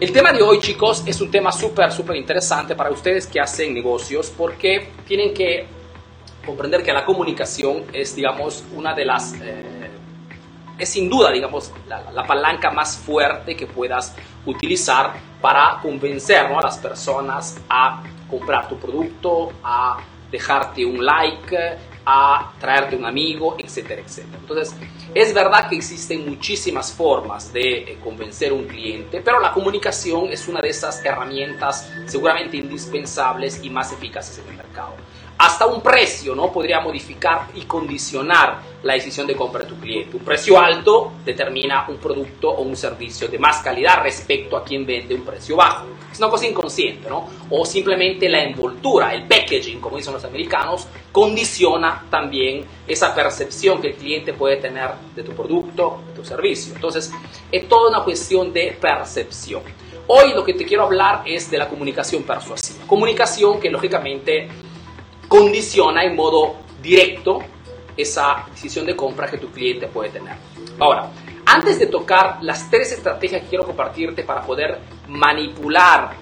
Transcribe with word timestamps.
El 0.00 0.12
tema 0.12 0.32
de 0.32 0.42
hoy, 0.42 0.58
chicos, 0.58 1.04
es 1.06 1.20
un 1.20 1.30
tema 1.30 1.52
súper, 1.52 1.92
súper 1.92 2.16
interesante 2.16 2.74
para 2.74 2.90
ustedes 2.90 3.28
que 3.28 3.40
hacen 3.40 3.72
negocios 3.72 4.32
porque 4.36 4.88
tienen 5.06 5.32
que 5.32 5.66
comprender 6.44 6.82
que 6.82 6.92
la 6.92 7.04
comunicación 7.04 7.84
es, 7.92 8.14
digamos, 8.16 8.64
una 8.74 8.92
de 8.92 9.04
las... 9.04 9.34
Eh, 9.40 9.90
es 10.76 10.88
sin 10.88 11.08
duda, 11.08 11.30
digamos, 11.30 11.72
la, 11.86 12.26
palanca 12.26 12.72
más 12.72 12.96
fuerte 12.96 13.54
que 13.54 13.68
puedas 13.68 14.16
utilizar 14.44 15.12
para 15.40 15.78
convencer 15.80 16.38
a 16.38 16.60
las 16.60 16.78
personas 16.78 17.56
a 17.68 18.02
comprar 18.28 18.68
tu 18.68 18.76
producto, 18.76 19.52
a 19.62 19.98
dejarte 20.30 20.84
un 20.84 21.04
like, 21.04 21.56
a 22.06 22.52
traerte 22.60 22.96
un 22.96 23.04
amigo, 23.04 23.56
etcétera, 23.58 24.02
etcétera. 24.02 24.38
Entonces, 24.40 24.74
es 25.14 25.32
verdad 25.32 25.68
que 25.68 25.76
existen 25.76 26.28
muchísimas 26.28 26.92
formas 26.92 27.52
de 27.52 27.78
eh, 27.78 27.98
convencer 28.02 28.50
a 28.50 28.54
un 28.54 28.66
cliente, 28.66 29.22
pero 29.24 29.40
la 29.40 29.52
comunicación 29.52 30.28
es 30.30 30.46
una 30.48 30.60
de 30.60 30.68
esas 30.68 31.04
herramientas 31.04 31.90
seguramente 32.06 32.56
indispensables 32.56 33.62
y 33.62 33.70
más 33.70 33.92
eficaces 33.92 34.38
en 34.38 34.50
el 34.50 34.56
mercado 34.56 34.94
hasta 35.36 35.66
un 35.66 35.80
precio, 35.80 36.34
¿no? 36.34 36.52
Podría 36.52 36.80
modificar 36.80 37.48
y 37.54 37.62
condicionar 37.62 38.60
la 38.82 38.94
decisión 38.94 39.26
de 39.26 39.34
compra 39.34 39.62
de 39.62 39.66
tu 39.66 39.76
cliente. 39.76 40.16
Un 40.16 40.24
precio 40.24 40.60
alto 40.60 41.12
determina 41.24 41.86
un 41.88 41.96
producto 41.96 42.50
o 42.50 42.62
un 42.62 42.76
servicio 42.76 43.28
de 43.28 43.38
más 43.38 43.58
calidad 43.58 44.02
respecto 44.02 44.56
a 44.56 44.64
quien 44.64 44.86
vende 44.86 45.14
un 45.14 45.24
precio 45.24 45.56
bajo. 45.56 45.86
Es 46.12 46.18
una 46.18 46.30
cosa 46.30 46.46
inconsciente, 46.46 47.08
¿no? 47.08 47.28
O 47.50 47.64
simplemente 47.64 48.28
la 48.28 48.44
envoltura, 48.44 49.12
el 49.12 49.26
packaging, 49.26 49.80
como 49.80 49.96
dicen 49.96 50.12
los 50.12 50.24
americanos, 50.24 50.86
condiciona 51.10 52.04
también 52.08 52.64
esa 52.86 53.14
percepción 53.14 53.80
que 53.80 53.88
el 53.88 53.94
cliente 53.94 54.32
puede 54.32 54.58
tener 54.58 54.90
de 55.16 55.24
tu 55.24 55.32
producto, 55.32 56.02
de 56.08 56.12
tu 56.12 56.24
servicio. 56.24 56.74
Entonces, 56.74 57.10
es 57.50 57.68
toda 57.68 57.88
una 57.90 58.04
cuestión 58.04 58.52
de 58.52 58.76
percepción. 58.80 59.62
Hoy 60.06 60.34
lo 60.34 60.44
que 60.44 60.52
te 60.54 60.64
quiero 60.64 60.84
hablar 60.84 61.22
es 61.24 61.50
de 61.50 61.56
la 61.56 61.68
comunicación 61.68 62.22
persuasiva. 62.22 62.86
Comunicación 62.86 63.58
que 63.58 63.70
lógicamente 63.70 64.48
condiciona 65.34 66.04
en 66.04 66.14
modo 66.14 66.54
directo 66.80 67.40
esa 67.96 68.46
decisión 68.52 68.86
de 68.86 68.94
compra 68.94 69.28
que 69.28 69.38
tu 69.38 69.50
cliente 69.50 69.88
puede 69.88 70.10
tener. 70.10 70.36
Ahora, 70.78 71.10
antes 71.44 71.76
de 71.80 71.86
tocar 71.86 72.38
las 72.42 72.70
tres 72.70 72.92
estrategias 72.92 73.42
que 73.42 73.48
quiero 73.48 73.64
compartirte 73.64 74.22
para 74.22 74.42
poder 74.42 74.78
manipular, 75.08 76.12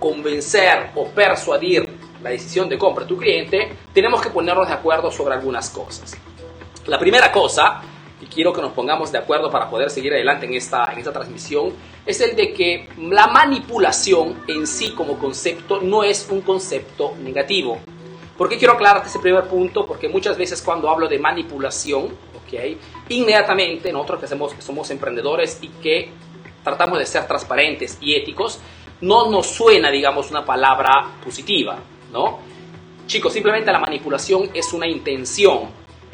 convencer 0.00 0.90
o 0.96 1.06
persuadir 1.06 1.88
la 2.20 2.30
decisión 2.30 2.68
de 2.68 2.76
compra 2.76 3.04
de 3.04 3.08
tu 3.08 3.16
cliente, 3.16 3.76
tenemos 3.94 4.20
que 4.20 4.30
ponernos 4.30 4.66
de 4.66 4.74
acuerdo 4.74 5.08
sobre 5.12 5.34
algunas 5.34 5.70
cosas. 5.70 6.16
La 6.86 6.98
primera 6.98 7.30
cosa, 7.30 7.80
y 8.20 8.26
quiero 8.26 8.52
que 8.52 8.60
nos 8.60 8.72
pongamos 8.72 9.12
de 9.12 9.18
acuerdo 9.18 9.52
para 9.52 9.70
poder 9.70 9.88
seguir 9.88 10.12
adelante 10.14 10.46
en 10.46 10.54
esta, 10.54 10.92
en 10.92 10.98
esta 10.98 11.12
transmisión, 11.12 11.74
es 12.04 12.20
el 12.20 12.34
de 12.34 12.52
que 12.52 12.88
la 13.02 13.28
manipulación 13.28 14.42
en 14.48 14.66
sí 14.66 14.90
como 14.96 15.16
concepto 15.16 15.80
no 15.80 16.02
es 16.02 16.26
un 16.28 16.40
concepto 16.40 17.14
negativo. 17.22 17.78
¿Por 18.38 18.48
qué 18.48 18.56
quiero 18.56 18.74
aclararte 18.74 19.08
ese 19.08 19.18
primer 19.18 19.48
punto? 19.48 19.84
Porque 19.84 20.08
muchas 20.08 20.38
veces 20.38 20.62
cuando 20.62 20.88
hablo 20.88 21.08
de 21.08 21.18
manipulación, 21.18 22.16
¿okay? 22.40 22.78
inmediatamente 23.08 23.92
nosotros 23.92 24.20
que 24.20 24.26
hacemos, 24.26 24.54
somos 24.60 24.88
emprendedores 24.92 25.58
y 25.60 25.66
que 25.68 26.12
tratamos 26.62 27.00
de 27.00 27.06
ser 27.06 27.26
transparentes 27.26 27.98
y 28.00 28.14
éticos, 28.14 28.60
no 29.00 29.28
nos 29.28 29.48
suena, 29.48 29.90
digamos, 29.90 30.30
una 30.30 30.44
palabra 30.44 31.18
positiva, 31.24 31.78
¿no? 32.12 32.38
Chicos, 33.08 33.32
simplemente 33.32 33.72
la 33.72 33.80
manipulación 33.80 34.50
es 34.54 34.72
una 34.72 34.86
intención 34.86 35.62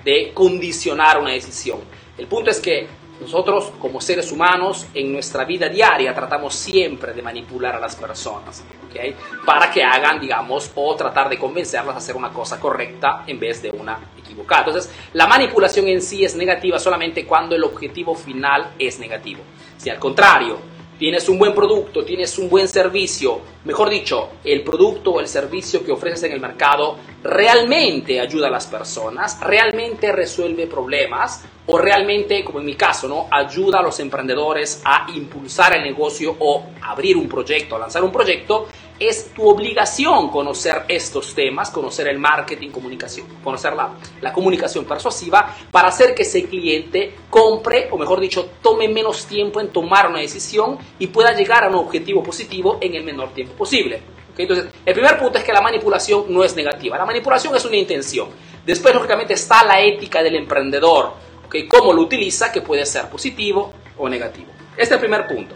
de 0.02 0.32
condicionar 0.32 1.18
una 1.18 1.32
decisión. 1.32 1.80
El 2.16 2.26
punto 2.26 2.50
es 2.50 2.58
que 2.58 2.86
nosotros 3.24 3.72
como 3.80 4.00
seres 4.00 4.30
humanos 4.30 4.86
en 4.92 5.12
nuestra 5.12 5.44
vida 5.44 5.68
diaria 5.68 6.14
tratamos 6.14 6.54
siempre 6.54 7.12
de 7.14 7.22
manipular 7.22 7.74
a 7.74 7.80
las 7.80 7.96
personas, 7.96 8.62
¿okay? 8.86 9.16
Para 9.46 9.70
que 9.70 9.82
hagan, 9.82 10.20
digamos, 10.20 10.70
o 10.74 10.94
tratar 10.94 11.30
de 11.30 11.38
convencerlas 11.38 11.94
a 11.94 11.98
hacer 11.98 12.16
una 12.16 12.30
cosa 12.30 12.60
correcta 12.60 13.24
en 13.26 13.40
vez 13.40 13.62
de 13.62 13.70
una 13.70 13.98
equivocada. 14.18 14.66
Entonces, 14.66 14.92
la 15.14 15.26
manipulación 15.26 15.88
en 15.88 16.02
sí 16.02 16.24
es 16.24 16.36
negativa 16.36 16.78
solamente 16.78 17.24
cuando 17.24 17.56
el 17.56 17.64
objetivo 17.64 18.14
final 18.14 18.74
es 18.78 18.98
negativo. 18.98 19.40
Si 19.78 19.88
al 19.88 19.98
contrario, 19.98 20.73
tienes 20.98 21.28
un 21.28 21.38
buen 21.38 21.54
producto, 21.54 22.04
tienes 22.04 22.38
un 22.38 22.48
buen 22.48 22.68
servicio, 22.68 23.40
mejor 23.64 23.90
dicho, 23.90 24.30
el 24.44 24.62
producto 24.62 25.12
o 25.12 25.20
el 25.20 25.28
servicio 25.28 25.84
que 25.84 25.92
ofreces 25.92 26.24
en 26.24 26.32
el 26.32 26.40
mercado 26.40 26.96
realmente 27.22 28.20
ayuda 28.20 28.48
a 28.48 28.50
las 28.50 28.66
personas, 28.66 29.40
realmente 29.40 30.12
resuelve 30.12 30.66
problemas 30.66 31.44
o 31.66 31.78
realmente, 31.78 32.44
como 32.44 32.60
en 32.60 32.66
mi 32.66 32.74
caso, 32.74 33.08
¿no? 33.08 33.26
ayuda 33.30 33.78
a 33.78 33.82
los 33.82 33.98
emprendedores 34.00 34.82
a 34.84 35.06
impulsar 35.14 35.74
el 35.76 35.82
negocio 35.82 36.36
o 36.38 36.66
abrir 36.82 37.16
un 37.16 37.28
proyecto, 37.28 37.78
lanzar 37.78 38.04
un 38.04 38.12
proyecto, 38.12 38.68
es 38.98 39.34
tu 39.34 39.48
obligación 39.48 40.28
conocer 40.28 40.84
estos 40.88 41.34
temas, 41.34 41.70
conocer 41.70 42.08
el 42.08 42.18
marketing, 42.18 42.70
comunicación, 42.70 43.26
conocer 43.42 43.74
la, 43.74 43.94
la, 44.20 44.32
comunicación 44.32 44.84
persuasiva 44.84 45.54
para 45.70 45.88
hacer 45.88 46.14
que 46.14 46.22
ese 46.22 46.44
cliente 46.44 47.14
compre, 47.28 47.88
o 47.90 47.98
mejor 47.98 48.20
dicho, 48.20 48.50
tome 48.62 48.88
menos 48.88 49.26
tiempo 49.26 49.60
en 49.60 49.68
tomar 49.68 50.08
una 50.08 50.20
decisión 50.20 50.78
y 50.98 51.08
pueda 51.08 51.32
llegar 51.32 51.64
a 51.64 51.68
un 51.68 51.74
objetivo 51.74 52.22
positivo 52.22 52.78
en 52.80 52.94
el 52.94 53.04
menor 53.04 53.32
tiempo 53.34 53.54
posible. 53.54 54.02
Entonces, 54.36 54.66
el 54.84 54.94
primer 54.94 55.18
punto 55.18 55.38
es 55.38 55.44
que 55.44 55.52
la 55.52 55.60
manipulación 55.60 56.24
no 56.28 56.42
es 56.42 56.56
negativa. 56.56 56.98
La 56.98 57.04
manipulación 57.04 57.54
es 57.54 57.64
una 57.64 57.76
intención. 57.76 58.28
Después, 58.66 58.94
lógicamente, 58.94 59.34
está 59.34 59.64
la 59.64 59.80
ética 59.80 60.22
del 60.22 60.34
emprendedor. 60.34 61.12
¿okay? 61.46 61.68
Cómo 61.68 61.92
lo 61.92 62.02
utiliza, 62.02 62.50
que 62.50 62.60
puede 62.60 62.84
ser 62.84 63.08
positivo 63.08 63.72
o 63.96 64.08
negativo. 64.08 64.48
Este 64.72 64.82
es 64.82 64.90
el 64.92 64.98
primer 64.98 65.26
punto. 65.28 65.54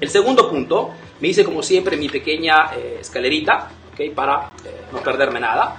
El 0.00 0.10
segundo 0.10 0.50
punto 0.50 0.90
me 1.22 1.28
hice 1.28 1.44
como 1.44 1.62
siempre 1.62 1.96
mi 1.96 2.08
pequeña 2.08 2.72
eh, 2.76 2.98
escalerita, 3.00 3.70
¿okay? 3.92 4.10
para 4.10 4.50
eh, 4.64 4.86
no 4.90 5.00
perderme 5.04 5.38
nada. 5.38 5.76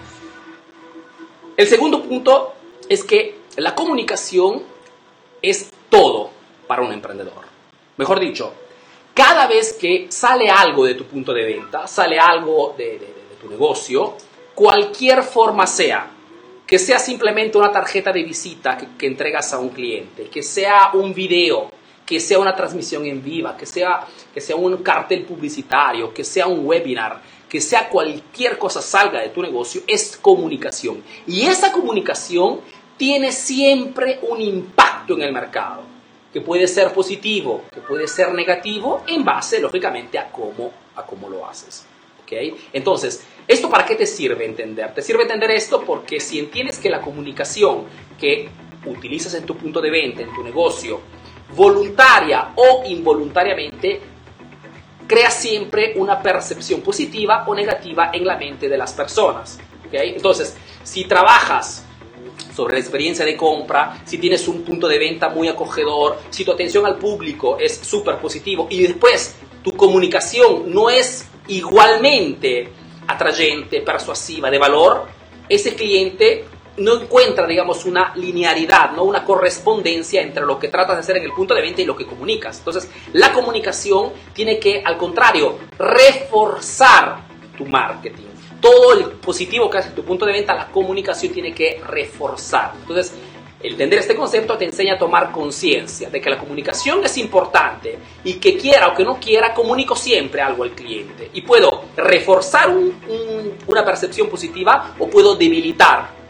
El 1.57 1.67
segundo 1.67 2.01
punto 2.01 2.53
es 2.87 3.03
que 3.03 3.39
la 3.57 3.75
comunicación 3.75 4.63
es 5.41 5.69
todo 5.89 6.29
para 6.65 6.81
un 6.81 6.93
emprendedor. 6.93 7.43
Mejor 7.97 8.21
dicho, 8.21 8.53
cada 9.13 9.45
vez 9.45 9.73
que 9.73 10.07
sale 10.09 10.49
algo 10.49 10.85
de 10.85 10.93
tu 10.93 11.03
punto 11.03 11.33
de 11.33 11.43
venta, 11.43 11.87
sale 11.87 12.17
algo 12.17 12.73
de, 12.77 13.01
tu 13.41 13.49
negocio, 13.49 14.15
cualquier 14.55 15.23
forma 15.23 15.67
sea, 15.67 16.09
que 16.65 16.79
sea 16.79 16.99
simplemente 16.99 17.57
una 17.57 17.69
tarjeta 17.69 18.13
de 18.13 18.23
visita 18.23 18.77
que, 18.77 18.87
que 18.97 19.07
entregas 19.07 19.51
a 19.51 19.59
un 19.59 19.69
cliente, 19.69 20.29
que 20.29 20.41
sea 20.41 20.91
un 20.93 21.13
video, 21.13 21.69
que 22.05 22.19
sea 22.19 22.39
una 22.39 22.55
transmisión 22.55 23.05
en 23.05 23.23
viva, 23.23 23.55
que 23.55 23.65
sea, 23.65 24.05
que 24.33 24.41
sea 24.41 24.55
un 24.55 24.77
cartel 24.77 25.23
publicitario, 25.23 26.13
que 26.13 26.23
sea 26.23 26.47
un 26.47 26.65
webinar, 26.65 27.21
que 27.47 27.61
sea 27.61 27.87
cualquier 27.87 28.57
cosa 28.57 28.81
salga 28.81 29.21
de 29.21 29.29
tu 29.29 29.41
negocio, 29.41 29.81
es 29.87 30.17
comunicación. 30.17 31.03
Y 31.27 31.43
esa 31.43 31.71
comunicación 31.71 32.61
tiene 32.97 33.31
siempre 33.31 34.19
un 34.23 34.41
impacto 34.41 35.13
en 35.15 35.21
el 35.21 35.31
mercado, 35.31 35.83
que 36.31 36.41
puede 36.41 36.67
ser 36.67 36.91
positivo, 36.93 37.63
que 37.71 37.81
puede 37.81 38.07
ser 38.07 38.33
negativo, 38.33 39.03
en 39.07 39.23
base, 39.23 39.59
lógicamente, 39.59 40.17
a 40.17 40.31
cómo, 40.31 40.71
a 40.95 41.05
cómo 41.05 41.29
lo 41.29 41.45
haces. 41.45 41.85
¿Okay? 42.23 42.55
Entonces, 42.71 43.23
¿esto 43.47 43.69
para 43.69 43.85
qué 43.85 43.95
te 43.95 44.05
sirve 44.05 44.45
entender? 44.45 44.93
Te 44.93 45.01
sirve 45.01 45.23
entender 45.23 45.51
esto 45.51 45.83
porque 45.83 46.19
si 46.19 46.39
entiendes 46.39 46.79
que 46.79 46.89
la 46.89 47.01
comunicación 47.01 47.83
que 48.19 48.49
utilizas 48.85 49.33
en 49.35 49.45
tu 49.45 49.55
punto 49.55 49.81
de 49.81 49.91
venta, 49.91 50.21
en 50.21 50.33
tu 50.33 50.43
negocio, 50.43 51.01
voluntaria 51.55 52.49
o 52.55 52.83
involuntariamente, 52.85 54.01
crea 55.07 55.29
siempre 55.29 55.93
una 55.95 56.21
percepción 56.21 56.81
positiva 56.81 57.43
o 57.47 57.53
negativa 57.53 58.09
en 58.13 58.25
la 58.25 58.37
mente 58.37 58.69
de 58.69 58.77
las 58.77 58.93
personas. 58.93 59.59
Entonces, 59.91 60.55
si 60.83 61.05
trabajas 61.05 61.85
sobre 62.55 62.73
la 62.73 62.79
experiencia 62.79 63.25
de 63.25 63.37
compra, 63.37 64.01
si 64.05 64.17
tienes 64.17 64.47
un 64.47 64.63
punto 64.63 64.87
de 64.87 64.97
venta 64.97 65.29
muy 65.29 65.47
acogedor, 65.47 66.19
si 66.29 66.43
tu 66.43 66.51
atención 66.51 66.85
al 66.85 66.97
público 66.97 67.57
es 67.59 67.77
súper 67.77 68.17
positivo 68.17 68.67
y 68.69 68.81
después 68.81 69.35
tu 69.63 69.75
comunicación 69.75 70.73
no 70.73 70.89
es 70.89 71.27
igualmente 71.47 72.69
atrayente, 73.07 73.81
persuasiva, 73.81 74.49
de 74.49 74.57
valor, 74.57 75.07
ese 75.49 75.75
cliente 75.75 76.45
no 76.77 77.01
encuentra, 77.01 77.45
digamos, 77.45 77.85
una 77.85 78.13
linearidad, 78.15 78.91
¿no? 78.91 79.03
una 79.03 79.23
correspondencia 79.23 80.21
entre 80.21 80.45
lo 80.45 80.57
que 80.57 80.69
tratas 80.69 80.95
de 80.95 81.01
hacer 81.01 81.17
en 81.17 81.23
el 81.23 81.33
punto 81.33 81.53
de 81.53 81.61
venta 81.61 81.81
y 81.81 81.85
lo 81.85 81.95
que 81.95 82.05
comunicas. 82.05 82.57
Entonces, 82.57 82.89
la 83.13 83.31
comunicación 83.31 84.11
tiene 84.33 84.59
que, 84.59 84.81
al 84.83 84.97
contrario, 84.97 85.59
reforzar 85.77 87.17
tu 87.57 87.65
marketing. 87.65 88.25
Todo 88.59 88.93
el 88.93 89.03
positivo 89.11 89.69
que 89.69 89.77
hace 89.77 89.91
tu 89.91 90.03
punto 90.03 90.25
de 90.25 90.31
venta, 90.31 90.55
la 90.55 90.67
comunicación 90.67 91.31
tiene 91.31 91.53
que 91.53 91.81
reforzar. 91.85 92.71
Entonces, 92.79 93.13
entender 93.61 93.99
este 93.99 94.15
concepto 94.15 94.57
te 94.57 94.65
enseña 94.65 94.95
a 94.95 94.97
tomar 94.97 95.31
conciencia 95.31 96.09
de 96.09 96.19
que 96.19 96.29
la 96.29 96.37
comunicación 96.37 97.03
es 97.03 97.17
importante 97.17 97.97
y 98.23 98.33
que 98.35 98.57
quiera 98.57 98.87
o 98.87 98.95
que 98.95 99.03
no 99.03 99.19
quiera, 99.19 99.53
comunico 99.53 99.95
siempre 99.95 100.41
algo 100.41 100.63
al 100.63 100.71
cliente. 100.71 101.29
Y 101.33 101.41
puedo 101.41 101.83
reforzar 101.95 102.73
una 103.67 103.85
percepción 103.85 104.27
positiva 104.27 104.95
o 104.97 105.07
puedo 105.07 105.35
debilitar 105.35 106.22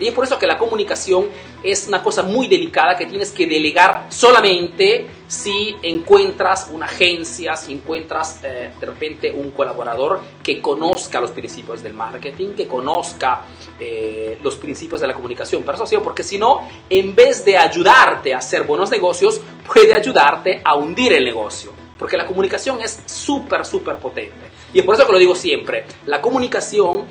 Y 0.00 0.06
es 0.08 0.14
por 0.14 0.24
eso 0.24 0.38
que 0.38 0.46
la 0.46 0.58
comunicación 0.58 1.26
es 1.62 1.88
una 1.88 2.02
cosa 2.02 2.22
muy 2.22 2.48
delicada 2.48 2.96
que 2.96 3.06
tienes 3.06 3.30
que 3.32 3.46
delegar 3.46 4.06
solamente 4.08 5.06
si 5.26 5.74
encuentras 5.82 6.68
una 6.72 6.86
agencia, 6.86 7.56
si 7.56 7.72
encuentras 7.72 8.40
eh, 8.44 8.70
de 8.78 8.86
repente 8.86 9.32
un 9.32 9.50
colaborador 9.50 10.20
que 10.42 10.60
conozca 10.60 11.20
los 11.20 11.32
principios 11.32 11.82
del 11.82 11.94
marketing, 11.94 12.50
que 12.50 12.66
conozca 12.68 13.42
eh, 13.80 14.38
los 14.42 14.56
principios 14.56 15.00
de 15.00 15.08
la 15.08 15.14
comunicación 15.14 15.62
persuasiva, 15.62 16.02
porque 16.02 16.22
si 16.22 16.38
no, 16.38 16.68
en 16.88 17.14
vez 17.14 17.44
de 17.44 17.56
ayudarte 17.56 18.34
a 18.34 18.38
hacer 18.38 18.62
buenos 18.62 18.90
negocios, 18.90 19.40
puede 19.66 19.94
ayudarte 19.94 20.60
a 20.64 20.76
hundir 20.76 21.12
el 21.12 21.24
negocio. 21.24 21.72
Porque 21.98 22.16
la 22.16 22.26
comunicación 22.26 22.80
es 22.82 23.02
súper, 23.06 23.64
súper 23.64 23.96
potente. 23.96 24.50
Y 24.74 24.80
es 24.80 24.84
por 24.84 24.94
eso 24.94 25.06
que 25.06 25.12
lo 25.12 25.18
digo 25.18 25.34
siempre, 25.34 25.86
la 26.04 26.20
comunicación 26.20 27.06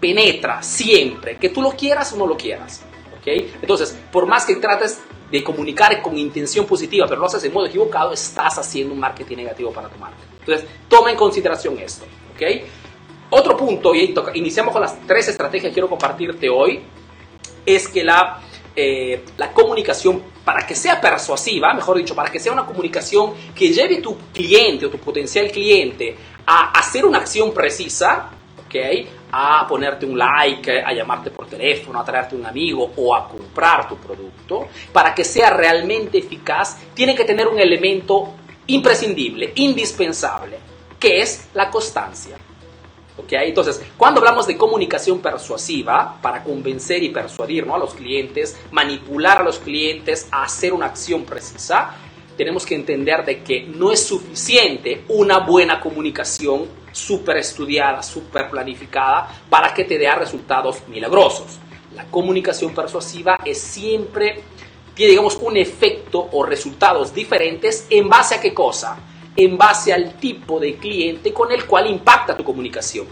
penetra 0.00 0.62
siempre, 0.62 1.36
que 1.36 1.50
tú 1.50 1.62
lo 1.62 1.70
quieras 1.70 2.12
o 2.12 2.16
no 2.16 2.26
lo 2.26 2.36
quieras. 2.36 2.82
¿okay? 3.18 3.52
Entonces, 3.60 3.96
por 4.10 4.26
más 4.26 4.44
que 4.44 4.56
trates 4.56 5.00
de 5.30 5.44
comunicar 5.44 6.02
con 6.02 6.18
intención 6.18 6.66
positiva, 6.66 7.06
pero 7.06 7.20
lo 7.20 7.26
haces 7.26 7.42
de 7.42 7.50
modo 7.50 7.66
equivocado, 7.66 8.12
estás 8.12 8.58
haciendo 8.58 8.94
un 8.94 9.00
marketing 9.00 9.36
negativo 9.36 9.72
para 9.72 9.88
tu 9.88 9.98
marca. 9.98 10.16
Entonces, 10.40 10.66
toma 10.88 11.10
en 11.10 11.16
consideración 11.16 11.78
esto. 11.78 12.04
¿okay? 12.34 12.64
Otro 13.30 13.56
punto, 13.56 13.94
y 13.94 14.12
iniciamos 14.34 14.72
con 14.72 14.82
las 14.82 14.98
tres 15.06 15.28
estrategias 15.28 15.70
que 15.70 15.74
quiero 15.74 15.88
compartirte 15.88 16.48
hoy, 16.48 16.80
es 17.64 17.86
que 17.86 18.02
la, 18.02 18.40
eh, 18.74 19.24
la 19.36 19.52
comunicación, 19.52 20.22
para 20.44 20.66
que 20.66 20.74
sea 20.74 21.00
persuasiva, 21.00 21.72
mejor 21.74 21.98
dicho, 21.98 22.14
para 22.14 22.30
que 22.30 22.40
sea 22.40 22.52
una 22.52 22.66
comunicación 22.66 23.34
que 23.54 23.72
lleve 23.72 24.00
tu 24.00 24.16
cliente 24.32 24.86
o 24.86 24.90
tu 24.90 24.98
potencial 24.98 25.48
cliente 25.50 26.16
a 26.44 26.72
hacer 26.72 27.04
una 27.04 27.18
acción 27.18 27.52
precisa, 27.52 28.30
¿ok? 28.66 28.74
A 29.32 29.66
ponerte 29.68 30.06
un 30.06 30.18
like, 30.18 30.82
a 30.82 30.92
llamarte 30.92 31.30
por 31.30 31.46
teléfono, 31.46 32.00
a 32.00 32.04
traerte 32.04 32.34
un 32.34 32.44
amigo 32.44 32.92
o 32.96 33.14
a 33.14 33.28
comprar 33.28 33.88
tu 33.88 33.96
producto, 33.96 34.68
para 34.92 35.14
que 35.14 35.24
sea 35.24 35.50
realmente 35.50 36.18
eficaz, 36.18 36.78
tiene 36.94 37.14
que 37.14 37.24
tener 37.24 37.46
un 37.46 37.58
elemento 37.58 38.34
imprescindible, 38.66 39.52
indispensable, 39.56 40.58
que 40.98 41.20
es 41.20 41.48
la 41.54 41.70
constancia. 41.70 42.36
¿ok? 43.16 43.32
Entonces, 43.32 43.82
cuando 43.96 44.20
hablamos 44.20 44.46
de 44.46 44.56
comunicación 44.56 45.20
persuasiva, 45.20 46.18
para 46.20 46.42
convencer 46.42 47.02
y 47.02 47.10
persuadir 47.10 47.66
a 47.70 47.78
los 47.78 47.94
clientes, 47.94 48.58
manipular 48.70 49.38
a 49.38 49.44
los 49.44 49.58
clientes 49.58 50.28
a 50.30 50.44
hacer 50.44 50.72
una 50.72 50.86
acción 50.86 51.24
precisa, 51.24 51.94
tenemos 52.36 52.64
que 52.64 52.74
entender 52.74 53.24
de 53.24 53.42
que 53.42 53.64
no 53.64 53.92
es 53.92 54.06
suficiente 54.06 55.04
una 55.08 55.40
buena 55.40 55.80
comunicación 55.80 56.79
súper 56.92 57.38
estudiada, 57.38 58.02
súper 58.02 58.48
planificada 58.50 59.28
para 59.48 59.72
que 59.72 59.84
te 59.84 59.98
dé 59.98 60.10
resultados 60.14 60.86
milagrosos. 60.88 61.58
La 61.94 62.04
comunicación 62.04 62.74
persuasiva 62.74 63.38
es 63.44 63.60
siempre, 63.60 64.42
tiene 64.94 65.10
digamos 65.10 65.36
un 65.36 65.56
efecto 65.56 66.28
o 66.32 66.44
resultados 66.44 67.12
diferentes 67.12 67.86
en 67.90 68.08
base 68.08 68.36
a 68.36 68.40
qué 68.40 68.54
cosa? 68.54 68.96
En 69.36 69.56
base 69.56 69.92
al 69.92 70.14
tipo 70.14 70.60
de 70.60 70.76
cliente 70.76 71.32
con 71.32 71.50
el 71.52 71.64
cual 71.66 71.88
impacta 71.88 72.36
tu 72.36 72.44
comunicación. 72.44 73.06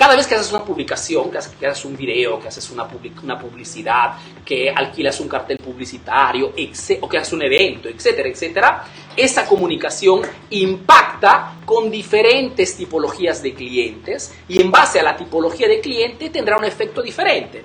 Cada 0.00 0.16
vez 0.16 0.26
que 0.26 0.34
haces 0.34 0.50
una 0.50 0.64
publicación, 0.64 1.30
que 1.30 1.66
haces, 1.66 1.84
un 1.84 1.94
video, 1.94 2.40
que 2.40 2.48
haces 2.48 2.70
una, 2.70 2.88
una 3.22 3.38
publicidad, 3.38 4.14
que 4.42 4.70
alquilas 4.70 5.20
un 5.20 5.28
cartel 5.28 5.58
publicitario, 5.58 6.54
o 7.00 7.08
que 7.08 7.18
haces 7.18 7.32
un 7.34 7.42
evento, 7.42 7.86
etcétera, 7.86 8.30
etcétera, 8.30 8.84
esa 9.24 9.46
comunicación 9.46 10.22
impacta 10.50 11.56
con 11.64 11.90
diferentes 11.90 12.76
tipologías 12.76 13.42
de 13.42 13.54
clientes 13.54 14.34
y 14.48 14.60
en 14.60 14.70
base 14.70 15.00
a 15.00 15.02
la 15.02 15.16
tipología 15.16 15.68
de 15.68 15.80
cliente 15.80 16.30
tendrá 16.30 16.56
un 16.56 16.64
efecto 16.64 17.02
diferente. 17.02 17.62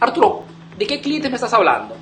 Arturo, 0.00 0.44
¿de 0.76 0.86
qué 0.86 1.00
clientes 1.00 1.30
me 1.30 1.36
estás 1.36 1.52
hablando? 1.52 1.96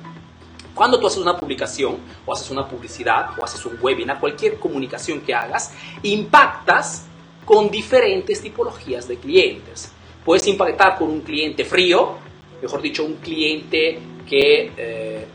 Cuando 0.73 0.99
tú 0.99 1.07
haces 1.07 1.19
una 1.19 1.37
publicación 1.37 1.97
o 2.25 2.33
haces 2.33 2.49
una 2.49 2.67
publicidad 2.67 3.37
o 3.37 3.45
haces 3.45 3.63
un 3.65 3.77
webinar, 3.79 4.19
cualquier 4.19 4.57
comunicación 4.57 5.21
que 5.21 5.33
hagas, 5.33 5.71
impactas 6.01 7.05
con 7.45 7.69
diferentes 7.69 8.41
tipologías 8.41 9.07
de 9.07 9.17
clientes. 9.17 9.91
Puedes 10.25 10.47
impactar 10.47 10.97
con 10.97 11.09
un 11.09 11.21
cliente 11.21 11.65
frío, 11.65 12.15
mejor 12.61 12.81
dicho, 12.81 13.03
un 13.03 13.15
cliente 13.15 13.99
que 14.27 14.71
eh, 14.75 15.27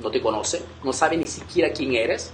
no 0.00 0.10
te 0.10 0.22
conoce, 0.22 0.62
no 0.84 0.92
sabe 0.92 1.16
ni 1.16 1.26
siquiera 1.26 1.70
quién 1.72 1.94
eres. 1.94 2.32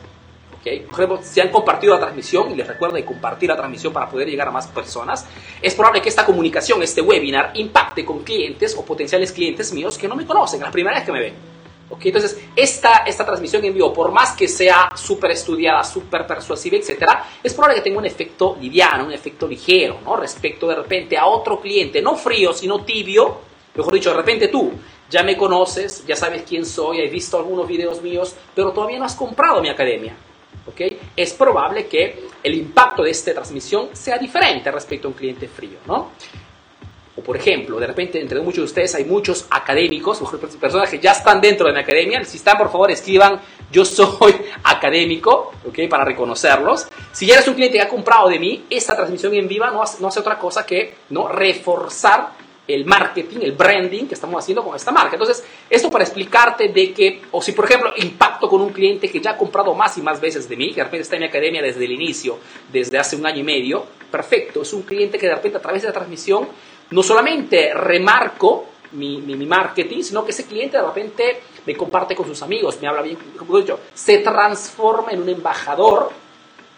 ¿Okay? 0.62 0.86
Si 1.22 1.40
han 1.40 1.50
compartido 1.50 1.92
la 1.94 2.00
transmisión, 2.00 2.50
y 2.50 2.54
les 2.54 2.66
recuerdo 2.66 2.96
de 2.96 3.04
compartir 3.04 3.50
la 3.50 3.56
transmisión 3.56 3.92
para 3.92 4.08
poder 4.08 4.28
llegar 4.28 4.48
a 4.48 4.50
más 4.50 4.68
personas, 4.68 5.26
es 5.60 5.74
probable 5.74 6.00
que 6.00 6.08
esta 6.08 6.24
comunicación, 6.24 6.82
este 6.82 7.02
webinar, 7.02 7.50
impacte 7.54 8.04
con 8.04 8.22
clientes 8.22 8.74
o 8.78 8.84
potenciales 8.84 9.32
clientes 9.32 9.72
míos 9.72 9.98
que 9.98 10.08
no 10.08 10.16
me 10.16 10.24
conocen, 10.24 10.60
la 10.60 10.70
primera 10.70 10.96
vez 10.96 11.04
que 11.04 11.12
me 11.12 11.20
ven. 11.20 11.52
Entonces, 12.00 12.40
esta, 12.56 13.04
esta 13.06 13.24
transmisión 13.24 13.64
en 13.64 13.74
vivo, 13.74 13.92
por 13.92 14.10
más 14.12 14.32
que 14.32 14.48
sea 14.48 14.88
súper 14.94 15.32
estudiada, 15.32 15.84
súper 15.84 16.26
persuasiva, 16.26 16.76
etcétera, 16.78 17.24
es 17.42 17.52
probable 17.52 17.76
que 17.76 17.82
tenga 17.82 17.98
un 17.98 18.06
efecto 18.06 18.56
liviano, 18.58 19.04
un 19.04 19.12
efecto 19.12 19.46
ligero, 19.46 19.98
¿no? 20.02 20.16
Respecto 20.16 20.66
de 20.68 20.76
repente 20.76 21.18
a 21.18 21.26
otro 21.26 21.60
cliente, 21.60 22.00
no 22.00 22.16
frío, 22.16 22.52
sino 22.54 22.82
tibio, 22.82 23.40
mejor 23.74 23.92
dicho, 23.92 24.10
de 24.10 24.16
repente 24.16 24.48
tú 24.48 24.72
ya 25.10 25.22
me 25.22 25.36
conoces, 25.36 26.04
ya 26.06 26.16
sabes 26.16 26.44
quién 26.48 26.64
soy, 26.64 27.04
has 27.04 27.12
visto 27.12 27.36
algunos 27.36 27.68
videos 27.68 28.00
míos, 28.00 28.34
pero 28.54 28.72
todavía 28.72 28.98
no 28.98 29.04
has 29.04 29.14
comprado 29.14 29.60
mi 29.60 29.68
academia. 29.68 30.16
¿Ok? 30.66 30.80
Es 31.16 31.32
probable 31.34 31.86
que 31.86 32.26
el 32.42 32.54
impacto 32.54 33.02
de 33.02 33.10
esta 33.10 33.32
transmisión 33.32 33.90
sea 33.92 34.18
diferente 34.18 34.70
respecto 34.70 35.08
a 35.08 35.10
un 35.10 35.16
cliente 35.16 35.48
frío, 35.48 35.78
¿no? 35.86 36.10
O 37.14 37.20
por 37.20 37.36
ejemplo, 37.36 37.78
de 37.78 37.86
repente 37.86 38.20
entre 38.20 38.40
muchos 38.40 38.58
de 38.58 38.64
ustedes 38.64 38.94
hay 38.94 39.04
muchos 39.04 39.46
académicos, 39.50 40.22
personas 40.60 40.88
que 40.88 40.98
ya 40.98 41.12
están 41.12 41.40
dentro 41.40 41.66
de 41.66 41.74
mi 41.74 41.80
academia. 41.80 42.24
Si 42.24 42.38
están, 42.38 42.56
por 42.56 42.70
favor, 42.70 42.90
escriban 42.90 43.40
yo 43.70 43.84
soy 43.84 44.34
académico, 44.64 45.52
¿ok? 45.66 45.88
Para 45.88 46.04
reconocerlos. 46.04 46.88
Si 47.12 47.26
ya 47.26 47.34
eres 47.34 47.48
un 47.48 47.54
cliente 47.54 47.78
que 47.78 47.82
ha 47.82 47.88
comprado 47.88 48.28
de 48.28 48.38
mí, 48.38 48.64
esta 48.70 48.94
transmisión 48.94 49.34
en 49.34 49.48
viva 49.48 49.70
no 49.70 49.82
hace, 49.82 50.00
no 50.00 50.08
hace 50.08 50.20
otra 50.20 50.38
cosa 50.38 50.64
que 50.64 50.94
¿no? 51.10 51.28
reforzar 51.28 52.41
el 52.66 52.84
marketing, 52.84 53.38
el 53.42 53.52
branding 53.52 54.06
que 54.06 54.14
estamos 54.14 54.42
haciendo 54.42 54.62
con 54.62 54.76
esta 54.76 54.92
marca. 54.92 55.16
Entonces, 55.16 55.44
esto 55.68 55.90
para 55.90 56.04
explicarte 56.04 56.68
de 56.68 56.92
que, 56.92 57.22
o 57.32 57.42
si 57.42 57.52
por 57.52 57.64
ejemplo 57.64 57.92
impacto 57.96 58.48
con 58.48 58.60
un 58.60 58.72
cliente 58.72 59.10
que 59.10 59.20
ya 59.20 59.32
ha 59.32 59.36
comprado 59.36 59.74
más 59.74 59.98
y 59.98 60.02
más 60.02 60.20
veces 60.20 60.48
de 60.48 60.56
mí, 60.56 60.68
que 60.70 60.76
de 60.76 60.84
repente 60.84 61.02
está 61.02 61.16
en 61.16 61.22
mi 61.22 61.28
academia 61.28 61.60
desde 61.62 61.84
el 61.84 61.92
inicio, 61.92 62.38
desde 62.72 62.98
hace 62.98 63.16
un 63.16 63.26
año 63.26 63.40
y 63.40 63.44
medio, 63.44 63.84
perfecto, 64.10 64.62
es 64.62 64.72
un 64.72 64.82
cliente 64.82 65.18
que 65.18 65.26
de 65.26 65.34
repente 65.34 65.58
a 65.58 65.62
través 65.62 65.82
de 65.82 65.88
la 65.88 65.94
transmisión 65.94 66.48
no 66.90 67.02
solamente 67.02 67.72
remarco 67.74 68.66
mi, 68.92 69.46
marketing, 69.46 70.02
sino 70.02 70.24
que 70.24 70.30
ese 70.30 70.46
cliente 70.46 70.76
de 70.76 70.82
repente 70.82 71.40
me 71.66 71.76
comparte 71.76 72.14
con 72.14 72.26
sus 72.26 72.42
amigos, 72.42 72.78
me 72.80 72.88
habla 72.88 73.02
bien, 73.02 73.16
como 73.36 73.58
dicho, 73.58 73.80
se 73.94 74.18
transforma 74.18 75.12
en 75.12 75.22
un 75.22 75.28
embajador 75.28 76.10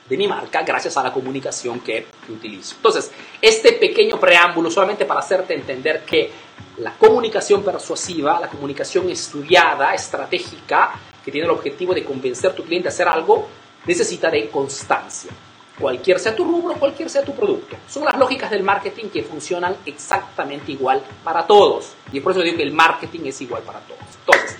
de 0.08 0.16
mi 0.16 0.28
marca 0.28 0.62
gracias 0.62 0.96
a 0.96 1.02
la 1.02 1.12
comunicación 1.12 1.80
que 1.80 2.06
utilizo. 2.28 2.76
Entonces, 2.76 3.10
este 3.40 3.72
pequeño 3.72 4.20
preámbulo 4.20 4.70
solamente 4.70 5.04
para 5.04 5.20
hacerte 5.20 5.54
entender 5.54 6.04
que 6.04 6.30
la 6.78 6.92
comunicación 6.94 7.62
persuasiva, 7.62 8.40
la 8.40 8.48
comunicación 8.48 9.08
estudiada, 9.08 9.94
estratégica, 9.94 10.92
que 11.24 11.32
tiene 11.32 11.46
el 11.46 11.52
objetivo 11.52 11.94
de 11.94 12.04
convencer 12.04 12.50
a 12.50 12.54
tu 12.54 12.64
cliente 12.64 12.88
a 12.88 12.90
hacer 12.90 13.08
algo, 13.08 13.48
necesita 13.86 14.30
de 14.30 14.48
constancia 14.48 15.30
cualquier 15.78 16.18
sea 16.18 16.34
tu 16.34 16.44
rubro, 16.44 16.74
cualquier 16.74 17.10
sea 17.10 17.24
tu 17.24 17.34
producto. 17.34 17.76
Son 17.88 18.04
las 18.04 18.16
lógicas 18.16 18.50
del 18.50 18.62
marketing 18.62 19.06
que 19.06 19.22
funcionan 19.22 19.76
exactamente 19.86 20.72
igual 20.72 21.02
para 21.22 21.46
todos. 21.46 21.92
Y 22.12 22.20
por 22.20 22.32
eso 22.32 22.42
digo 22.42 22.56
que 22.56 22.62
el 22.62 22.72
marketing 22.72 23.20
es 23.26 23.40
igual 23.40 23.62
para 23.62 23.80
todos. 23.80 24.00
Entonces, 24.20 24.56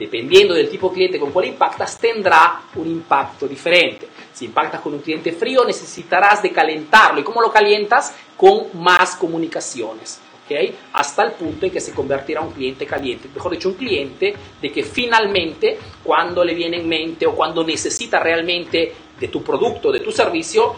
dependiendo 0.00 0.54
del 0.54 0.70
tipo 0.70 0.88
de 0.88 0.94
cliente 0.94 1.20
con 1.20 1.30
cual 1.30 1.44
impactas, 1.44 1.98
tendrá 1.98 2.62
un 2.74 2.86
impacto 2.86 3.46
diferente. 3.46 4.08
Si 4.32 4.46
impactas 4.46 4.80
con 4.80 4.94
un 4.94 5.00
cliente 5.00 5.30
frío, 5.32 5.62
necesitarás 5.62 6.42
de 6.42 6.50
calentarlo. 6.50 7.20
¿Y 7.20 7.22
cómo 7.22 7.42
lo 7.42 7.52
calientas? 7.52 8.14
Con 8.34 8.68
más 8.82 9.14
comunicaciones. 9.16 10.18
¿okay? 10.42 10.74
Hasta 10.94 11.24
el 11.24 11.32
punto 11.32 11.66
en 11.66 11.72
que 11.72 11.82
se 11.82 11.92
convertirá 11.92 12.40
un 12.40 12.50
cliente 12.52 12.86
caliente. 12.86 13.28
Mejor 13.34 13.52
dicho, 13.52 13.68
un 13.68 13.74
cliente 13.74 14.34
de 14.62 14.72
que 14.72 14.82
finalmente, 14.82 15.78
cuando 16.02 16.42
le 16.42 16.54
viene 16.54 16.78
en 16.78 16.88
mente 16.88 17.26
o 17.26 17.36
cuando 17.36 17.62
necesita 17.62 18.18
realmente 18.20 18.94
de 19.20 19.28
tu 19.28 19.42
producto, 19.42 19.92
de 19.92 20.00
tu 20.00 20.10
servicio, 20.10 20.76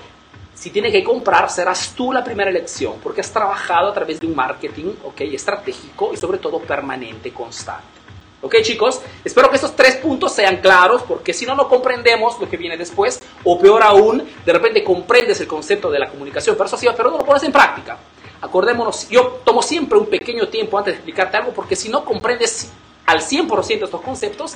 si 0.52 0.70
tiene 0.70 0.90
que 0.90 1.04
comprar, 1.04 1.48
serás 1.48 1.94
tú 1.94 2.12
la 2.12 2.24
primera 2.24 2.50
elección, 2.50 2.94
porque 3.00 3.20
has 3.20 3.32
trabajado 3.32 3.88
a 3.88 3.94
través 3.94 4.18
de 4.18 4.26
un 4.26 4.34
marketing 4.34 4.94
¿okay? 5.04 5.32
estratégico 5.32 6.10
y 6.12 6.16
sobre 6.16 6.38
todo 6.38 6.58
permanente, 6.58 7.30
constante. 7.30 8.01
¿Ok 8.42 8.56
chicos? 8.62 9.00
Espero 9.24 9.48
que 9.48 9.54
estos 9.54 9.76
tres 9.76 9.96
puntos 9.96 10.32
sean 10.32 10.56
claros, 10.56 11.02
porque 11.02 11.32
si 11.32 11.46
no, 11.46 11.54
no 11.54 11.68
comprendemos 11.68 12.40
lo 12.40 12.50
que 12.50 12.56
viene 12.56 12.76
después, 12.76 13.22
o 13.44 13.56
peor 13.56 13.84
aún, 13.84 14.28
de 14.44 14.52
repente 14.52 14.82
comprendes 14.82 15.40
el 15.40 15.46
concepto 15.46 15.88
de 15.92 16.00
la 16.00 16.08
comunicación 16.08 16.56
persuasiva, 16.56 16.92
pero 16.96 17.12
no 17.12 17.18
lo 17.18 17.24
pones 17.24 17.44
en 17.44 17.52
práctica. 17.52 17.96
Acordémonos, 18.40 19.08
yo 19.08 19.40
tomo 19.44 19.62
siempre 19.62 19.96
un 19.96 20.06
pequeño 20.06 20.48
tiempo 20.48 20.76
antes 20.76 20.94
de 20.94 20.96
explicarte 20.96 21.36
algo, 21.36 21.52
porque 21.52 21.76
si 21.76 21.88
no 21.88 22.04
comprendes 22.04 22.72
al 23.06 23.20
100% 23.20 23.84
estos 23.84 24.00
conceptos, 24.00 24.54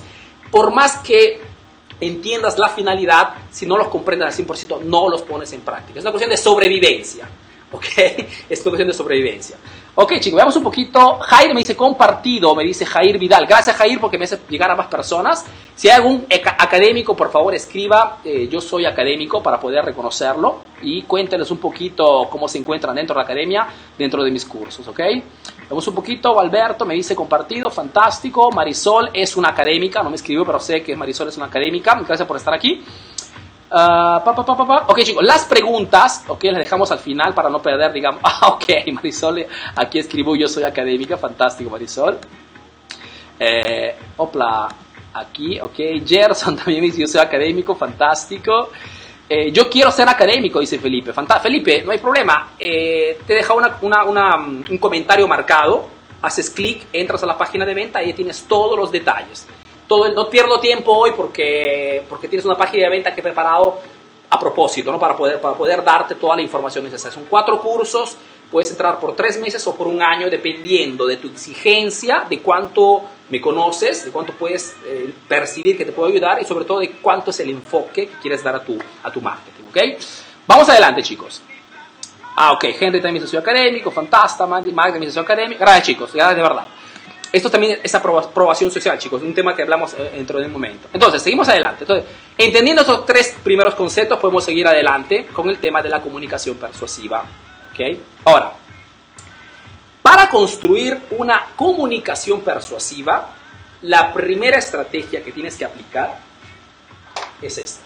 por 0.50 0.72
más 0.72 0.98
que 0.98 1.40
entiendas 2.00 2.58
la 2.58 2.70
finalidad, 2.70 3.34
si 3.52 3.66
no 3.66 3.76
los 3.76 3.86
comprendes 3.86 4.36
al 4.36 4.46
100%, 4.46 4.80
no 4.80 5.08
los 5.08 5.22
pones 5.22 5.52
en 5.52 5.60
práctica. 5.60 6.00
Es 6.00 6.04
una 6.04 6.10
cuestión 6.10 6.30
de 6.30 6.36
sobrevivencia. 6.36 7.28
¿ok? 7.72 7.84
Es 8.48 8.60
cuestión 8.62 8.88
de 8.88 8.94
sobrevivencia. 8.94 9.56
Ok, 9.98 10.12
chicos, 10.20 10.36
veamos 10.36 10.54
un 10.56 10.62
poquito. 10.62 11.18
Jair 11.20 11.54
me 11.54 11.60
dice 11.60 11.74
compartido, 11.74 12.54
me 12.54 12.64
dice 12.64 12.84
Jair 12.84 13.18
Vidal. 13.18 13.46
Gracias, 13.46 13.74
Jair, 13.76 13.98
porque 13.98 14.18
me 14.18 14.26
hace 14.26 14.38
llegar 14.46 14.70
a 14.70 14.76
más 14.76 14.88
personas. 14.88 15.42
Si 15.74 15.88
hay 15.88 15.96
algún 15.96 16.26
académico, 16.58 17.16
por 17.16 17.30
favor, 17.30 17.54
escriba. 17.54 18.18
Eh, 18.22 18.46
yo 18.46 18.60
soy 18.60 18.84
académico 18.84 19.42
para 19.42 19.58
poder 19.58 19.86
reconocerlo. 19.86 20.60
Y 20.82 21.04
cuéntenos 21.04 21.50
un 21.50 21.56
poquito 21.56 22.28
cómo 22.30 22.46
se 22.46 22.58
encuentran 22.58 22.94
dentro 22.94 23.14
de 23.14 23.20
la 23.20 23.24
academia, 23.24 23.66
dentro 23.96 24.22
de 24.22 24.30
mis 24.30 24.44
cursos, 24.44 24.86
¿ok? 24.86 25.00
Vemos 25.66 25.88
un 25.88 25.94
poquito. 25.94 26.38
Alberto 26.38 26.84
me 26.84 26.92
dice 26.92 27.16
compartido, 27.16 27.70
fantástico. 27.70 28.50
Marisol 28.50 29.08
es 29.14 29.34
una 29.34 29.48
académica, 29.48 30.02
no 30.02 30.10
me 30.10 30.16
escribió, 30.16 30.44
pero 30.44 30.60
sé 30.60 30.82
que 30.82 30.94
Marisol 30.94 31.28
es 31.28 31.38
una 31.38 31.46
académica. 31.46 31.98
Gracias 32.06 32.28
por 32.28 32.36
estar 32.36 32.52
aquí. 32.52 32.84
Uh, 33.68 34.22
pa, 34.22 34.32
pa, 34.32 34.44
pa, 34.44 34.84
ok, 34.86 35.02
chicos, 35.02 35.24
las 35.24 35.44
preguntas, 35.44 36.24
ok, 36.28 36.44
las 36.44 36.58
dejamos 36.58 36.92
al 36.92 37.00
final 37.00 37.34
para 37.34 37.50
no 37.50 37.60
perder, 37.60 37.92
digamos. 37.92 38.20
Ah, 38.24 38.48
ok, 38.48 38.92
Marisol, 38.92 39.44
aquí 39.74 39.98
escribo 39.98 40.36
yo 40.36 40.46
soy 40.46 40.62
académica, 40.62 41.16
fantástico, 41.16 41.70
Marisol. 41.70 42.18
Eh, 43.38 43.96
opla, 44.18 44.68
aquí, 45.14 45.58
ok. 45.58 46.06
Gerson 46.06 46.56
también 46.64 46.82
dice 46.82 47.00
yo 47.00 47.08
soy 47.08 47.20
académico, 47.20 47.74
fantástico. 47.74 48.70
Eh, 49.28 49.50
yo 49.50 49.68
quiero 49.68 49.90
ser 49.90 50.08
académico, 50.08 50.60
dice 50.60 50.78
Felipe. 50.78 51.12
Felipe, 51.42 51.82
no 51.82 51.90
hay 51.90 51.98
problema. 51.98 52.50
Eh, 52.58 53.18
te 53.26 53.34
deja 53.34 53.52
una, 53.52 53.78
una, 53.82 54.04
una, 54.04 54.36
un 54.36 54.78
comentario 54.78 55.26
marcado, 55.26 55.88
haces 56.22 56.50
clic, 56.50 56.86
entras 56.92 57.24
a 57.24 57.26
la 57.26 57.36
página 57.36 57.66
de 57.66 57.74
venta 57.74 58.00
y 58.00 58.06
ahí 58.06 58.12
tienes 58.12 58.44
todos 58.44 58.78
los 58.78 58.92
detalles 58.92 59.48
todo 59.86 60.12
no 60.12 60.28
pierdo 60.28 60.60
tiempo 60.60 60.92
hoy 60.92 61.12
porque, 61.16 62.04
porque 62.08 62.28
tienes 62.28 62.44
una 62.44 62.56
página 62.56 62.84
de 62.84 62.90
venta 62.90 63.14
que 63.14 63.20
he 63.20 63.22
preparado 63.22 63.78
a 64.28 64.38
propósito, 64.40 64.90
¿no? 64.90 64.98
para, 64.98 65.16
poder, 65.16 65.40
para 65.40 65.56
poder 65.56 65.84
darte 65.84 66.16
toda 66.16 66.36
la 66.36 66.42
información 66.42 66.84
necesaria. 66.84 67.14
Son 67.14 67.26
cuatro 67.28 67.60
cursos, 67.60 68.16
puedes 68.50 68.70
entrar 68.70 68.98
por 68.98 69.14
tres 69.14 69.38
meses 69.40 69.64
o 69.66 69.74
por 69.74 69.86
un 69.86 70.02
año, 70.02 70.28
dependiendo 70.28 71.06
de 71.06 71.16
tu 71.16 71.28
exigencia, 71.28 72.26
de 72.28 72.40
cuánto 72.40 73.02
me 73.28 73.40
conoces, 73.40 74.04
de 74.04 74.10
cuánto 74.10 74.32
puedes 74.32 74.76
eh, 74.84 75.12
percibir 75.28 75.76
que 75.76 75.84
te 75.84 75.92
puedo 75.92 76.08
ayudar 76.08 76.40
y 76.40 76.44
sobre 76.44 76.64
todo 76.64 76.80
de 76.80 76.90
cuánto 76.90 77.30
es 77.30 77.40
el 77.40 77.50
enfoque 77.50 78.08
que 78.08 78.18
quieres 78.20 78.42
dar 78.42 78.56
a 78.56 78.64
tu, 78.64 78.78
a 79.02 79.10
tu 79.10 79.20
marketing. 79.20 79.64
¿okay? 79.68 79.96
Vamos 80.46 80.68
adelante, 80.68 81.02
chicos. 81.02 81.42
Ah, 82.38 82.52
ok, 82.52 82.64
Henry 82.78 83.00
también 83.00 83.16
es 83.16 83.30
socio 83.30 83.38
académico, 83.38 83.90
fantástico, 83.90 84.46
Magda 84.46 84.92
también 84.92 85.10
es 85.10 85.16
académico. 85.16 85.60
Gracias, 85.60 85.86
chicos, 85.86 86.12
gracias 86.12 86.36
de 86.36 86.42
verdad. 86.42 86.66
Esto 87.36 87.50
también 87.50 87.80
es 87.82 87.94
aprobación 87.94 88.70
social, 88.70 88.98
chicos, 88.98 89.20
un 89.20 89.34
tema 89.34 89.54
que 89.54 89.60
hablamos 89.60 89.92
eh, 89.92 90.10
dentro 90.14 90.38
de 90.38 90.46
un 90.46 90.52
momento. 90.52 90.88
Entonces, 90.90 91.20
seguimos 91.20 91.46
adelante. 91.46 91.84
Entonces, 91.84 92.08
entendiendo 92.38 92.80
estos 92.80 93.04
tres 93.04 93.36
primeros 93.44 93.74
conceptos, 93.74 94.18
podemos 94.18 94.42
seguir 94.42 94.66
adelante 94.66 95.26
con 95.26 95.50
el 95.50 95.58
tema 95.58 95.82
de 95.82 95.90
la 95.90 96.00
comunicación 96.00 96.56
persuasiva. 96.56 97.26
¿Ok? 97.70 97.98
Ahora, 98.24 98.54
para 100.00 100.30
construir 100.30 100.98
una 101.10 101.48
comunicación 101.54 102.40
persuasiva, 102.40 103.34
la 103.82 104.14
primera 104.14 104.56
estrategia 104.56 105.22
que 105.22 105.30
tienes 105.30 105.56
que 105.56 105.66
aplicar 105.66 106.18
es 107.42 107.58
esta. 107.58 107.84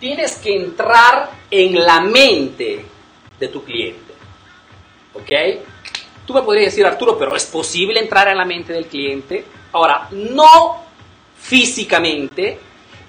Tienes 0.00 0.38
que 0.38 0.56
entrar 0.56 1.30
en 1.48 1.80
la 1.80 2.00
mente 2.00 2.84
de 3.38 3.46
tu 3.46 3.62
cliente. 3.62 4.12
¿Ok? 5.14 5.30
Tú 6.26 6.34
me 6.34 6.42
podrías 6.42 6.72
decir, 6.72 6.86
Arturo, 6.86 7.18
pero 7.18 7.34
¿es 7.34 7.46
posible 7.46 8.00
entrar 8.00 8.28
en 8.28 8.38
la 8.38 8.44
mente 8.44 8.72
del 8.72 8.86
cliente? 8.86 9.44
Ahora, 9.72 10.08
no 10.10 10.82
físicamente, 11.36 12.58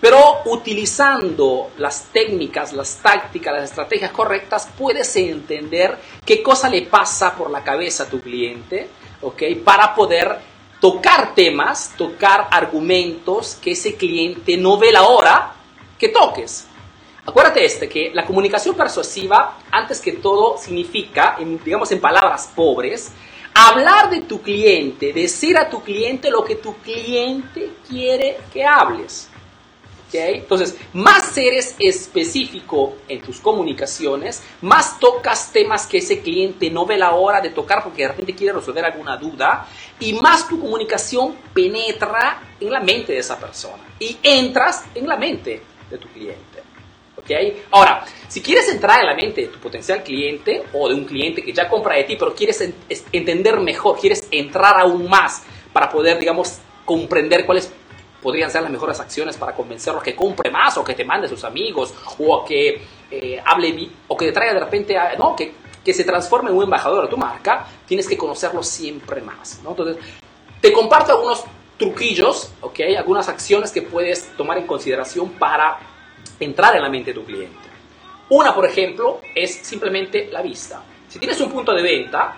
pero 0.01 0.41
utilizando 0.46 1.72
las 1.77 2.08
técnicas, 2.12 2.74
las 2.74 2.98
tácticas, 2.98 3.53
las 3.53 3.70
estrategias 3.70 4.12
correctas, 4.12 4.67
puedes 4.77 5.15
entender 5.15 5.98
qué 6.25 6.41
cosa 6.41 6.70
le 6.70 6.82
pasa 6.82 7.36
por 7.36 7.50
la 7.51 7.63
cabeza 7.63 8.03
a 8.03 8.10
tu 8.10 8.20
cliente, 8.20 8.89
¿ok? 9.22 9.43
Para 9.63 9.93
poder 9.93 10.39
tocar 10.82 11.34
temas, 11.34 11.93
tocar 11.96 12.48
argumentos 12.51 13.55
que 13.62 13.72
ese 13.72 13.96
cliente 13.96 14.58
no 14.58 14.77
ve 14.77 14.91
la 14.91 15.03
hora 15.03 15.53
que 15.98 16.10
toques. 16.10 16.67
Acuérdate 17.25 17.63
este, 17.63 17.88
que 17.88 18.12
la 18.13 18.25
comunicación 18.25 18.75
persuasiva, 18.75 19.58
antes 19.72 20.01
que 20.01 20.13
todo, 20.13 20.58
significa, 20.58 21.38
digamos 21.63 21.89
en 21.92 22.01
palabras 22.01 22.51
pobres, 22.53 23.12
hablar 23.53 24.10
de 24.10 24.22
tu 24.22 24.42
cliente, 24.42 25.13
decir 25.13 25.58
a 25.58 25.70
tu 25.70 25.82
cliente 25.82 26.30
lo 26.30 26.44
que 26.44 26.56
tu 26.56 26.75
cliente 26.77 27.72
quiere 27.88 28.39
que 28.51 28.65
hables. 28.65 29.30
¿Okay? 30.10 30.39
Entonces, 30.39 30.75
más 30.92 31.36
eres 31.38 31.75
específico 31.80 32.98
en 33.08 33.22
tus 33.22 33.39
comunicaciones, 33.39 34.44
más 34.62 35.00
tocas 35.00 35.51
temas 35.51 35.88
que 35.88 36.00
ese 36.00 36.22
cliente 36.22 36.70
no 36.70 36.86
ve 36.86 36.98
la 36.98 37.13
hora 37.13 37.39
de 37.39 37.50
tocar 37.51 37.84
porque 37.84 38.03
de 38.03 38.10
repente 38.10 38.36
quiere 38.36 38.53
resolver 38.53 38.84
alguna 38.84 39.15
duda, 39.15 39.68
y 40.00 40.13
más 40.13 40.48
tu 40.48 40.60
comunicación 40.60 41.36
penetra 41.53 42.42
en 42.60 42.70
la 42.70 42.82
mente 42.82 43.13
de 43.13 43.20
esa 43.20 43.39
persona 43.39 43.82
y 43.98 44.18
entras 44.22 44.84
en 44.94 45.08
la 45.08 45.15
mente 45.15 45.63
de 45.89 45.98
tu 45.98 46.08
cliente. 46.10 46.62
Ahora, 47.72 48.06
si 48.27 48.42
quieres 48.42 48.68
entrar 48.70 49.00
en 49.00 49.06
la 49.08 49.15
mente 49.15 49.42
de 49.42 49.48
tu 49.48 49.60
potencial 49.60 50.03
cliente 50.03 50.63
o 50.74 50.89
de 50.89 50.96
un 50.96 51.06
cliente 51.06 51.44
que 51.44 51.53
ya 51.53 51.70
compra 51.70 51.96
de 51.96 52.03
ti, 52.03 52.15
pero 52.18 52.34
quieres 52.34 52.62
entender 53.12 53.60
mejor, 53.60 54.00
quieres 54.00 54.27
entrar 54.32 54.80
aún 54.80 55.10
más 55.10 55.44
para 55.72 55.89
poder, 55.89 56.20
digamos, 56.20 56.60
comprender 56.86 57.46
cuáles 57.46 57.72
podrían 58.22 58.50
ser 58.50 58.62
las 58.62 58.72
mejores 58.72 59.00
acciones 59.00 59.38
para 59.38 59.53
convencerlo 59.53 60.00
a 60.00 60.03
que 60.03 60.15
compre 60.15 60.50
más 60.50 60.77
o 60.77 60.84
que 60.84 60.94
te 60.94 61.03
mande 61.03 61.27
a 61.27 61.30
sus 61.30 61.44
amigos 61.44 61.94
o 62.18 62.42
a 62.42 62.46
que 62.46 62.82
eh, 63.12 63.42
hable 63.44 63.89
o 64.08 64.15
que 64.15 64.27
te 64.27 64.32
traiga 64.32 64.53
de 64.53 64.60
repente, 64.62 64.98
a, 64.98 65.15
no, 65.15 65.36
que, 65.36 65.53
que 65.84 65.94
se 65.94 66.03
transforme 66.03 66.50
en 66.50 66.56
un 66.56 66.63
embajador 66.63 67.03
de 67.03 67.10
tu 67.10 67.18
marca, 67.18 67.68
tienes 67.86 68.08
que 68.08 68.18
conocerlo 68.18 68.63
siempre 68.63 69.22
más. 69.22 69.60
¿no? 69.63 69.72
Entonces, 69.72 69.98
te 70.62 70.72
comparto 70.72 71.12
algunos 71.12 71.44
truquillos, 71.77 72.51
¿ok? 72.62 72.80
Algunas 72.98 73.27
acciones 73.27 73.72
que 73.72 73.82
puedes 73.82 74.36
tomar 74.38 74.58
en 74.58 74.65
consideración 74.65 75.32
para 75.32 75.77
entrar 76.40 76.75
en 76.75 76.82
la 76.82 76.90
mente 76.90 77.12
de 77.12 77.20
tu 77.20 77.25
cliente. 77.25 77.70
Una, 78.30 78.54
por 78.54 78.66
ejemplo, 78.66 79.22
es 79.36 79.54
simplemente 79.54 80.30
la 80.32 80.42
vista. 80.42 80.84
Si 81.08 81.20
tienes 81.20 81.40
un 81.42 81.52
punto 81.52 81.74
de 81.74 81.84
venta, 81.84 82.38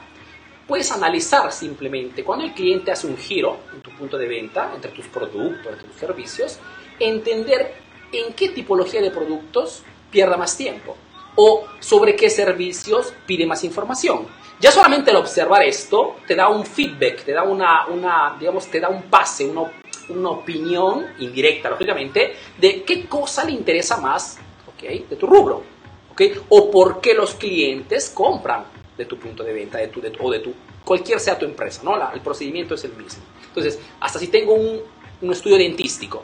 puedes 0.68 0.92
analizar 0.92 1.52
simplemente 1.52 2.24
cuando 2.24 2.46
el 2.46 2.54
cliente 2.54 2.92
hace 2.92 3.08
un 3.08 3.18
giro 3.18 3.60
en 3.74 3.82
tu 3.82 3.92
punto 3.92 4.18
de 4.18 4.28
venta, 4.28 4.72
entre 4.74 4.92
tus 4.92 5.06
productos, 5.08 5.74
entre 5.74 5.88
tus 5.88 5.98
servicios, 5.98 6.60
entender 7.00 7.76
en 8.12 8.34
qué 8.34 8.50
tipología 8.50 9.02
de 9.02 9.12
productos 9.12 9.84
pierda 10.12 10.38
más 10.38 10.58
tiempo 10.58 10.96
o 11.36 11.66
sobre 11.80 12.16
qué 12.16 12.30
servicios 12.30 13.14
pide 13.26 13.46
más 13.46 13.64
información. 13.64 14.28
Ya 14.60 14.72
solamente 14.72 15.12
el 15.12 15.18
observar 15.18 15.64
esto 15.64 16.16
te 16.26 16.36
da 16.36 16.48
un 16.48 16.66
feedback, 16.66 17.26
te 17.26 17.34
da 17.34 17.44
una, 17.44 17.88
una 17.88 18.38
digamos, 18.40 18.68
te 18.68 18.80
da 18.80 18.88
un 18.88 19.04
pase, 19.04 19.46
una, 19.46 19.70
una 20.10 20.30
opinión 20.30 21.06
indirecta, 21.20 21.70
lógicamente, 21.70 22.36
de 22.58 22.84
qué 22.84 23.06
cosa 23.06 23.44
le 23.44 23.52
interesa 23.52 23.98
más 23.98 24.38
¿okay? 24.74 25.06
de 25.10 25.16
tu 25.16 25.28
rubro, 25.28 25.64
¿okay? 26.12 26.34
o 26.50 26.72
por 26.72 27.02
qué 27.02 27.14
los 27.14 27.36
clientes 27.36 28.10
compran 28.10 28.66
de 28.98 29.06
tu 29.06 29.18
punto 29.18 29.44
de 29.44 29.54
venta 29.54 29.78
de 29.78 29.88
tu, 29.88 30.02
o 30.20 30.32
de 30.32 30.40
tu, 30.40 30.54
cualquier 30.84 31.20
sea 31.20 31.38
tu 31.38 31.46
empresa, 31.46 31.82
¿no? 31.84 31.96
el 32.14 32.22
procedimiento 32.22 32.76
es 32.76 32.84
el 32.86 32.94
mismo. 32.94 33.24
Entonces, 33.48 33.80
hasta 34.00 34.20
si 34.20 34.28
tengo 34.28 34.54
un, 34.54 34.82
un 35.22 35.32
estudio 35.32 35.58
dentístico, 35.58 36.24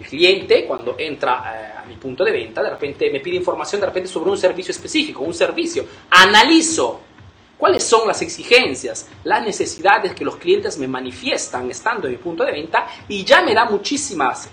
el 0.00 0.06
cliente 0.06 0.64
cuando 0.66 0.96
entra 0.98 1.42
eh, 1.54 1.78
a 1.78 1.84
mi 1.84 1.96
punto 1.96 2.24
de 2.24 2.32
venta, 2.32 2.62
de 2.62 2.70
repente 2.70 3.10
me 3.10 3.20
pide 3.20 3.36
información 3.36 3.80
de 3.80 3.86
repente 3.86 4.08
sobre 4.08 4.30
un 4.30 4.38
servicio 4.38 4.72
específico, 4.72 5.22
un 5.22 5.34
servicio, 5.34 5.84
analizo 6.10 7.00
cuáles 7.60 7.84
son 7.84 8.08
las 8.08 8.22
exigencias, 8.22 9.06
las 9.22 9.44
necesidades 9.44 10.14
que 10.14 10.24
los 10.24 10.36
clientes 10.36 10.78
me 10.78 10.88
manifiestan 10.88 11.70
estando 11.70 12.06
en 12.06 12.14
mi 12.14 12.18
punto 12.18 12.42
de 12.42 12.52
venta 12.52 12.88
y 13.06 13.22
ya 13.22 13.42
me 13.42 13.54
da 13.54 13.66
muchísimas, 13.66 14.48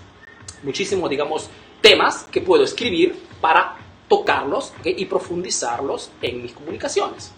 muchísimos, 0.62 1.08
digamos, 1.08 1.48
temas 1.80 2.24
que 2.30 2.42
puedo 2.42 2.64
escribir 2.64 3.18
para 3.40 3.76
tocarlos 4.08 4.74
y 4.84 5.06
profundizarlos 5.06 6.10
en 6.20 6.42
mis 6.42 6.52
comunicaciones. 6.52 7.32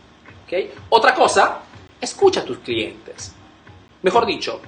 ¿okay? 0.45 0.73
Otra 0.89 1.15
cosa, 1.15 1.61
escucha 2.01 2.41
a 2.41 2.45
tus 2.45 2.59
clientes. 2.59 3.33
Mejor 4.03 4.27
dicho, 4.27 4.61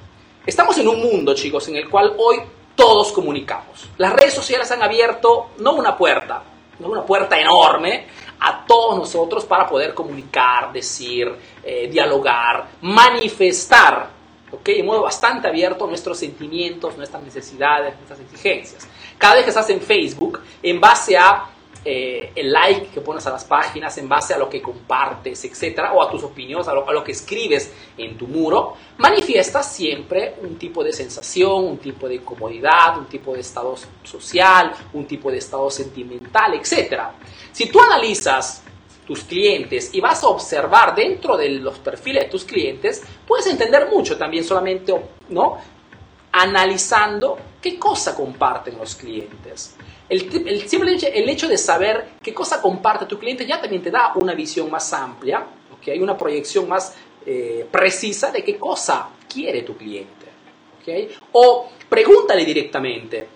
estamos 0.47 0.79
en 0.79 0.87
un 0.87 1.01
mundo, 1.01 1.35
chicos, 1.35 1.67
en 1.67 1.77
el 1.77 1.91
cual 1.91 2.15
hoy 2.17 2.37
todos 2.77 3.11
comunicamos. 3.11 3.89
Las 3.99 4.13
redes 4.13 4.35
sociales 4.35 4.71
han 4.71 4.83
abierto 4.85 5.51
no 5.59 5.73
una 5.73 5.97
puerta, 5.97 6.45
no 6.79 6.89
una 6.89 7.05
puerta 7.05 7.41
enorme, 7.41 8.07
a 8.45 8.65
todos 8.67 8.99
nosotros 8.99 9.45
para 9.45 9.69
poder 9.69 9.95
comunicar, 9.95 10.73
decir, 10.73 11.33
eh, 11.63 11.89
dialogar, 11.89 12.67
manifestar, 12.81 14.09
¿ok? 14.51 14.65
De 14.65 14.83
modo 14.83 15.03
bastante 15.03 15.47
abierto 15.47 15.87
nuestros 15.87 16.19
sentimientos, 16.19 16.97
nuestras 16.97 17.23
necesidades, 17.23 17.95
nuestras 17.95 18.19
exigencias. 18.21 18.89
Cada 19.17 19.37
vez 19.37 19.45
que 19.45 19.51
estás 19.51 19.71
en 19.71 19.81
Facebook, 19.81 20.41
en 20.61 20.81
base 20.81 21.17
a 21.17 21.52
eh, 21.85 22.31
el 22.37 22.53
like 22.53 22.87
que 22.89 23.01
pones 23.01 23.27
a 23.27 23.31
las 23.31 23.45
páginas 23.45 23.99
en 23.99 24.09
base 24.09 24.35
a 24.35 24.39
lo 24.39 24.49
que 24.49 24.63
compartes, 24.63 25.45
etcétera, 25.45 25.93
o 25.93 26.03
a 26.03 26.09
tus 26.09 26.23
opiniones, 26.23 26.69
a 26.69 26.75
lo, 26.75 27.03
que 27.03 27.11
escribes 27.11 27.73
en 27.99 28.17
tu 28.17 28.29
muro, 28.29 28.75
manifiestas 28.99 29.73
siempre 29.73 30.37
un 30.43 30.57
tipo 30.57 30.85
de 30.85 30.93
sensación, 30.93 31.65
un 31.65 31.79
tipo 31.79 32.09
de 32.09 32.21
comodidad, 32.21 32.99
un 32.99 33.07
tipo 33.07 33.35
de 33.35 33.41
estado 33.41 33.75
social, 34.05 34.73
un 34.93 35.07
tipo 35.07 35.31
de 35.31 35.39
estado 35.39 35.69
sentimental, 35.71 36.55
etcétera. 36.55 37.15
Si 37.51 37.67
tú 37.67 37.81
analizas 37.81 38.63
tus 39.05 39.25
clientes 39.25 39.91
y 39.93 40.01
vas 40.01 40.23
a 40.23 40.29
observar 40.29 40.95
dentro 40.95 41.37
de 41.37 41.49
los 41.49 41.81
perfiles 41.81 42.25
de 42.25 42.31
tus 42.31 42.45
clientes, 42.45 43.03
puedes 43.27 43.49
entender 43.49 43.89
mucho 43.91 44.17
también 44.17 44.45
solamente, 44.45 44.95
¿no? 45.31 45.59
Analizando 46.31 47.39
qué 47.61 47.77
cosa 47.77 48.15
comparten 48.15 48.79
los 48.79 48.95
clientes. 48.95 49.75
El, 50.13 50.47
el, 50.47 50.69
simplemente 50.69 51.19
el 51.19 51.27
hecho 51.27 51.49
de 51.49 51.57
saber 51.57 52.05
qué 52.23 52.35
cosa 52.35 52.61
comparte 52.61 53.07
tu 53.07 53.19
cliente 53.19 53.47
ya 53.47 53.59
también 53.59 53.83
te 53.83 53.91
da 53.91 54.13
una 54.17 54.35
visión 54.35 54.71
más 54.71 54.93
amplia, 54.93 55.43
¿okay? 55.75 55.99
una 56.01 56.19
proyección 56.19 56.69
más 56.69 56.95
eh, 57.25 57.67
precisa 57.71 58.31
de 58.31 58.45
qué 58.45 58.59
cosa 58.59 59.09
quiere 59.27 59.63
tu 59.63 59.75
cliente. 59.75 60.27
¿okay? 60.83 61.09
O 61.33 61.71
pregúntale 61.89 62.45
directamente, 62.45 63.27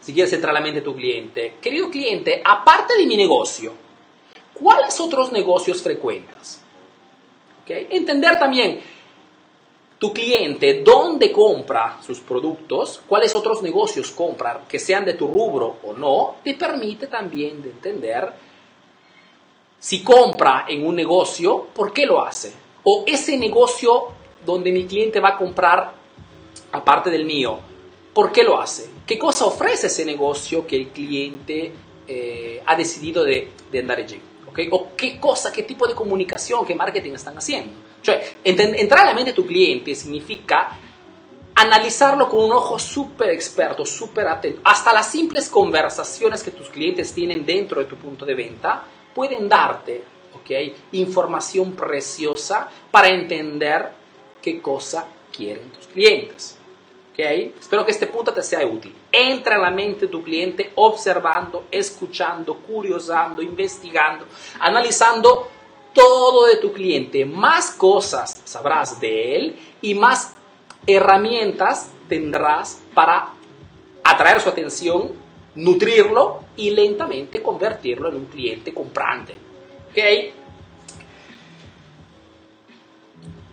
si 0.00 0.12
quieres 0.12 0.32
entrar 0.32 0.50
a 0.50 0.54
la 0.54 0.60
mente 0.60 0.80
tu 0.80 0.96
cliente, 0.96 1.58
querido 1.60 1.88
cliente, 1.88 2.42
aparte 2.44 2.96
de 2.96 3.06
mi 3.06 3.16
negocio, 3.16 3.72
¿cuáles 4.52 4.98
otros 4.98 5.30
negocios 5.30 5.80
frecuentas? 5.80 6.60
¿Okay? 7.62 7.86
Entender 7.88 8.36
también 8.36 8.80
tu 9.98 10.12
cliente 10.12 10.82
dónde 10.82 11.32
compra 11.32 11.98
sus 12.04 12.20
productos, 12.20 13.00
cuáles 13.06 13.34
otros 13.34 13.62
negocios 13.62 14.10
compra, 14.10 14.64
que 14.68 14.78
sean 14.78 15.04
de 15.04 15.14
tu 15.14 15.28
rubro 15.28 15.76
o 15.84 15.94
no, 15.94 16.36
te 16.44 16.54
permite 16.54 17.06
también 17.06 17.62
de 17.62 17.70
entender 17.70 18.32
si 19.78 20.02
compra 20.02 20.66
en 20.68 20.86
un 20.86 20.96
negocio, 20.96 21.68
¿por 21.74 21.92
qué 21.92 22.06
lo 22.06 22.22
hace? 22.22 22.52
O 22.84 23.04
ese 23.06 23.38
negocio 23.38 24.08
donde 24.44 24.70
mi 24.72 24.84
cliente 24.86 25.20
va 25.20 25.30
a 25.30 25.38
comprar, 25.38 25.92
aparte 26.72 27.10
del 27.10 27.24
mío, 27.24 27.58
¿por 28.12 28.32
qué 28.32 28.42
lo 28.42 28.60
hace? 28.60 28.90
¿Qué 29.06 29.18
cosa 29.18 29.46
ofrece 29.46 29.86
ese 29.86 30.04
negocio 30.04 30.66
que 30.66 30.76
el 30.76 30.88
cliente 30.88 31.72
eh, 32.06 32.62
ha 32.66 32.76
decidido 32.76 33.24
de, 33.24 33.50
de 33.70 33.78
andar 33.78 33.98
allí? 33.98 34.20
¿Okay? 34.48 34.68
¿O 34.70 34.88
qué 34.96 35.18
cosa, 35.18 35.52
qué 35.52 35.62
tipo 35.62 35.86
de 35.86 35.94
comunicación, 35.94 36.66
qué 36.66 36.74
marketing 36.74 37.12
están 37.12 37.38
haciendo? 37.38 37.85
Cioè, 38.06 38.36
entrar 38.44 39.00
en 39.00 39.06
la 39.06 39.14
mente 39.14 39.30
de 39.30 39.34
tu 39.34 39.44
cliente 39.44 39.92
significa 39.96 40.78
analizarlo 41.56 42.28
con 42.28 42.44
un 42.44 42.52
ojo 42.52 42.78
súper 42.78 43.30
experto, 43.30 43.84
súper 43.84 44.28
atento. 44.28 44.60
Hasta 44.62 44.92
las 44.92 45.10
simples 45.10 45.48
conversaciones 45.48 46.44
que 46.44 46.52
tus 46.52 46.68
clientes 46.68 47.12
tienen 47.12 47.44
dentro 47.44 47.80
de 47.80 47.86
tu 47.86 47.96
punto 47.96 48.24
de 48.24 48.36
venta 48.36 48.84
pueden 49.12 49.48
darte 49.48 50.04
¿okay? 50.40 50.72
información 50.92 51.72
preciosa 51.72 52.68
para 52.92 53.08
entender 53.08 53.90
qué 54.40 54.62
cosa 54.62 55.08
quieren 55.36 55.68
tus 55.70 55.88
clientes. 55.88 56.56
¿okay? 57.10 57.56
Espero 57.58 57.84
que 57.84 57.90
este 57.90 58.06
punto 58.06 58.32
te 58.32 58.44
sea 58.44 58.64
útil. 58.64 58.94
Entra 59.10 59.56
en 59.56 59.62
la 59.62 59.70
mente 59.72 60.02
de 60.02 60.12
tu 60.12 60.22
cliente 60.22 60.70
observando, 60.76 61.64
escuchando, 61.72 62.54
curiosando, 62.54 63.42
investigando, 63.42 64.26
analizando 64.60 65.55
todo 65.96 66.44
de 66.46 66.56
tu 66.56 66.72
cliente, 66.72 67.24
más 67.24 67.70
cosas 67.70 68.42
sabrás 68.44 69.00
de 69.00 69.34
él 69.34 69.56
y 69.80 69.94
más 69.94 70.34
herramientas 70.86 71.90
tendrás 72.06 72.82
para 72.94 73.30
atraer 74.04 74.40
su 74.42 74.50
atención, 74.50 75.12
nutrirlo 75.54 76.40
y 76.54 76.70
lentamente 76.70 77.42
convertirlo 77.42 78.10
en 78.10 78.16
un 78.16 78.26
cliente 78.26 78.74
comprante. 78.74 79.32
¿Ok? 79.90 80.34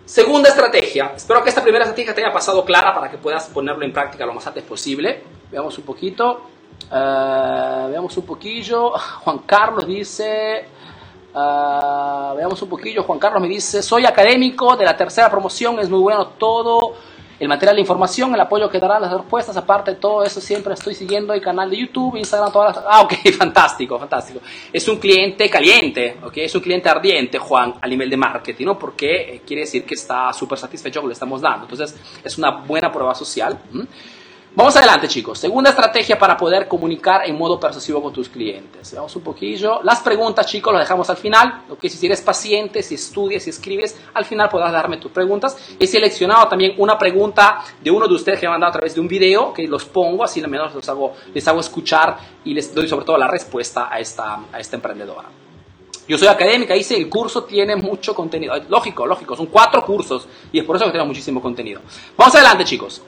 Segunda 0.05 0.49
estrategia. 0.49 1.13
Espero 1.15 1.41
que 1.41 1.49
esta 1.49 1.63
primera 1.63 1.85
estrategia 1.85 2.13
te 2.13 2.23
haya 2.23 2.33
pasado 2.33 2.65
clara 2.65 2.93
para 2.93 3.09
que 3.09 3.17
puedas 3.17 3.47
ponerlo 3.47 3.85
en 3.85 3.93
práctica 3.93 4.25
lo 4.25 4.33
más 4.33 4.45
antes 4.45 4.63
posible. 4.63 5.23
Veamos 5.49 5.77
un 5.77 5.85
poquito. 5.85 6.49
Uh, 6.91 7.89
veamos 7.89 8.15
un 8.17 8.25
poquillo. 8.25 8.91
Juan 9.23 9.39
Carlos 9.39 9.87
dice, 9.87 10.65
Uh, 11.33 12.35
veamos 12.35 12.61
un 12.61 12.69
poquillo. 12.69 13.03
Juan 13.03 13.17
Carlos 13.17 13.41
me 13.41 13.47
dice, 13.47 13.81
soy 13.81 14.05
académico 14.05 14.75
de 14.75 14.85
la 14.85 14.95
tercera 14.95 15.29
promoción, 15.29 15.79
es 15.79 15.89
muy 15.89 15.99
bueno 15.99 16.27
todo. 16.27 16.93
El 17.39 17.49
material 17.49 17.75
de 17.75 17.81
información, 17.81 18.33
el 18.33 18.39
apoyo 18.39 18.69
que 18.69 18.79
darán 18.79 19.01
las 19.01 19.11
respuestas, 19.11 19.57
aparte 19.57 19.91
de 19.91 19.97
todo 19.97 20.23
eso, 20.23 20.39
siempre 20.39 20.75
estoy 20.75 20.93
siguiendo 20.93 21.33
el 21.33 21.41
canal 21.41 21.69
de 21.69 21.77
YouTube, 21.77 22.15
Instagram, 22.15 22.51
todas 22.53 22.75
las... 22.75 22.85
Ah, 22.87 23.01
ok, 23.01 23.13
fantástico, 23.37 23.97
fantástico. 23.99 24.39
Es 24.71 24.87
un 24.87 24.97
cliente 24.97 25.49
caliente, 25.49 26.17
ok, 26.23 26.37
es 26.37 26.53
un 26.53 26.61
cliente 26.61 26.87
ardiente, 26.87 27.39
Juan, 27.39 27.73
a 27.81 27.87
nivel 27.87 28.09
de 28.09 28.17
marketing, 28.17 28.65
¿no? 28.67 28.79
Porque 28.79 29.15
eh, 29.15 29.41
quiere 29.45 29.63
decir 29.63 29.83
que 29.83 29.95
está 29.95 30.31
súper 30.31 30.59
satisfecho 30.59 31.01
con 31.01 31.07
lo 31.07 31.09
que 31.09 31.13
le 31.13 31.13
estamos 31.15 31.41
dando. 31.41 31.65
Entonces, 31.65 31.99
es 32.23 32.37
una 32.37 32.51
buena 32.51 32.91
prueba 32.91 33.15
social. 33.15 33.59
Vamos 34.55 34.75
adelante, 34.75 35.07
chicos. 35.07 35.39
Segunda 35.39 35.71
estrategia 35.71 36.19
para 36.19 36.37
poder 36.37 36.67
comunicar 36.67 37.27
en 37.27 37.35
modo 37.35 37.59
persuasivo 37.59 38.03
con 38.03 38.13
tus 38.13 38.29
clientes. 38.29 38.91
Veamos 38.91 39.15
un 39.15 39.23
poquillo. 39.23 39.81
Las 39.81 40.01
preguntas, 40.01 40.45
chicos, 40.45 40.71
las 40.71 40.83
dejamos 40.83 41.09
al 41.09 41.17
final. 41.17 41.63
Lo 41.67 41.75
que 41.75 41.89
si 41.89 42.05
eres 42.05 42.21
paciente, 42.21 42.83
si 42.83 42.93
estudias, 42.93 43.41
si 43.41 43.49
escribes, 43.49 43.99
al 44.13 44.25
final 44.25 44.49
podrás 44.49 44.71
darme 44.71 44.97
tus 44.97 45.11
preguntas. 45.11 45.57
He 45.79 45.87
seleccionado 45.87 46.47
también 46.47 46.75
una 46.77 46.99
pregunta 46.99 47.63
de 47.81 47.89
uno 47.89 48.07
de 48.07 48.13
ustedes 48.13 48.39
que 48.39 48.45
me 48.45 48.49
ha 48.49 48.51
mandado 48.51 48.69
a 48.69 48.73
través 48.73 48.93
de 48.93 49.01
un 49.01 49.07
video, 49.07 49.51
que 49.53 49.67
los 49.67 49.85
pongo, 49.85 50.23
así 50.23 50.39
al 50.39 50.51
menos 50.51 50.75
los 50.75 50.87
hago, 50.87 51.13
les 51.33 51.47
hago 51.47 51.59
escuchar 51.59 52.15
y 52.45 52.53
les 52.53 52.75
doy 52.75 52.87
sobre 52.87 53.05
todo 53.05 53.17
la 53.17 53.27
respuesta 53.27 53.87
a 53.91 53.99
esta, 53.99 54.39
a 54.51 54.59
esta 54.59 54.75
emprendedora. 54.75 55.29
Yo 56.07 56.15
soy 56.15 56.27
académica, 56.27 56.75
dice, 56.75 56.95
el 56.95 57.09
curso 57.09 57.45
tiene 57.45 57.75
mucho 57.75 58.13
contenido. 58.13 58.53
Lógico, 58.69 59.07
lógico, 59.07 59.35
son 59.35 59.47
cuatro 59.47 59.83
cursos 59.83 60.27
y 60.51 60.59
es 60.59 60.63
por 60.63 60.75
eso 60.75 60.85
que 60.85 60.91
tenemos 60.91 61.07
muchísimo 61.07 61.41
contenido. 61.41 61.81
Vamos 62.15 62.35
adelante, 62.35 62.65
chicos. 62.65 63.01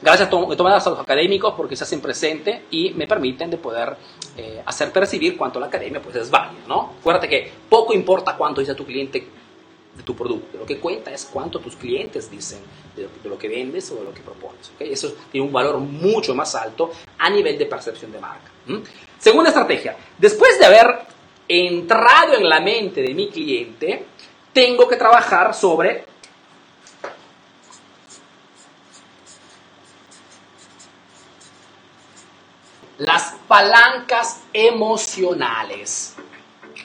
Gracias 0.00 0.28
a 0.28 0.30
todos 0.30 0.56
los 0.56 1.00
académicos 1.00 1.54
porque 1.56 1.74
se 1.74 1.84
hacen 1.84 2.00
presente 2.00 2.64
y 2.70 2.90
me 2.90 3.06
permiten 3.06 3.50
de 3.50 3.56
poder 3.56 3.96
eh, 4.36 4.62
hacer 4.64 4.92
percibir 4.92 5.36
cuánto 5.36 5.58
la 5.58 5.66
academia 5.66 6.00
pues, 6.00 6.14
es 6.16 6.30
válida. 6.30 6.62
¿no? 6.68 6.94
Acuérdate 7.00 7.28
que 7.28 7.50
poco 7.68 7.92
importa 7.92 8.36
cuánto 8.36 8.60
dice 8.60 8.74
tu 8.74 8.84
cliente 8.84 9.26
de 9.96 10.02
tu 10.04 10.14
producto, 10.14 10.58
lo 10.58 10.64
que 10.64 10.78
cuenta 10.78 11.12
es 11.12 11.24
cuánto 11.24 11.58
tus 11.58 11.74
clientes 11.74 12.30
dicen 12.30 12.60
de, 12.94 13.08
lo 13.28 13.36
que 13.36 13.48
vendes 13.48 13.90
o 13.90 13.96
de 13.96 14.04
lo 14.04 14.14
que 14.14 14.20
propones. 14.20 14.70
¿okay? 14.74 14.92
Eso 14.92 15.12
tiene 15.32 15.44
un 15.44 15.52
valor 15.52 15.78
mucho 15.78 16.36
más 16.36 16.54
alto 16.54 16.92
a 17.18 17.28
nivel 17.28 17.58
de 17.58 17.66
percepción 17.66 18.12
de 18.12 18.20
marca. 18.20 18.48
Segunda 19.18 19.50
estrategia, 19.50 19.96
después 20.16 20.56
de 20.60 20.66
haber 20.66 21.00
entrado 21.48 22.34
en 22.34 22.48
la 22.48 22.60
mente 22.60 23.02
de 23.02 23.12
mi 23.12 23.28
cliente, 23.28 24.04
tengo 24.52 24.86
que 24.86 24.96
trabajar 24.96 25.52
sobre 25.52 26.04
las 32.98 33.34
palancas 33.46 34.42
emocionales. 34.52 36.16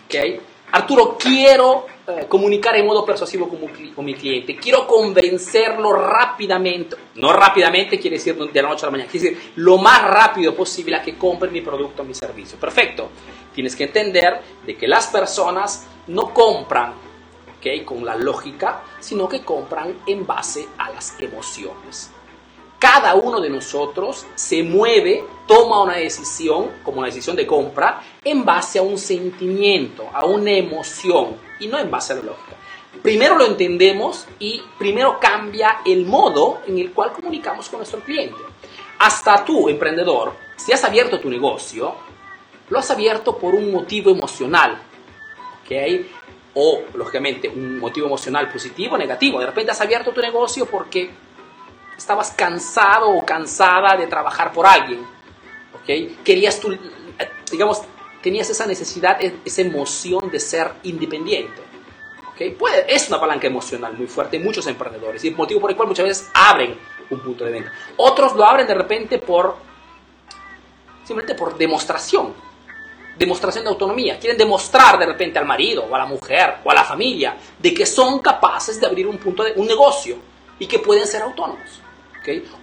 ¿Okay? 0.06 0.40
Arturo, 0.72 1.18
quiero 1.20 1.86
eh, 2.08 2.26
comunicar 2.28 2.76
en 2.76 2.86
modo 2.86 3.06
persuasivo 3.06 3.48
con, 3.48 4.06
mi 4.06 4.16
cliente, 4.16 4.56
quiero 4.56 4.88
convencerlo 4.88 5.94
rápidamente, 5.94 6.96
no 7.16 7.32
rápidamente 7.32 8.00
quiere 8.00 8.18
decir 8.18 8.36
de 8.36 8.62
la 8.62 8.70
noche 8.70 8.84
a 8.84 8.88
la 8.88 8.92
mañana, 8.92 9.10
quiere 9.10 9.30
decir 9.30 9.52
lo 9.58 9.78
más 9.78 10.02
rápido 10.04 10.56
posible 10.56 10.96
a 10.96 11.02
que 11.04 11.16
compre 11.16 11.52
mi 11.52 11.62
producto 11.62 12.02
o 12.02 12.06
mi 12.06 12.16
servicio. 12.16 12.58
Perfecto. 12.58 13.10
Tienes 13.54 13.76
que 13.76 13.84
entender 13.84 14.42
de 14.66 14.76
que 14.76 14.88
las 14.88 15.08
personas 15.08 15.86
no 16.08 16.34
compran 16.34 16.94
¿okay? 17.58 17.86
con 17.86 18.04
la 18.04 18.16
lógica, 18.16 18.82
sino 19.00 19.30
que 19.30 19.44
compran 19.44 20.00
en 20.08 20.26
base 20.26 20.68
a 20.80 20.90
las 20.90 21.20
emociones 21.20 22.12
cada 22.84 23.16
uno 23.16 23.40
de 23.40 23.50
nosotros 23.50 24.26
se 24.36 24.62
mueve, 24.62 25.24
toma 25.48 25.84
una 25.84 25.96
decisión, 25.96 26.70
como 26.84 26.98
una 26.98 27.08
decisión 27.08 27.34
de 27.38 27.48
compra, 27.48 28.04
en 28.22 28.44
base 28.44 28.78
a 28.78 28.82
un 28.82 28.98
sentimiento, 28.98 30.10
a 30.12 30.26
una 30.26 30.52
emoción 30.52 31.38
y 31.62 31.68
no 31.68 31.80
en 31.80 31.90
base 31.90 32.12
a 32.12 32.18
la 32.18 32.24
lógica. 32.24 32.58
Primero 33.02 33.38
lo 33.38 33.46
entendemos 33.46 34.28
y 34.38 34.62
primero 34.78 35.18
cambia 35.18 35.78
el 35.86 36.06
modo 36.06 36.60
en 36.68 36.78
el 36.78 36.92
cual 36.92 37.14
comunicamos 37.14 37.70
con 37.70 37.80
nuestro 37.80 38.02
cliente. 38.02 38.42
Hasta 39.00 39.46
tú, 39.46 39.70
emprendedor, 39.70 40.34
si 40.58 40.74
has 40.74 40.84
abierto 40.84 41.22
tu 41.22 41.30
negocio, 41.30 41.96
lo 42.70 42.80
has 42.80 42.92
abierto 42.92 43.38
por 43.38 43.56
un 43.56 43.72
motivo 43.72 44.12
emocional, 44.12 44.78
¿ok? 45.64 46.06
O, 46.56 46.82
lógicamente, 46.96 47.48
un 47.48 47.80
motivo 47.80 48.08
emocional 48.08 48.52
positivo 48.52 48.96
o 48.96 48.98
negativo. 48.98 49.40
De 49.40 49.46
repente 49.46 49.72
has 49.72 49.80
abierto 49.80 50.12
tu 50.12 50.20
negocio 50.20 50.66
porque 50.66 51.12
estabas 51.98 52.32
cansado 52.32 53.10
o 53.10 53.26
cansada 53.26 53.96
de 53.96 54.08
trabajar 54.08 54.52
por 54.52 54.66
alguien, 54.66 55.02
¿ok? 55.74 56.24
Querías 56.24 56.60
tú, 56.60 56.78
digamos, 57.52 57.82
tenías 58.22 58.50
esa 58.50 58.66
necesidad, 58.66 59.22
e-, 59.22 59.36
esa 59.46 59.62
emoción 59.62 60.32
de 60.32 60.40
ser 60.40 60.72
independiente, 60.84 61.62
¿ok? 62.32 62.58
Puede, 62.58 62.94
es 62.94 63.08
una 63.10 63.20
palanca 63.20 63.48
emocional 63.48 63.94
muy 63.94 64.08
fuerte 64.08 64.38
en 64.38 64.44
muchos 64.44 64.66
emprendedores 64.68 65.24
y 65.24 65.28
el 65.28 65.36
motivo 65.36 65.62
por 65.62 65.70
el 65.70 65.76
cual 65.76 65.90
muchas 65.90 66.06
veces 66.06 66.30
abren 66.34 66.78
un 67.10 67.20
punto 67.20 67.46
de 67.46 67.52
venta. 67.52 67.72
Otros 67.98 68.34
lo 68.36 68.46
abren 68.46 68.66
de 68.66 68.74
repente 68.74 69.20
por, 69.20 69.58
simplemente 71.04 71.36
por 71.36 71.58
demostración, 71.58 72.34
demostración 73.18 73.66
de 73.66 73.70
autonomía. 73.70 74.18
Quieren 74.20 74.38
demostrar 74.38 74.98
de 74.98 75.06
repente 75.06 75.38
al 75.38 75.46
marido 75.46 75.86
o 75.90 75.94
a 75.94 76.00
la 76.00 76.06
mujer 76.06 76.56
o 76.64 76.72
a 76.72 76.74
la 76.74 76.84
familia 76.84 77.38
de 77.60 77.74
que 77.74 77.86
son 77.86 78.20
capaces 78.20 78.80
de 78.80 78.88
abrir 78.88 79.06
un 79.06 79.18
punto 79.18 79.44
de 79.44 79.54
un 79.54 79.68
negocio 79.68 80.18
y 80.58 80.66
que 80.66 80.80
pueden 80.80 81.06
ser 81.06 81.22
autónomos. 81.22 81.83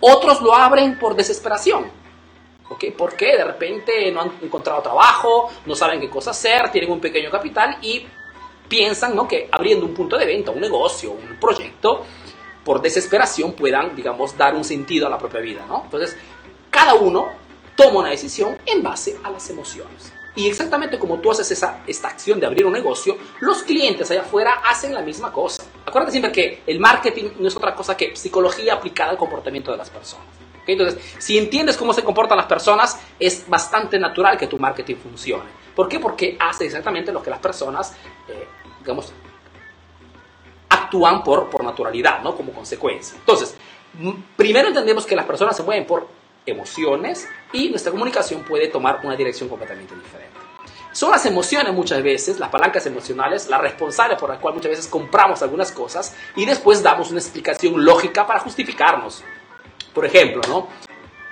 Otros 0.00 0.40
lo 0.40 0.54
abren 0.54 0.98
por 0.98 1.14
desesperación. 1.14 1.90
¿okay? 2.68 2.92
Porque 2.92 3.36
de 3.36 3.44
repente 3.44 4.10
no 4.12 4.22
han 4.22 4.32
encontrado 4.42 4.80
trabajo, 4.82 5.50
no 5.66 5.74
saben 5.74 6.00
qué 6.00 6.08
cosa 6.08 6.30
hacer, 6.30 6.70
tienen 6.70 6.90
un 6.90 7.00
pequeño 7.00 7.30
capital 7.30 7.78
y 7.82 8.06
piensan 8.68 9.16
¿no? 9.16 9.26
que 9.26 9.48
abriendo 9.50 9.84
un 9.84 9.94
punto 9.94 10.16
de 10.16 10.26
venta, 10.26 10.50
un 10.52 10.60
negocio, 10.60 11.10
un 11.10 11.36
proyecto, 11.40 12.04
por 12.64 12.80
desesperación 12.80 13.52
puedan, 13.52 13.96
digamos, 13.96 14.36
dar 14.36 14.54
un 14.54 14.64
sentido 14.64 15.06
a 15.06 15.10
la 15.10 15.18
propia 15.18 15.40
vida, 15.40 15.64
¿no? 15.66 15.82
Entonces, 15.84 16.16
cada 16.70 16.94
uno 16.94 17.28
toma 17.74 18.00
una 18.00 18.10
decisión 18.10 18.58
en 18.66 18.82
base 18.82 19.18
a 19.24 19.30
las 19.30 19.48
emociones. 19.50 20.12
Y 20.40 20.48
exactamente 20.48 20.98
como 20.98 21.18
tú 21.18 21.30
haces 21.30 21.50
esa, 21.50 21.82
esta 21.86 22.08
acción 22.08 22.40
de 22.40 22.46
abrir 22.46 22.64
un 22.64 22.72
negocio, 22.72 23.18
los 23.40 23.62
clientes 23.62 24.10
allá 24.10 24.22
afuera 24.22 24.62
hacen 24.64 24.94
la 24.94 25.02
misma 25.02 25.30
cosa. 25.30 25.62
Acuérdate 25.84 26.12
siempre 26.12 26.32
que 26.32 26.62
el 26.66 26.80
marketing 26.80 27.32
no 27.38 27.46
es 27.46 27.54
otra 27.54 27.74
cosa 27.74 27.94
que 27.94 28.16
psicología 28.16 28.72
aplicada 28.72 29.10
al 29.10 29.18
comportamiento 29.18 29.70
de 29.70 29.76
las 29.76 29.90
personas. 29.90 30.26
Entonces, 30.66 30.98
si 31.18 31.36
entiendes 31.36 31.76
cómo 31.76 31.92
se 31.92 32.02
comportan 32.02 32.38
las 32.38 32.46
personas, 32.46 32.98
es 33.18 33.46
bastante 33.48 33.98
natural 33.98 34.38
que 34.38 34.46
tu 34.46 34.58
marketing 34.58 34.96
funcione. 34.96 35.44
¿Por 35.76 35.88
qué? 35.90 36.00
Porque 36.00 36.38
hace 36.40 36.64
exactamente 36.64 37.12
lo 37.12 37.22
que 37.22 37.28
las 37.28 37.40
personas, 37.40 37.92
eh, 38.26 38.46
digamos, 38.78 39.12
actúan 40.70 41.22
por, 41.22 41.50
por 41.50 41.62
naturalidad, 41.62 42.22
¿no? 42.22 42.34
Como 42.34 42.52
consecuencia. 42.52 43.18
Entonces, 43.18 43.54
primero 44.38 44.68
entendemos 44.68 45.04
que 45.04 45.14
las 45.14 45.26
personas 45.26 45.54
se 45.54 45.62
mueven 45.64 45.86
por 45.86 46.08
emociones 46.46 47.28
y 47.52 47.68
nuestra 47.68 47.92
comunicación 47.92 48.44
puede 48.44 48.68
tomar 48.68 49.00
una 49.02 49.16
dirección 49.16 49.48
completamente 49.48 49.94
diferente. 49.94 50.38
Son 50.92 51.12
las 51.12 51.24
emociones 51.24 51.72
muchas 51.72 52.02
veces, 52.02 52.40
las 52.40 52.48
palancas 52.48 52.84
emocionales, 52.86 53.48
las 53.48 53.60
responsables 53.60 54.18
por 54.18 54.28
las 54.28 54.38
cuales 54.40 54.56
muchas 54.56 54.70
veces 54.70 54.88
compramos 54.88 55.40
algunas 55.40 55.70
cosas 55.70 56.16
y 56.34 56.44
después 56.44 56.82
damos 56.82 57.10
una 57.10 57.20
explicación 57.20 57.84
lógica 57.84 58.26
para 58.26 58.40
justificarnos. 58.40 59.22
Por 59.94 60.04
ejemplo, 60.04 60.42
¿no? 60.48 60.68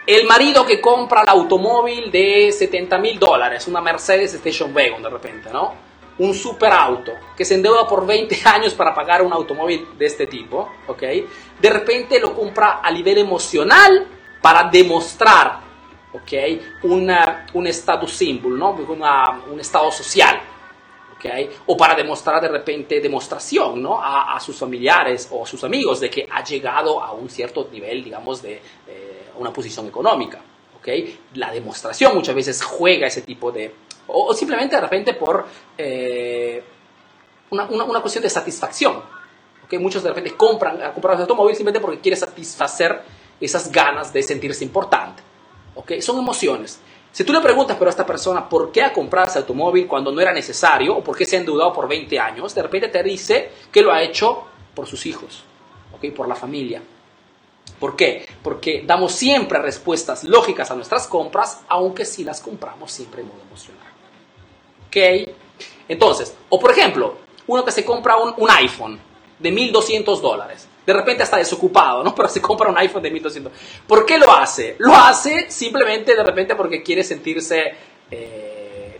El 0.06 0.26
marido 0.26 0.64
que 0.64 0.80
compra 0.80 1.22
el 1.22 1.28
automóvil 1.28 2.10
de 2.10 2.52
70 2.52 2.98
mil 2.98 3.18
dólares, 3.18 3.66
una 3.66 3.80
Mercedes 3.80 4.32
Station 4.34 4.72
Wagon 4.74 5.02
de 5.02 5.10
repente, 5.10 5.50
¿no? 5.52 5.74
Un 6.18 6.34
super 6.34 6.72
auto 6.72 7.12
que 7.36 7.44
se 7.44 7.54
endeuda 7.54 7.86
por 7.86 8.06
20 8.06 8.40
años 8.44 8.74
para 8.74 8.94
pagar 8.94 9.22
un 9.22 9.32
automóvil 9.32 9.88
de 9.98 10.06
este 10.06 10.28
tipo, 10.28 10.70
¿ok? 10.86 11.02
De 11.60 11.70
repente 11.70 12.20
lo 12.20 12.32
compra 12.32 12.80
a 12.82 12.90
nivel 12.92 13.18
emocional 13.18 14.06
para 14.40 14.68
demostrar 14.70 15.68
¿ok? 16.12 16.82
Una, 16.84 17.46
un 17.54 17.66
status 17.66 18.12
symbol, 18.12 18.58
¿no? 18.58 18.70
un 18.70 19.60
estado 19.60 19.90
social. 19.90 20.40
¿ok? 21.16 21.26
O 21.66 21.76
para 21.76 21.94
demostrar 21.94 22.40
de 22.40 22.48
repente 22.48 23.00
demostración 23.00 23.82
¿no? 23.82 24.00
a, 24.00 24.38
sus 24.40 24.56
familiares 24.56 25.28
o 25.30 25.44
a 25.44 25.46
sus 25.46 25.62
amigos 25.64 26.00
de 26.00 26.08
que 26.10 26.28
ha 26.30 26.42
llegado 26.44 27.02
a 27.02 27.12
un 27.12 27.28
cierto 27.28 27.68
nivel, 27.70 28.04
digamos, 28.04 28.40
de 28.42 28.60
eh, 28.86 29.30
una 29.36 29.52
posición 29.52 29.86
económica. 29.86 30.40
¿ok? 30.78 30.88
La 31.34 31.50
demostración 31.50 32.14
muchas 32.14 32.34
veces 32.34 32.62
juega 32.62 33.06
ese 33.06 33.22
tipo 33.22 33.50
de... 33.52 33.74
O, 34.06 34.32
simplemente 34.32 34.74
de 34.76 34.80
repente 34.80 35.12
por 35.14 35.46
eh, 35.76 36.62
una, 37.50 37.64
una, 37.64 37.84
una, 37.84 38.00
cuestión 38.00 38.22
de 38.22 38.30
satisfacción. 38.30 39.02
¿ok? 39.64 39.74
Muchos 39.80 40.02
de 40.02 40.08
repente 40.08 40.34
compran, 40.34 40.92
compran 40.94 41.16
un 41.16 41.22
automóvil 41.22 41.54
simplemente 41.54 41.80
porque 41.80 42.00
quiere 42.00 42.16
satisfacer 42.16 43.02
esas 43.40 43.70
ganas 43.70 44.12
de 44.12 44.22
sentirse 44.22 44.64
importante. 44.64 45.22
¿ok? 45.74 45.92
Son 46.00 46.18
emociones. 46.18 46.80
Si 47.12 47.24
tú 47.24 47.32
le 47.32 47.40
preguntas 47.40 47.76
pero 47.78 47.88
a 47.88 47.90
esta 47.90 48.06
persona 48.06 48.48
por 48.48 48.70
qué 48.70 48.82
ha 48.82 48.92
comprado 48.92 49.28
ese 49.28 49.38
automóvil 49.38 49.86
cuando 49.86 50.12
no 50.12 50.20
era 50.20 50.32
necesario 50.32 50.96
o 50.96 51.02
por 51.02 51.16
qué 51.16 51.24
se 51.24 51.36
ha 51.36 51.40
endeudado 51.40 51.72
por 51.72 51.88
20 51.88 52.18
años, 52.18 52.54
de 52.54 52.62
repente 52.62 52.88
te 52.88 53.02
dice 53.02 53.50
que 53.72 53.82
lo 53.82 53.92
ha 53.92 54.02
hecho 54.02 54.44
por 54.74 54.86
sus 54.86 55.06
hijos, 55.06 55.42
¿ok? 55.92 56.12
Por 56.14 56.28
la 56.28 56.34
familia. 56.34 56.82
¿Por 57.78 57.96
qué? 57.96 58.26
Porque 58.42 58.82
damos 58.84 59.12
siempre 59.12 59.58
respuestas 59.60 60.24
lógicas 60.24 60.70
a 60.70 60.74
nuestras 60.74 61.06
compras, 61.06 61.60
aunque 61.68 62.04
si 62.04 62.24
las 62.24 62.40
compramos 62.40 62.90
siempre 62.90 63.22
en 63.22 63.28
modo 63.28 63.40
emocional. 63.42 63.86
¿Ok? 64.86 65.28
Entonces, 65.88 66.34
o 66.48 66.58
por 66.58 66.72
ejemplo, 66.72 67.16
uno 67.46 67.64
que 67.64 67.72
se 67.72 67.84
compra 67.84 68.16
un, 68.16 68.50
iPhone 68.50 68.98
de 69.38 69.52
1.200 69.52 70.20
dólares 70.20 70.66
de 70.88 70.94
repente 70.94 71.22
está 71.22 71.36
desocupado, 71.36 72.02
¿no? 72.02 72.14
Pero 72.16 72.30
se 72.30 72.40
compra 72.40 72.70
un 72.70 72.78
iPhone 72.78 73.02
de 73.02 73.10
1200. 73.10 73.52
¿Por 73.86 74.06
qué 74.06 74.16
lo 74.16 74.32
hace? 74.32 74.74
Lo 74.78 74.94
hace 74.94 75.50
simplemente 75.50 76.16
de 76.16 76.24
repente 76.24 76.56
porque 76.56 76.82
quiere 76.82 77.04
sentirse... 77.04 77.74
Eh, 78.10 78.98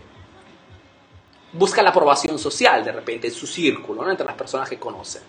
busca 1.51 1.81
la 1.81 1.89
aprobación 1.89 2.37
social 2.37 2.85
de 2.85 2.91
repente 2.91 3.25
en 3.25 3.33
su 3.33 3.47
círculo, 3.47 4.03
¿no? 4.03 4.11
entre 4.11 4.23
las 4.23 4.35
personas 4.35 4.69
que 4.69 4.77
conocen. 4.77 5.23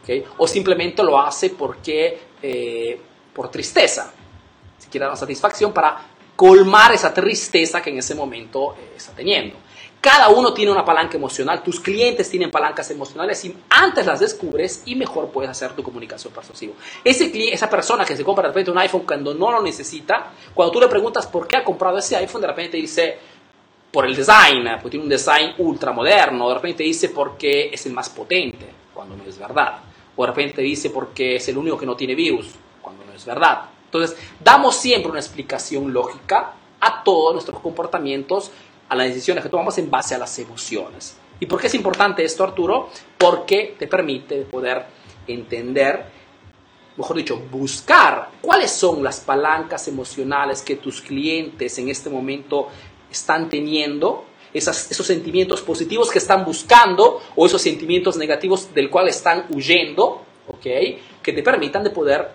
¿okay? 0.00 0.24
O 0.38 0.46
simplemente 0.46 1.02
lo 1.02 1.20
hace 1.20 1.50
porque, 1.50 2.20
eh, 2.40 3.00
por 3.32 3.50
tristeza, 3.50 4.12
si 4.78 4.88
quiere 4.88 5.06
dar 5.06 5.10
una 5.10 5.18
satisfacción 5.18 5.72
para 5.72 6.00
colmar 6.36 6.92
esa 6.92 7.12
tristeza 7.12 7.82
que 7.82 7.90
en 7.90 7.98
ese 7.98 8.14
momento 8.14 8.76
eh, 8.78 8.92
está 8.96 9.10
teniendo. 9.10 9.56
Cada 10.04 10.28
uno 10.28 10.52
tiene 10.52 10.70
una 10.70 10.84
palanca 10.84 11.16
emocional, 11.16 11.62
tus 11.62 11.80
clientes 11.80 12.28
tienen 12.28 12.50
palancas 12.50 12.90
emocionales 12.90 13.42
y 13.46 13.56
antes 13.70 14.04
las 14.04 14.20
descubres 14.20 14.82
y 14.84 14.96
mejor 14.96 15.30
puedes 15.30 15.50
hacer 15.50 15.72
tu 15.72 15.82
comunicación 15.82 16.30
persuasiva. 16.30 16.74
Ese 17.02 17.32
esa 17.50 17.70
persona 17.70 18.04
que 18.04 18.14
se 18.14 18.22
compra 18.22 18.42
de 18.42 18.48
repente 18.48 18.70
un 18.70 18.76
iPhone 18.76 19.04
cuando 19.06 19.32
no 19.32 19.50
lo 19.50 19.62
necesita, 19.62 20.32
cuando 20.52 20.72
tú 20.72 20.80
le 20.80 20.88
preguntas 20.88 21.26
por 21.26 21.46
qué 21.46 21.56
ha 21.56 21.64
comprado 21.64 21.96
ese 21.96 22.16
iPhone, 22.16 22.42
de 22.42 22.46
repente 22.48 22.76
dice 22.76 23.16
por 23.90 24.04
el 24.04 24.14
design, 24.14 24.72
porque 24.74 24.90
tiene 24.90 25.04
un 25.04 25.08
design 25.08 25.54
ultra 25.56 25.90
moderno, 25.90 26.50
de 26.50 26.54
repente 26.56 26.82
dice 26.82 27.08
porque 27.08 27.70
es 27.72 27.86
el 27.86 27.94
más 27.94 28.10
potente, 28.10 28.68
cuando 28.92 29.16
no 29.16 29.24
es 29.24 29.38
verdad. 29.38 29.78
O 30.16 30.22
de 30.22 30.28
repente 30.28 30.60
dice 30.60 30.90
porque 30.90 31.36
es 31.36 31.48
el 31.48 31.56
único 31.56 31.78
que 31.78 31.86
no 31.86 31.96
tiene 31.96 32.14
virus, 32.14 32.50
cuando 32.82 33.06
no 33.06 33.14
es 33.14 33.24
verdad. 33.24 33.70
Entonces, 33.86 34.18
damos 34.38 34.76
siempre 34.76 35.10
una 35.10 35.20
explicación 35.20 35.94
lógica 35.94 36.52
a 36.78 37.02
todos 37.02 37.32
nuestros 37.32 37.58
comportamientos 37.60 38.50
a 38.88 38.96
las 38.96 39.08
decisiones 39.08 39.42
que 39.42 39.50
tomamos 39.50 39.78
en 39.78 39.90
base 39.90 40.14
a 40.14 40.18
las 40.18 40.38
emociones. 40.38 41.16
¿Y 41.40 41.46
por 41.46 41.60
qué 41.60 41.66
es 41.66 41.74
importante 41.74 42.24
esto, 42.24 42.44
Arturo? 42.44 42.90
Porque 43.18 43.74
te 43.78 43.86
permite 43.86 44.42
poder 44.42 44.84
entender, 45.26 46.06
mejor 46.96 47.16
dicho, 47.16 47.38
buscar 47.50 48.30
cuáles 48.40 48.70
son 48.70 49.02
las 49.02 49.20
palancas 49.20 49.88
emocionales 49.88 50.62
que 50.62 50.76
tus 50.76 51.00
clientes 51.00 51.78
en 51.78 51.88
este 51.88 52.10
momento 52.10 52.68
están 53.10 53.48
teniendo, 53.48 54.24
esos 54.52 55.06
sentimientos 55.06 55.62
positivos 55.62 56.10
que 56.10 56.18
están 56.18 56.44
buscando 56.44 57.20
o 57.34 57.46
esos 57.46 57.60
sentimientos 57.60 58.16
negativos 58.16 58.72
del 58.72 58.88
cual 58.88 59.08
están 59.08 59.46
huyendo, 59.50 60.22
¿ok? 60.46 60.66
Que 61.22 61.32
te 61.32 61.42
permitan 61.42 61.82
de 61.82 61.90
poder 61.90 62.30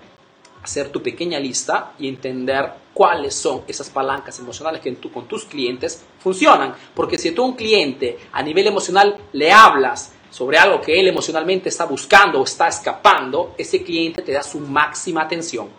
hacer 0.61 0.89
tu 0.89 1.01
pequeña 1.01 1.39
lista 1.39 1.93
y 1.97 2.09
entender 2.09 2.73
cuáles 2.99 3.33
son 3.33 3.61
esas 3.65 3.89
palancas 3.89 4.37
emocionales 4.39 4.81
que 4.81 4.91
tú 4.91 5.09
con 5.09 5.25
tus 5.25 5.45
clientes 5.45 6.03
funcionan. 6.19 6.75
Porque 6.93 7.17
si 7.17 7.31
tú 7.31 7.43
a 7.43 7.45
un 7.45 7.55
cliente 7.55 8.19
a 8.33 8.43
nivel 8.43 8.67
emocional 8.67 9.15
le 9.31 9.53
hablas 9.53 10.11
sobre 10.29 10.57
algo 10.57 10.81
que 10.81 10.99
él 10.99 11.07
emocionalmente 11.07 11.69
está 11.69 11.85
buscando 11.85 12.41
o 12.41 12.43
está 12.43 12.67
escapando, 12.67 13.55
ese 13.57 13.83
cliente 13.83 14.21
te 14.21 14.33
da 14.33 14.43
su 14.43 14.59
máxima 14.59 15.21
atención. 15.21 15.69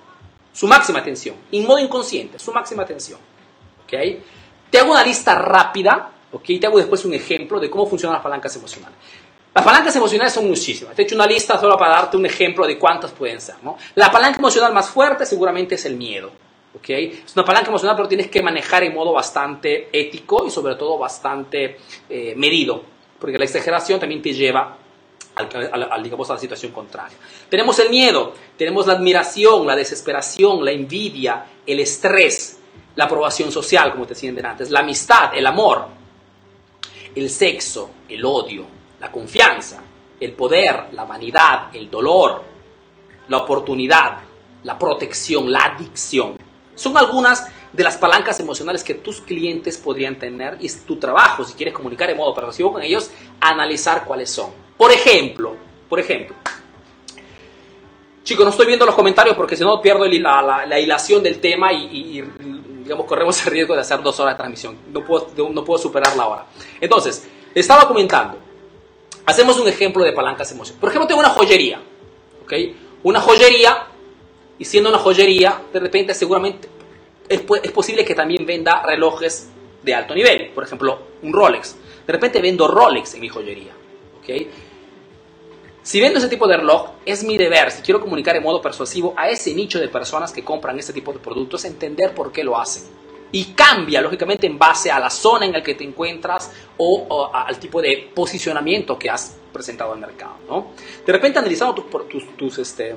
Su 0.50 0.66
máxima 0.66 1.00
atención, 1.00 1.37
en 1.52 1.66
modo 1.66 1.78
inconsciente, 1.78 2.38
su 2.38 2.52
máxima 2.52 2.85
atención. 2.85 3.20
¿okay? 3.85 4.22
Te 4.70 4.78
hago 4.78 4.92
una 4.92 5.04
lista 5.04 5.35
rápida, 5.35 6.11
¿okay? 6.33 6.59
te 6.59 6.68
hago 6.68 6.78
después 6.78 7.04
un 7.04 7.12
ejemplo 7.12 7.61
de 7.61 7.68
cómo 7.68 7.87
funcionan 7.87 8.14
las 8.14 8.22
palancas 8.22 8.56
emocionales. 8.56 8.96
Las 9.54 9.62
palancas 9.62 9.94
emocionales 9.94 10.33
son 10.33 10.48
muchísimas. 10.48 10.96
Te 10.96 11.02
he 11.02 11.04
hecho 11.04 11.16
una 11.16 11.26
lista 11.26 11.61
solo 11.61 11.76
para 11.76 11.96
darte 11.96 12.16
un 12.16 12.24
ejemplo 12.24 12.66
de 12.66 12.78
cuántas 12.78 13.11
pueden 13.11 13.42
ser. 13.42 13.56
¿no? 13.62 13.76
La 13.96 14.11
palanca 14.11 14.38
emocional 14.38 14.72
más 14.72 14.88
fuerte 14.88 15.26
seguramente 15.26 15.74
es 15.74 15.85
el 15.85 15.96
miedo. 15.96 16.33
¿Okay? 16.76 17.22
Es 17.24 17.35
una 17.37 17.44
palanca 17.44 17.68
emocional, 17.68 17.96
pero 17.96 18.09
tienes 18.09 18.28
que 18.28 18.42
manejar 18.42 18.85
en 18.85 18.94
modo 18.94 19.12
bastante 19.12 19.88
ético 19.92 20.46
y 20.46 20.50
sobre 20.50 20.74
todo 20.74 20.98
bastante 20.98 21.78
eh, 22.09 22.35
medido, 22.37 22.83
porque 23.18 23.38
la 23.38 23.44
exageración 23.44 24.00
también 24.00 24.22
te 24.22 24.33
lleva 24.33 24.76
al, 25.35 26.02
digamos, 26.02 26.28
a 26.30 26.35
la 26.35 26.38
situación 26.38 26.72
contraria. 26.72 27.16
Tenemos 27.48 27.78
el 27.78 27.90
miedo, 27.90 28.35
tenemos 28.56 28.87
la 28.87 28.94
admiración, 28.94 29.66
la 29.66 29.76
desesperación, 29.76 30.64
la 30.64 30.72
envidia, 30.72 31.46
el 31.66 31.80
estrés, 31.80 32.59
la 32.96 33.04
aprobación 33.04 33.50
social, 33.52 33.92
como 33.92 34.04
te 34.06 34.14
decía 34.14 34.33
antes, 34.44 34.70
la 34.70 34.80
amistad, 34.80 35.35
el 35.35 35.46
amor, 35.46 35.87
el 37.14 37.30
sexo, 37.30 37.90
el 38.09 38.24
odio, 38.24 38.66
la 39.00 39.11
confianza, 39.11 39.83
el 40.18 40.33
poder, 40.33 40.88
la 40.92 41.04
vanidad, 41.04 41.74
el 41.74 41.90
dolor, 41.90 42.42
la 43.28 43.38
oportunidad, 43.38 44.18
la 44.64 44.78
protección, 44.78 45.50
la 45.50 45.64
adicción. 45.64 46.37
Son 46.81 46.97
algunas 46.97 47.47
de 47.73 47.85
las 47.85 47.97
palancas 47.97 48.40
emocionales 48.40 48.83
que 48.83 48.95
tus 48.95 49.21
clientes 49.21 49.77
podrían 49.77 50.19
tener 50.19 50.57
y 50.61 50.66
es 50.66 50.85
tu 50.85 50.97
trabajo, 50.97 51.45
si 51.45 51.55
quieres 51.55 51.75
comunicar 51.75 52.09
en 52.11 52.16
modo 52.16 52.35
persuasivo 52.35 52.73
con 52.73 52.83
ellos, 52.83 53.11
analizar 53.40 54.05
cuáles 54.05 54.31
son. 54.31 54.51
Por 54.77 54.90
ejemplo, 54.90 55.57
por 55.88 56.01
ejemplo, 56.01 56.35
chicos, 58.25 58.45
no 58.45 58.51
estoy 58.51 58.66
viendo 58.66 58.87
los 58.87 58.95
comentarios 58.95 59.37
porque 59.37 59.57
si 59.57 59.62
no 59.62 59.81
pierdo 59.83 60.07
la, 60.07 60.64
la, 60.66 60.81
hilación 60.81 61.23
del 61.23 61.38
tema 61.38 61.73
y, 61.73 62.23
digamos, 62.83 63.07
corremos 63.07 63.45
el 63.45 63.53
riesgo 63.53 63.75
de 63.75 63.83
hacer 63.83 64.03
dos 64.03 64.19
horas 64.21 64.35
de 64.35 64.38
transmisión. 64.38 64.77
No 64.93 65.05
puedo, 65.05 65.29
no 65.53 65.64
puedo 65.64 65.79
superar 65.79 66.16
la 66.16 66.27
hora. 66.27 66.47
Entonces, 66.81 67.29
estaba 67.55 67.87
comentando, 67.87 68.38
Hacemos 69.27 69.61
un 69.61 69.69
ejemplo 69.69 70.03
de 70.03 70.12
palancas 70.12 70.51
emocionales. 70.51 70.81
Por 70.81 70.88
ejemplo, 70.88 71.07
tengo 71.07 71.21
una 71.21 71.31
joyería. 71.31 71.81
¿ok? 72.43 72.53
Una 73.05 73.21
joyería, 73.21 73.87
y 74.61 74.66
siendo 74.66 74.90
una 74.90 74.99
joyería, 74.99 75.62
de 75.73 75.81
repente 75.81 76.14
seguramente 76.14 76.68
es, 77.29 77.42
es 77.62 77.73
posible 77.73 78.05
que 78.05 78.14
también 78.14 78.44
venda 78.44 78.83
relojes 78.83 79.49
de 79.83 79.94
alto 79.94 80.14
nivel. 80.14 80.51
Por 80.55 80.62
ejemplo, 80.62 80.99
un 81.23 81.33
Rolex. 81.33 81.77
De 82.07 82.12
repente 82.12 82.42
vendo 82.42 82.68
Rolex 82.68 83.14
en 83.14 83.20
mi 83.20 83.29
joyería. 83.31 83.73
¿ok? 84.20 84.46
Si 85.83 85.99
vendo 85.99 86.18
ese 86.18 86.29
tipo 86.29 86.46
de 86.46 86.59
reloj, 86.59 86.90
es 87.07 87.25
mi 87.25 87.38
deber, 87.38 87.70
si 87.70 87.81
quiero 87.81 88.03
comunicar 88.03 88.37
en 88.37 88.42
modo 88.42 88.61
persuasivo 88.61 89.14
a 89.16 89.31
ese 89.31 89.55
nicho 89.55 89.81
de 89.81 89.88
personas 89.88 90.31
que 90.31 90.44
compran 90.44 90.79
este 90.79 90.92
tipo 90.92 91.11
de 91.11 91.20
productos, 91.20 91.64
entender 91.64 92.14
por 92.14 92.31
qué 92.31 92.44
lo 92.44 92.59
hacen. 92.59 92.83
Y 93.33 93.55
cambia, 93.55 94.03
lógicamente, 94.03 94.46
en 94.46 94.59
base 94.59 94.90
a 94.90 95.01
la 95.01 95.09
zona 95.09 95.46
en 95.46 95.53
la 95.53 95.62
que 95.62 95.75
te 95.75 95.85
encuentras 95.85 96.53
o, 96.77 97.31
al 97.33 97.59
tipo 97.59 97.81
de 97.81 98.11
posicionamiento 98.14 98.99
que 98.99 99.09
has 99.09 99.38
presentado 99.51 99.92
al 99.92 100.01
mercado. 100.01 100.35
¿no? 100.46 100.66
De 101.07 101.12
repente, 101.12 101.38
analizando 101.38 101.75
tus, 101.75 102.37
tus, 102.37 102.59
este, 102.59 102.94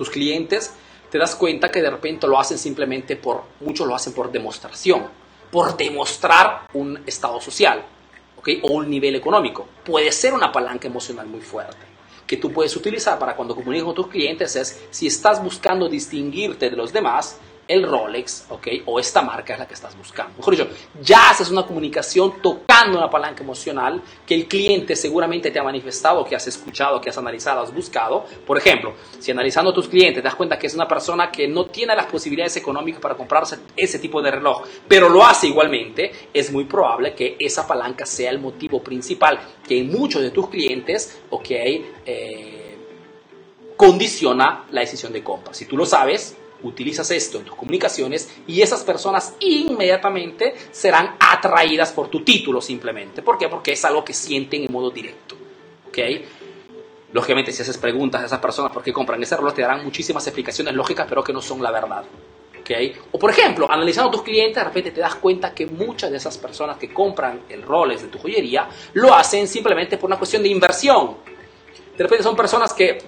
tus 0.00 0.08
clientes, 0.08 0.72
te 1.10 1.18
das 1.18 1.36
cuenta 1.36 1.70
que 1.70 1.82
de 1.82 1.90
repente 1.90 2.26
lo 2.26 2.40
hacen 2.40 2.56
simplemente 2.56 3.16
por, 3.16 3.42
muchos 3.60 3.86
lo 3.86 3.94
hacen 3.94 4.14
por 4.14 4.32
demostración, 4.32 5.04
por 5.50 5.76
demostrar 5.76 6.62
un 6.72 7.02
estado 7.04 7.38
social 7.38 7.84
¿okay? 8.38 8.60
o 8.62 8.72
un 8.72 8.88
nivel 8.88 9.14
económico. 9.14 9.68
Puede 9.84 10.10
ser 10.10 10.32
una 10.32 10.50
palanca 10.50 10.88
emocional 10.88 11.26
muy 11.26 11.42
fuerte 11.42 11.90
que 12.26 12.38
tú 12.38 12.50
puedes 12.50 12.74
utilizar 12.76 13.18
para 13.18 13.36
cuando 13.36 13.54
comuniques 13.54 13.84
con 13.84 13.94
tus 13.94 14.06
clientes 14.06 14.56
es 14.56 14.80
si 14.90 15.06
estás 15.06 15.42
buscando 15.42 15.86
distinguirte 15.86 16.70
de 16.70 16.76
los 16.76 16.94
demás, 16.94 17.38
el 17.70 17.84
Rolex, 17.84 18.46
¿ok? 18.48 18.66
O 18.86 18.98
esta 18.98 19.22
marca 19.22 19.52
es 19.52 19.60
la 19.60 19.68
que 19.68 19.74
estás 19.74 19.96
buscando. 19.96 20.36
Mejor 20.38 20.56
dicho, 20.56 20.68
ya 21.00 21.30
haces 21.30 21.50
una 21.50 21.64
comunicación 21.64 22.42
tocando 22.42 22.98
una 22.98 23.08
palanca 23.08 23.44
emocional 23.44 24.02
que 24.26 24.34
el 24.34 24.48
cliente 24.48 24.96
seguramente 24.96 25.52
te 25.52 25.60
ha 25.60 25.62
manifestado, 25.62 26.24
que 26.24 26.34
has 26.34 26.48
escuchado, 26.48 27.00
que 27.00 27.10
has 27.10 27.18
analizado, 27.18 27.60
has 27.60 27.72
buscado. 27.72 28.24
Por 28.44 28.58
ejemplo, 28.58 28.94
si 29.20 29.30
analizando 29.30 29.70
a 29.70 29.74
tus 29.74 29.86
clientes 29.86 30.16
te 30.16 30.22
das 30.22 30.34
cuenta 30.34 30.58
que 30.58 30.66
es 30.66 30.74
una 30.74 30.88
persona 30.88 31.30
que 31.30 31.46
no 31.46 31.66
tiene 31.66 31.94
las 31.94 32.06
posibilidades 32.06 32.56
económicas 32.56 33.00
para 33.00 33.14
comprarse 33.14 33.58
ese 33.76 34.00
tipo 34.00 34.20
de 34.20 34.32
reloj, 34.32 34.64
pero 34.88 35.08
lo 35.08 35.24
hace 35.24 35.46
igualmente, 35.46 36.10
es 36.34 36.50
muy 36.50 36.64
probable 36.64 37.14
que 37.14 37.36
esa 37.38 37.68
palanca 37.68 38.04
sea 38.04 38.30
el 38.30 38.40
motivo 38.40 38.82
principal 38.82 39.38
que 39.66 39.78
en 39.78 39.92
muchos 39.92 40.22
de 40.22 40.30
tus 40.30 40.48
clientes, 40.48 41.20
¿ok? 41.30 41.50
Eh, 41.50 42.78
condiciona 43.76 44.66
la 44.72 44.80
decisión 44.80 45.12
de 45.12 45.22
compra. 45.22 45.54
Si 45.54 45.66
tú 45.66 45.76
lo 45.76 45.86
sabes, 45.86 46.36
utilizas 46.62 47.10
esto 47.10 47.38
en 47.38 47.44
tus 47.44 47.54
comunicaciones 47.54 48.30
y 48.46 48.62
esas 48.62 48.84
personas 48.84 49.34
inmediatamente 49.40 50.54
serán 50.70 51.16
atraídas 51.18 51.92
por 51.92 52.08
tu 52.08 52.22
título 52.22 52.60
simplemente. 52.60 53.22
¿Por 53.22 53.38
qué? 53.38 53.48
Porque 53.48 53.72
es 53.72 53.84
algo 53.84 54.04
que 54.04 54.12
sienten 54.12 54.64
en 54.64 54.72
modo 54.72 54.90
directo. 54.90 55.36
¿Ok? 55.88 55.98
Lógicamente, 57.12 57.52
si 57.52 57.62
haces 57.62 57.76
preguntas 57.76 58.22
a 58.22 58.26
esas 58.26 58.38
personas 58.38 58.72
por 58.72 58.82
qué 58.82 58.92
compran 58.92 59.20
ese 59.22 59.36
reloj, 59.36 59.54
te 59.54 59.62
darán 59.62 59.84
muchísimas 59.84 60.24
explicaciones 60.26 60.74
lógicas, 60.74 61.06
pero 61.08 61.24
que 61.24 61.32
no 61.32 61.42
son 61.42 61.62
la 61.62 61.72
verdad. 61.72 62.04
¿ok? 62.60 62.70
O 63.12 63.18
por 63.18 63.30
ejemplo, 63.30 63.70
analizando 63.70 64.10
a 64.10 64.12
tus 64.12 64.22
clientes, 64.22 64.56
de 64.56 64.64
repente 64.64 64.92
te 64.92 65.00
das 65.00 65.16
cuenta 65.16 65.52
que 65.52 65.66
muchas 65.66 66.10
de 66.10 66.18
esas 66.18 66.38
personas 66.38 66.76
que 66.76 66.92
compran 66.92 67.42
el 67.48 67.62
Rolex 67.62 68.02
de 68.02 68.08
tu 68.08 68.18
joyería 68.18 68.68
lo 68.94 69.12
hacen 69.14 69.48
simplemente 69.48 69.98
por 69.98 70.08
una 70.08 70.18
cuestión 70.18 70.42
de 70.42 70.50
inversión. 70.50 71.16
De 71.96 72.04
repente 72.04 72.22
son 72.22 72.36
personas 72.36 72.72
que 72.72 72.98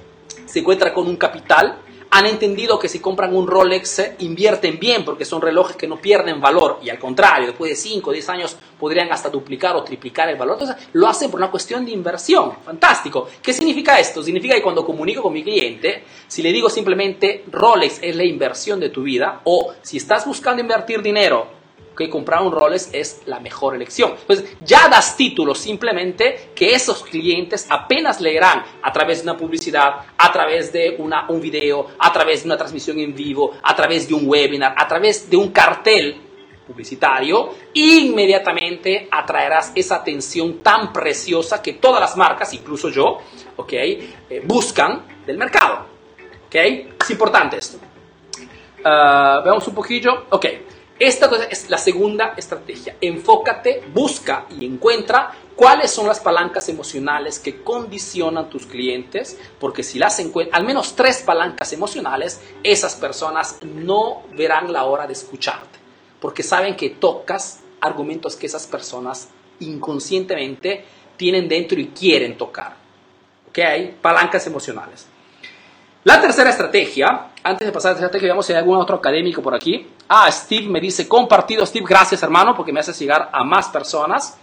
se 0.47 0.59
encuentran 0.59 0.93
con 0.93 1.07
un 1.07 1.17
capital 1.17 1.79
han 2.15 2.27
entendido 2.27 2.79
que 2.79 2.91
si 2.91 2.99
compran 2.99 3.35
un 3.35 3.47
Rolex 3.47 4.17
invierten 4.19 4.79
bien 4.79 5.03
porque 5.03 5.25
son 5.25 5.41
relojes 5.41 5.77
que 5.77 5.89
no 5.89 5.99
pierden 5.99 6.43
valor 6.43 6.79
y 6.83 6.91
al 6.91 6.99
contrario, 6.99 7.47
después 7.47 7.71
de 7.71 7.77
5 7.77 8.11
o 8.11 8.13
10 8.13 8.29
años 8.29 8.57
podrían 8.79 9.11
hasta 9.11 9.31
duplicar 9.31 9.75
o 9.77 9.83
triplicar 9.83 10.29
el 10.29 10.37
valor. 10.37 10.59
Entonces 10.61 10.89
lo 10.93 11.09
hacen 11.09 11.31
por 11.31 11.41
una 11.41 11.51
cuestión 11.51 11.87
de 11.87 11.93
inversión. 11.93 12.53
Fantástico. 12.63 13.29
¿Qué 13.41 13.55
significa 13.55 13.99
esto? 13.99 14.23
Significa 14.23 14.55
que 14.55 14.63
cuando 14.63 14.85
comunico 14.85 15.23
con 15.23 15.33
mi 15.33 15.43
cliente, 15.43 16.05
si 16.29 16.43
le 16.43 16.53
digo 16.53 16.69
simplemente 16.69 17.45
Rolex 17.51 18.01
es 18.03 18.15
la 18.15 18.25
inversión 18.25 18.79
de 18.79 18.91
tu 18.91 19.03
vida 19.05 19.41
o 19.45 19.73
si 19.81 19.97
estás 19.97 20.27
buscando 20.27 20.61
invertir 20.61 21.01
dinero 21.01 21.62
que 21.97 22.09
comprar 22.09 22.43
un 22.43 22.53
Rolex 22.53 22.91
es 22.93 23.23
la 23.27 23.41
mejor 23.41 23.75
elección. 23.75 24.15
Entonces, 24.21 24.57
ya 24.61 24.89
das 24.89 25.17
título 25.17 25.55
simplemente 25.55 26.51
que 26.55 26.75
esos 26.75 27.03
clientes 27.03 27.67
apenas 27.69 28.21
leerán 28.21 28.65
a 28.83 28.93
través 28.93 29.19
de 29.19 29.31
una 29.31 29.39
publicidad, 29.39 29.97
a 30.17 30.33
través 30.33 30.73
de 30.73 30.97
una, 30.99 31.27
un 31.29 31.41
video, 31.41 31.89
a 31.99 32.13
través 32.13 32.43
de 32.43 32.49
una 32.49 32.57
transmisión 32.57 32.99
en 32.99 33.15
vivo, 33.15 33.57
a 33.63 33.75
través 33.75 34.09
de 34.09 34.15
un 34.15 34.29
webinar, 34.29 34.75
a 34.77 34.87
través 34.89 35.29
de 35.29 35.37
un 35.37 35.51
cartel 35.51 36.21
publicitario, 36.67 37.51
inmediatamente 37.75 39.09
atraerás 39.11 39.73
esa 39.75 39.97
atención 39.97 40.59
tan 40.63 40.93
preciosa 40.93 41.61
que 41.61 41.75
todas 41.75 42.01
las 42.01 42.17
marcas, 42.17 42.53
incluso 42.55 42.89
yo, 42.89 43.19
eh, 43.73 44.43
buscan 44.45 45.05
del 45.27 45.39
mercado. 45.39 45.87
¿okay? 46.47 46.91
Es 47.01 47.11
importante 47.11 47.59
esto. 47.59 47.79
Uh, 48.85 49.43
veamos 49.45 49.67
un 49.69 49.75
poquillo. 49.75 50.27
Ok. 50.31 50.47
Esta 51.05 51.29
es 51.51 51.69
la 51.69 51.79
segunda 51.79 52.33
estrategia. 52.37 52.95
Enfócate, 53.01 53.83
busca 53.93 54.47
y 54.57 54.65
encuentra 54.65 55.33
cuáles 55.57 55.91
son 55.91 56.07
las 56.07 56.21
palancas 56.21 56.69
emocionales 56.69 57.41
que 57.41 57.61
condicionan 57.65 58.49
tus 58.49 58.67
clientes, 58.67 59.37
porque 59.59 59.83
si 59.83 59.99
las 59.99 60.21
encuentras, 60.21 60.61
al 60.61 60.65
menos 60.65 60.95
tres 60.95 61.23
palancas 61.23 61.73
emocionales, 61.73 62.41
esas 62.63 62.95
personas 62.95 63.59
no 63.65 64.23
verán 64.37 64.73
la 64.73 64.85
hora 64.85 65.09
de 65.09 65.15
escucharte, 65.15 65.77
porque 66.21 66.45
saben 66.45 66.77
que 66.77 66.91
tocas 66.91 67.59
argumentos 67.81 68.37
que 68.37 68.47
esas 68.47 68.69
personas 68.69 69.27
inconscientemente 69.59 70.85
tienen 71.17 71.49
dentro 71.49 71.81
y 71.81 71.89
quieren 71.89 72.39
tocar. 72.39 72.77
¿Ok? 73.49 73.59
Palancas 74.01 74.47
emocionales. 74.47 75.09
La 76.05 76.21
tercera 76.21 76.51
estrategia, 76.51 77.29
antes 77.45 77.65
de 77.65 77.73
pasar 77.73 77.91
a 77.91 77.93
la 77.93 77.99
estrategia, 78.01 78.27
veamos 78.27 78.45
si 78.45 78.53
hay 78.53 78.59
algún 78.59 78.77
otro 78.77 78.97
académico 78.97 79.41
por 79.41 79.55
aquí. 79.55 79.87
Ah, 80.09 80.31
Steve 80.33 80.69
me 80.69 80.81
dice, 80.81 81.07
compartido, 81.07 81.65
Steve, 81.65 81.87
gracias 81.89 82.23
hermano, 82.25 82.57
porque 82.57 82.73
me 82.73 82.81
hace 82.81 82.93
llegar 82.93 83.31
a 83.33 83.45
más 83.45 83.69
personas. 83.69 84.37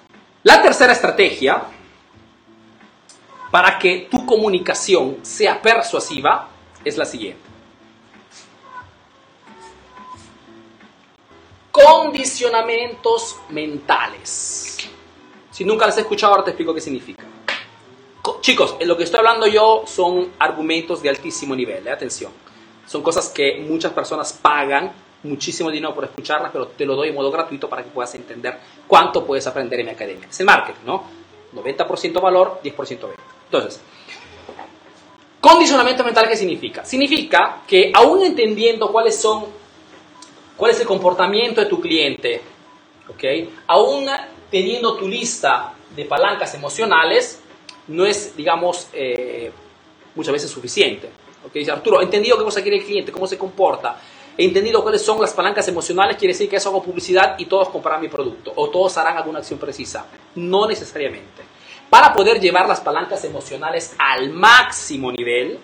La 0.44 0.62
tercera 0.62 0.94
estrategia, 0.94 1.62
para 3.52 3.78
que 3.78 4.08
tu 4.10 4.26
comunicación 4.26 5.18
sea 5.22 5.62
persuasiva, 5.62 6.48
es 6.86 6.98
la 6.98 7.04
siguiente. 7.04 7.42
Condicionamientos 11.72 13.38
mentales. 13.50 14.78
Si 15.52 15.66
nunca 15.66 15.88
las 15.88 15.98
he 15.98 16.02
escuchado, 16.02 16.32
ahora 16.32 16.46
te 16.46 16.52
explico 16.52 16.74
qué 16.74 16.80
significa. 16.80 17.29
Chicos, 18.42 18.76
lo 18.86 18.96
que 18.96 19.04
estoy 19.04 19.20
hablando 19.20 19.48
yo 19.48 19.84
son 19.86 20.32
argumentos 20.40 21.02
de 21.02 21.10
altísimo 21.10 21.56
nivel, 21.56 21.86
¿eh? 21.86 21.92
atención. 21.92 22.32
Son 22.86 23.02
cosas 23.04 23.30
que 23.30 23.64
muchas 23.68 23.92
personas 23.92 24.34
pagan 24.34 24.92
muchísimo 25.24 25.70
dinero 25.70 25.94
por 25.94 26.06
escucharlas, 26.06 26.52
pero 26.52 26.68
te 26.68 26.86
lo 26.86 26.96
doy 26.96 27.10
en 27.10 27.16
modo 27.16 27.30
gratuito 27.30 27.70
para 27.70 27.84
que 27.84 27.90
puedas 27.90 28.16
entender 28.16 28.58
cuánto 28.88 29.26
puedes 29.26 29.46
aprender 29.46 29.82
en 29.82 29.88
mi 29.88 29.92
academia. 29.92 30.28
Es 30.30 30.40
el 30.40 30.46
marketing, 30.46 30.86
¿no? 30.86 31.04
90% 31.54 32.22
valor, 32.22 32.62
10% 32.64 32.88
venta. 32.88 33.24
Entonces, 33.46 33.82
condicionamiento 35.42 36.04
mental, 36.04 36.30
¿qué 36.30 36.38
significa? 36.38 36.86
Significa 36.86 37.62
que 37.68 37.92
aún 37.94 38.24
entendiendo 38.24 38.92
cuáles 38.92 39.20
son, 39.20 39.46
cuál 40.56 40.72
es 40.72 40.80
el 40.80 40.88
comportamiento 40.88 41.60
de 41.60 41.68
tu 41.68 41.82
cliente, 41.82 42.42
¿ok? 43.10 43.50
Aún 43.68 44.08
teniendo 44.50 44.96
tu 44.96 45.08
lista 45.08 45.74
de 45.96 46.06
palancas 46.06 46.54
emocionales, 46.54 47.42
no 47.90 48.06
es, 48.06 48.36
digamos, 48.36 48.88
eh, 48.94 49.52
muchas 50.16 50.32
veces 50.32 50.50
suficiente. 50.50 51.10
¿okay? 51.46 51.62
Dice 51.62 51.72
Arturo, 51.72 52.00
he 52.02 52.04
entendido 52.04 52.38
qué 52.38 52.44
cosa 52.44 52.62
quiere 52.62 52.78
el 52.78 52.86
cliente, 52.86 53.12
cómo 53.12 53.28
se 53.28 53.38
comporta, 53.38 54.00
he 54.38 54.46
entendido 54.46 54.82
cuáles 54.82 55.02
son 55.02 55.20
las 55.20 55.34
palancas 55.34 55.68
emocionales, 55.68 56.16
quiere 56.18 56.34
decir 56.34 56.50
que 56.50 56.56
eso 56.56 56.70
hago 56.70 56.82
publicidad 56.82 57.38
y 57.38 57.46
todos 57.46 57.70
comprarán 57.70 58.02
mi 58.02 58.08
producto 58.08 58.54
o 58.56 58.70
todos 58.70 58.98
harán 58.98 59.18
alguna 59.18 59.40
acción 59.40 59.60
precisa. 59.60 60.06
No 60.36 60.68
necesariamente. 60.68 61.44
Para 61.90 62.14
poder 62.14 62.40
llevar 62.40 62.68
las 62.68 62.80
palancas 62.80 63.24
emocionales 63.26 63.96
al 63.98 64.30
máximo 64.30 65.12
nivel, 65.12 65.60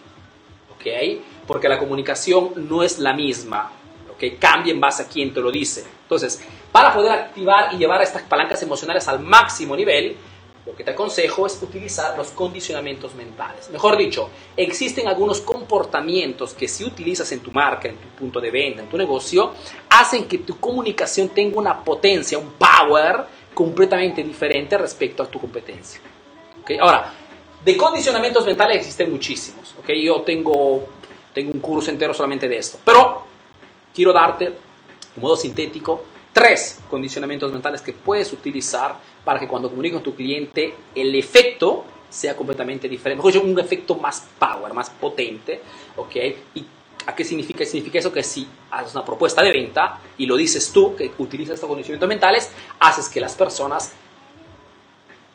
¿ok? 0.71 1.21
Porque 1.45 1.69
la 1.69 1.77
comunicación 1.77 2.51
no 2.55 2.81
es 2.81 2.97
la 2.97 3.13
misma, 3.13 3.71
¿ok? 4.11 4.39
Cambia 4.39 4.73
en 4.73 4.83
a 4.83 5.07
quién 5.07 5.33
te 5.33 5.39
lo 5.39 5.51
dice. 5.51 5.85
Entonces, 6.01 6.41
para 6.71 6.93
poder 6.93 7.11
activar 7.11 7.73
y 7.73 7.77
llevar 7.77 8.01
estas 8.01 8.23
palancas 8.23 8.61
emocionales 8.63 9.07
al 9.07 9.19
máximo 9.19 9.75
nivel, 9.75 10.17
lo 10.65 10.75
que 10.75 10.83
te 10.83 10.91
aconsejo 10.91 11.45
es 11.45 11.61
utilizar 11.61 12.17
los 12.17 12.29
condicionamientos 12.29 13.13
mentales. 13.13 13.69
Mejor 13.69 13.97
dicho, 13.97 14.29
existen 14.57 15.07
algunos 15.07 15.41
comportamientos 15.41 16.53
que 16.55 16.67
si 16.67 16.83
utilizas 16.83 17.31
en 17.31 17.41
tu 17.41 17.51
marca, 17.51 17.87
en 17.87 17.97
tu 17.97 18.07
punto 18.09 18.41
de 18.41 18.49
venta, 18.49 18.81
en 18.81 18.89
tu 18.89 18.97
negocio, 18.97 19.53
hacen 19.89 20.27
que 20.27 20.39
tu 20.39 20.59
comunicación 20.59 21.29
tenga 21.29 21.59
una 21.59 21.83
potencia, 21.83 22.39
un 22.39 22.53
power 22.53 23.25
completamente 23.53 24.23
diferente 24.23 24.77
respecto 24.77 25.21
a 25.21 25.27
tu 25.27 25.39
competencia. 25.39 26.01
¿Okay? 26.61 26.79
Ahora, 26.79 27.13
de 27.63 27.77
condicionamientos 27.77 28.43
mentales 28.45 28.77
existen 28.77 29.11
muchísimos. 29.11 29.75
¿okay? 29.79 30.03
Yo 30.03 30.21
tengo, 30.21 30.87
tengo 31.31 31.51
un 31.51 31.59
curso 31.59 31.91
entero 31.91 32.13
solamente 32.13 32.47
de 32.47 32.57
esto. 32.57 32.79
Pero 32.83 33.23
quiero 33.93 34.11
darte, 34.11 34.45
de 34.45 35.21
modo 35.21 35.37
sintético, 35.37 36.03
tres 36.35 36.81
condicionamientos 36.89 37.49
mentales 37.49 37.81
que 37.81 37.93
puedes 37.93 38.33
utilizar 38.33 38.93
para 39.23 39.39
que 39.39 39.47
cuando 39.47 39.69
comuniques 39.69 39.95
con 39.95 40.03
tu 40.03 40.13
cliente 40.13 40.75
el 40.93 41.15
efecto 41.15 41.85
sea 42.09 42.35
completamente 42.35 42.89
diferente. 42.89 43.23
Mejor 43.23 43.31
dicho, 43.31 43.45
un 43.45 43.57
efecto 43.57 43.95
más 43.95 44.27
power, 44.37 44.73
más 44.73 44.89
potente. 44.89 45.61
¿ok? 45.95 46.15
¿Y 46.55 46.65
a 47.05 47.15
qué 47.15 47.23
significa? 47.23 47.63
Significa 47.63 47.99
eso 47.99 48.11
que 48.11 48.21
si 48.21 48.45
haces 48.69 48.93
una 48.93 49.05
propuesta 49.05 49.41
de 49.41 49.53
venta 49.53 49.97
y 50.17 50.25
lo 50.25 50.35
dices 50.35 50.73
tú, 50.73 50.93
que 50.93 51.09
utilizas 51.19 51.55
estos 51.55 51.69
condicionamientos 51.69 52.09
mentales, 52.09 52.51
haces 52.81 53.07
que 53.07 53.21
las 53.21 53.33
personas 53.33 53.93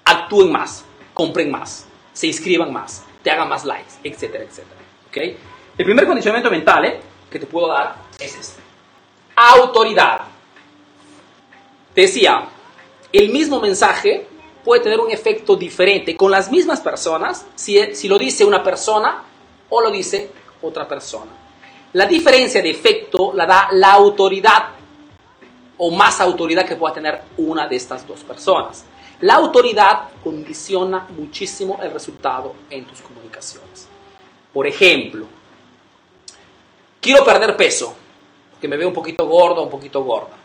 actúen 0.04 0.52
más, 0.52 0.84
compren 1.14 1.50
más. 1.50 1.86
se 2.12 2.26
inscriban 2.26 2.70
más, 2.70 3.04
te 3.22 3.30
hagan 3.30 3.48
más 3.48 3.64
likes, 3.64 3.92
etcétera, 4.04 4.44
etcétera. 4.44 4.80
¿okay? 5.08 5.38
El 5.78 5.84
primer 5.86 6.06
condicionamiento 6.06 6.50
mental 6.50 6.84
¿eh? 6.84 7.00
que 7.30 7.38
te 7.38 7.46
puedo 7.46 7.68
dar 7.68 7.94
es 8.18 8.36
este. 8.36 8.60
Autoridad. 9.34 10.39
Te 11.94 12.02
decía, 12.02 12.48
el 13.12 13.30
mismo 13.30 13.60
mensaje 13.60 14.26
puede 14.64 14.82
tener 14.82 15.00
un 15.00 15.10
efecto 15.10 15.56
diferente 15.56 16.16
con 16.16 16.30
las 16.30 16.50
mismas 16.50 16.80
personas 16.80 17.46
si, 17.54 17.94
si 17.94 18.08
lo 18.08 18.18
dice 18.18 18.44
una 18.44 18.62
persona 18.62 19.24
o 19.68 19.80
lo 19.80 19.90
dice 19.90 20.30
otra 20.62 20.86
persona. 20.86 21.32
La 21.92 22.06
diferencia 22.06 22.62
de 22.62 22.70
efecto 22.70 23.32
la 23.34 23.46
da 23.46 23.68
la 23.72 23.92
autoridad 23.92 24.68
o 25.78 25.90
más 25.90 26.20
autoridad 26.20 26.66
que 26.66 26.76
pueda 26.76 26.94
tener 26.94 27.20
una 27.38 27.66
de 27.66 27.74
estas 27.74 28.06
dos 28.06 28.20
personas. 28.20 28.84
La 29.20 29.34
autoridad 29.34 30.10
condiciona 30.22 31.08
muchísimo 31.16 31.78
el 31.82 31.90
resultado 31.90 32.54
en 32.70 32.84
tus 32.84 33.00
comunicaciones. 33.00 33.88
Por 34.52 34.66
ejemplo, 34.66 35.26
quiero 37.00 37.24
perder 37.24 37.56
peso, 37.56 37.94
porque 38.52 38.68
me 38.68 38.76
veo 38.76 38.88
un 38.88 38.94
poquito 38.94 39.26
gordo, 39.26 39.62
un 39.62 39.70
poquito 39.70 40.02
gorda. 40.04 40.39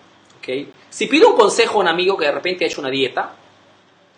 ¿Okay? 0.46 0.72
Si 0.90 1.08
pido 1.08 1.32
un 1.32 1.36
consejo 1.36 1.80
a 1.80 1.82
un 1.82 1.88
amigo 1.88 2.16
que 2.16 2.26
de 2.26 2.32
repente 2.32 2.64
ha 2.64 2.68
hecho 2.68 2.80
una 2.80 2.92
dieta, 2.92 3.34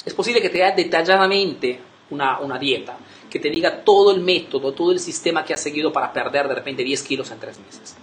es 0.05 0.13
posible 0.13 0.41
que 0.41 0.49
te 0.49 0.57
dé 0.57 0.73
detalladamente 0.75 1.79
una, 2.09 2.39
una 2.39 2.59
dieta, 2.59 2.97
que 3.29 3.39
te 3.39 3.49
diga 3.49 3.83
todo 3.83 4.11
el 4.11 4.21
método, 4.21 4.73
todo 4.73 4.91
el 4.91 4.99
sistema 4.99 5.43
que 5.43 5.53
ha 5.53 5.57
seguido 5.57 5.91
para 5.91 6.11
perder 6.11 6.47
de 6.47 6.55
repente 6.55 6.83
10 6.83 7.03
kilos 7.03 7.31
en 7.31 7.39
3 7.39 7.59
meses. 7.59 7.95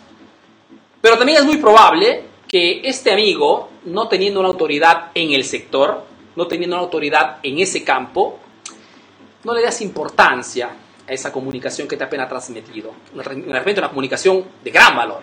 Pero 1.00 1.18
también 1.18 1.38
es 1.38 1.44
muy 1.44 1.58
probable 1.58 2.24
que 2.48 2.80
este 2.84 3.12
amigo, 3.12 3.68
no 3.84 4.08
teniendo 4.08 4.40
una 4.40 4.48
autoridad 4.48 5.10
en 5.14 5.32
el 5.32 5.44
sector, 5.44 6.04
no 6.36 6.46
teniendo 6.46 6.76
una 6.76 6.84
autoridad 6.84 7.38
en 7.42 7.58
ese 7.58 7.84
campo, 7.84 8.38
no 9.44 9.54
le 9.54 9.62
das 9.62 9.82
importancia 9.82 10.70
a 11.06 11.12
esa 11.12 11.30
comunicación 11.30 11.86
que 11.86 11.96
te 11.96 12.04
apenas 12.04 12.28
transmitido. 12.28 12.92
De 13.12 13.22
repente 13.22 13.80
una 13.80 13.90
comunicación 13.90 14.44
de 14.62 14.70
gran 14.70 14.96
valor. 14.96 15.20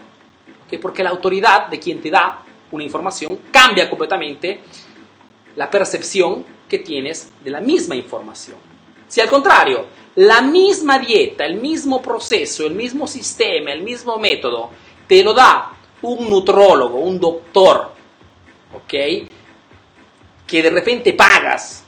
Porque 0.82 1.04
la 1.04 1.10
autoridad 1.10 1.68
de 1.68 1.80
quien 1.80 2.02
te 2.02 2.10
da 2.10 2.44
una 2.72 2.84
información 2.84 3.40
cambia 3.52 3.90
completamente 3.90 4.60
la 5.56 5.70
percepción 5.70 6.46
que 6.68 6.80
tienes 6.80 7.30
de 7.44 7.52
la 7.52 7.60
misma 7.60 7.96
información. 7.96 8.58
Si 9.08 9.20
al 9.20 9.30
contrario, 9.30 9.86
la 10.16 10.42
misma 10.42 11.00
dieta, 11.00 11.46
el 11.46 11.56
mismo 11.56 12.02
proceso, 12.02 12.66
el 12.66 12.74
mismo 12.74 13.08
sistema, 13.08 13.74
el 13.74 13.82
mismo 13.82 14.18
método, 14.18 14.70
te 15.08 15.22
lo 15.24 15.34
da 15.34 15.74
un 16.02 16.30
nutrólogo, 16.30 17.00
un 17.00 17.20
doctor, 17.20 17.92
¿ok? 18.74 18.94
Que 20.48 20.64
de 20.64 20.70
repente 20.70 21.14
pagas, 21.14 21.84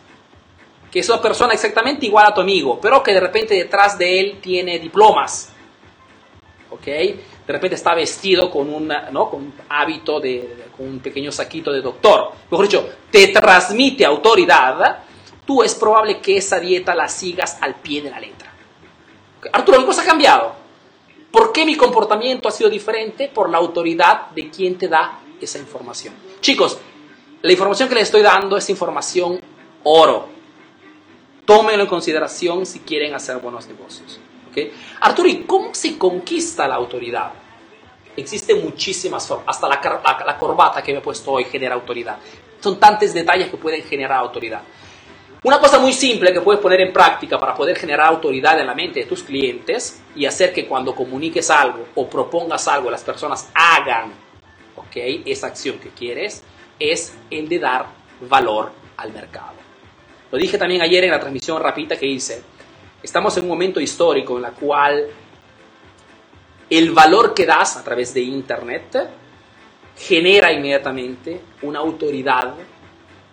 que 0.91 0.99
es 0.99 1.09
una 1.09 1.21
persona 1.21 1.53
exactamente 1.53 2.05
igual 2.05 2.25
a 2.25 2.33
tu 2.33 2.41
amigo, 2.41 2.79
pero 2.81 3.01
que 3.01 3.13
de 3.13 3.21
repente 3.21 3.55
detrás 3.55 3.97
de 3.97 4.19
él 4.19 4.39
tiene 4.41 4.79
diplomas, 4.79 5.52
¿ok? 6.73 6.85
De 6.85 7.17
repente 7.47 7.75
está 7.75 7.93
vestido 7.93 8.49
con, 8.49 8.73
una, 8.73 9.09
¿no? 9.11 9.29
con 9.29 9.41
un 9.43 9.53
hábito, 9.69 10.19
de, 10.19 10.65
con 10.75 10.87
un 10.87 10.99
pequeño 10.99 11.31
saquito 11.31 11.71
de 11.71 11.81
doctor. 11.81 12.31
Mejor 12.49 12.67
dicho, 12.67 12.89
te 13.11 13.27
transmite 13.27 14.05
autoridad, 14.05 14.99
tú 15.45 15.63
es 15.63 15.75
probable 15.75 16.19
que 16.19 16.37
esa 16.37 16.59
dieta 16.59 16.95
la 16.95 17.07
sigas 17.07 17.57
al 17.61 17.75
pie 17.75 18.01
de 18.01 18.09
la 18.09 18.19
letra. 18.19 18.51
Arturo, 19.51 19.79
¿qué 19.79 19.85
cosa 19.85 20.01
ha 20.01 20.05
cambiado? 20.05 20.53
¿Por 21.31 21.51
qué 21.51 21.65
mi 21.65 21.75
comportamiento 21.75 22.47
ha 22.47 22.51
sido 22.51 22.69
diferente? 22.69 23.27
Por 23.27 23.49
la 23.49 23.57
autoridad 23.57 24.29
de 24.31 24.49
quien 24.49 24.77
te 24.77 24.87
da 24.87 25.19
esa 25.41 25.57
información. 25.59 26.13
Chicos, 26.41 26.77
la 27.41 27.51
información 27.51 27.89
que 27.89 27.95
les 27.95 28.05
estoy 28.05 28.21
dando 28.21 28.55
es 28.55 28.69
información 28.69 29.39
oro. 29.83 30.29
Tómenlo 31.45 31.83
en 31.83 31.89
consideración 31.89 32.65
si 32.65 32.79
quieren 32.79 33.13
hacer 33.13 33.37
buenos 33.37 33.67
negocios. 33.67 34.19
Arturo, 34.99 35.27
¿y 35.27 35.43
cómo 35.43 35.73
se 35.73 35.97
conquista 35.97 36.67
la 36.67 36.75
autoridad? 36.75 37.31
Existen 38.15 38.63
muchísimas 38.63 39.27
formas. 39.27 39.55
Hasta 39.55 39.67
la, 39.67 40.37
corbata 40.37 40.81
que 40.81 40.91
me 40.91 40.99
he 40.99 41.01
puesto 41.01 41.31
hoy 41.31 41.45
genera 41.45 41.75
autoridad. 41.75 42.17
Son 42.59 42.79
tantos 42.79 43.13
detalles 43.13 43.49
que 43.49 43.57
pueden 43.57 43.83
generar 43.83 44.19
autoridad. 44.19 44.61
Una 45.43 45.59
cosa 45.59 45.77
muy 45.77 45.91
simple 45.91 46.31
que 46.31 46.39
puedes 46.39 46.61
poner 46.61 46.79
en 46.79 46.93
práctica 46.93 47.37
para 47.37 47.53
poder 47.53 47.77
generar 47.77 48.07
autoridad 48.07 48.57
en 48.61 48.67
la 48.67 48.73
mente 48.73 49.01
de 49.01 49.05
tus 49.05 49.23
clientes 49.23 50.01
y 50.15 50.25
hacer 50.25 50.53
que 50.53 50.65
cuando 50.65 50.95
comuniques 50.95 51.49
algo 51.49 51.87
o 51.95 52.07
propongas 52.07 52.65
algo 52.69 52.89
las 52.89 53.03
personas 53.03 53.49
hagan 53.53 54.13
¿okay? 54.77 55.21
esa 55.25 55.47
acción 55.47 55.79
que 55.79 55.89
quieres 55.89 56.43
es 56.79 57.13
el 57.29 57.49
de 57.49 57.59
dar 57.59 57.87
valor 58.29 58.71
al 58.95 59.11
mercado. 59.11 59.53
Lo 60.31 60.37
dije 60.37 60.57
también 60.57 60.81
ayer 60.81 61.03
en 61.03 61.11
la 61.11 61.19
transmisión 61.19 61.61
rapida 61.61 61.97
que 61.97 62.07
hice. 62.07 62.41
Estamos 63.03 63.35
en 63.35 63.43
un 63.43 63.49
momento 63.49 63.81
histórico 63.81 64.39
en 64.39 64.45
el 64.45 64.53
cual 64.53 65.07
el 66.69 66.91
valor 66.91 67.33
que 67.33 67.45
das 67.45 67.75
a 67.75 67.83
través 67.83 68.13
de 68.13 68.21
Internet 68.21 69.09
genera 69.97 70.53
inmediatamente 70.53 71.41
una 71.63 71.79
autoridad 71.79 72.55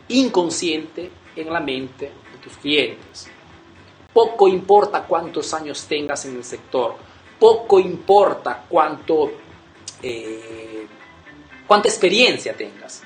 inconsciente 0.09 1.11
en 1.37 1.53
la 1.53 1.61
mente 1.61 2.07
de 2.07 2.39
tus 2.43 2.57
clientes. 2.57 3.31
Poco 4.13 4.49
importa 4.49 5.05
cuántos 5.05 5.55
años 5.55 5.87
tengas 5.87 6.25
en 6.25 6.37
el 6.37 6.45
sector, 6.45 6.97
poco 7.39 7.79
importa 7.79 8.65
cuánto, 8.69 9.31
eh, 10.03 10.85
cuánta 11.67 11.89
experiencia 11.89 12.57
tengas. 12.57 13.05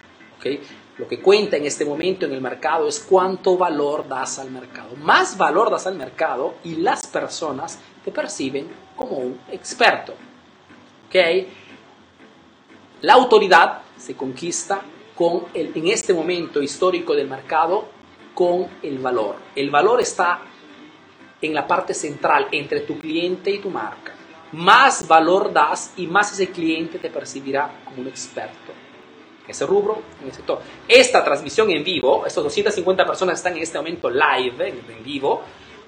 Lo 0.97 1.09
que 1.09 1.21
cuenta 1.21 1.57
en 1.57 1.67
este 1.67 1.85
momento 1.85 2.25
en 2.25 2.33
el 2.33 2.41
mercado 2.41 2.87
es 2.87 3.01
cuánto 3.01 3.57
valor 3.57 4.07
das 4.07 4.39
al 4.39 4.51
mercado. 4.51 4.95
Más 4.97 5.37
valor 5.37 5.69
das 5.71 5.89
al 5.89 5.97
mercado 5.97 6.55
y 6.63 6.77
las 6.77 7.07
personas 7.09 7.81
te 8.05 8.13
perciben 8.13 8.69
como 8.95 9.17
un 9.17 9.41
experto. 9.51 10.15
¿okay? 11.09 11.53
La 13.03 13.15
autoridad 13.15 13.83
se 13.97 14.15
conquista 14.15 14.83
con 15.17 15.47
el, 15.53 15.73
en 15.75 15.89
este 15.89 16.15
momento 16.15 16.63
histórico 16.63 17.15
del 17.15 17.29
mercado 17.29 17.87
con 18.33 18.69
el 18.81 18.99
valor. 18.99 19.37
El 19.57 19.71
valor 19.71 20.01
está 20.01 20.43
en 21.43 21.55
la 21.55 21.67
parte 21.67 21.93
central 21.93 22.47
entre 22.53 22.81
tu 22.81 23.01
cliente 23.01 23.51
y 23.51 23.59
tu 23.59 23.69
marca. 23.69 24.13
Más 24.53 25.09
valor 25.09 25.53
das 25.53 25.93
y 25.97 26.07
más 26.07 26.33
ese 26.33 26.51
cliente 26.51 27.01
te 27.01 27.11
percibirá 27.11 27.81
como 27.85 28.03
un 28.03 28.07
experto 28.07 28.85
ese 29.47 29.67
rubro, 29.67 30.03
en 30.23 30.29
ese 30.29 30.37
sector. 30.37 30.61
Esta 30.89 31.25
transmisión 31.25 31.71
en 31.71 31.85
vivo, 31.85 32.25
estos 32.27 32.45
250 32.45 33.07
personas 33.07 33.39
están 33.39 33.57
en 33.57 33.63
este 33.63 33.79
momento 33.79 34.11
live, 34.11 34.69
en 34.69 35.05
vivo, 35.05 35.43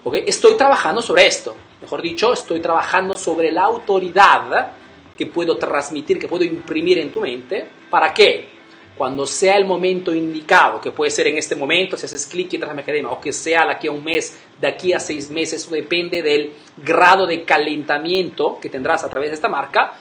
¿okay? 0.05 0.25
estoy 0.27 0.55
trabajando 0.57 1.03
sobre 1.03 1.27
esto. 1.27 1.55
Mejor 1.81 2.03
dicho, 2.03 2.33
estoy 2.33 2.61
trabajando 2.61 3.15
sobre 3.15 3.53
la 3.53 3.63
autoridad 3.63 4.73
que 5.17 5.27
puedo 5.27 5.57
transmitir, 5.57 6.19
que 6.19 6.29
puedo 6.29 6.45
imprimir 6.45 6.99
en 6.99 7.13
tu 7.13 7.21
mente. 7.21 7.67
¿Para 7.91 8.13
qué? 8.13 8.57
cuando 8.97 9.27
sea 9.27 9.57
el 9.57 9.67
momento 9.67 10.15
indicado, 10.15 10.81
que 10.81 10.91
puede 10.91 11.11
ser 11.11 11.27
en 11.27 11.37
este 11.37 11.55
momento, 11.55 11.97
si 11.97 12.07
haces 12.07 12.27
clic 12.27 12.53
y 12.53 12.57
entras 12.57 12.73
a 12.73 12.75
mi 12.75 12.81
academia, 12.81 13.11
o 13.11 13.21
que 13.21 13.33
sea 13.33 13.67
de 13.67 13.73
aquí 13.73 13.89
a 13.89 13.93
un 13.93 14.03
mes, 14.03 14.39
de 14.59 14.67
aquí 14.67 14.93
a 14.93 15.01
seis 15.01 15.31
meses, 15.31 15.63
eso 15.63 15.75
depende 15.75 16.23
del 16.23 16.53
grado 16.79 17.27
de 17.27 17.45
calentamiento 17.45 18.59
que 18.61 18.71
tendrás 18.71 19.05
a 19.05 19.11
través 19.11 19.31
de 19.31 19.35
esta 19.35 19.49
marca, 19.49 19.93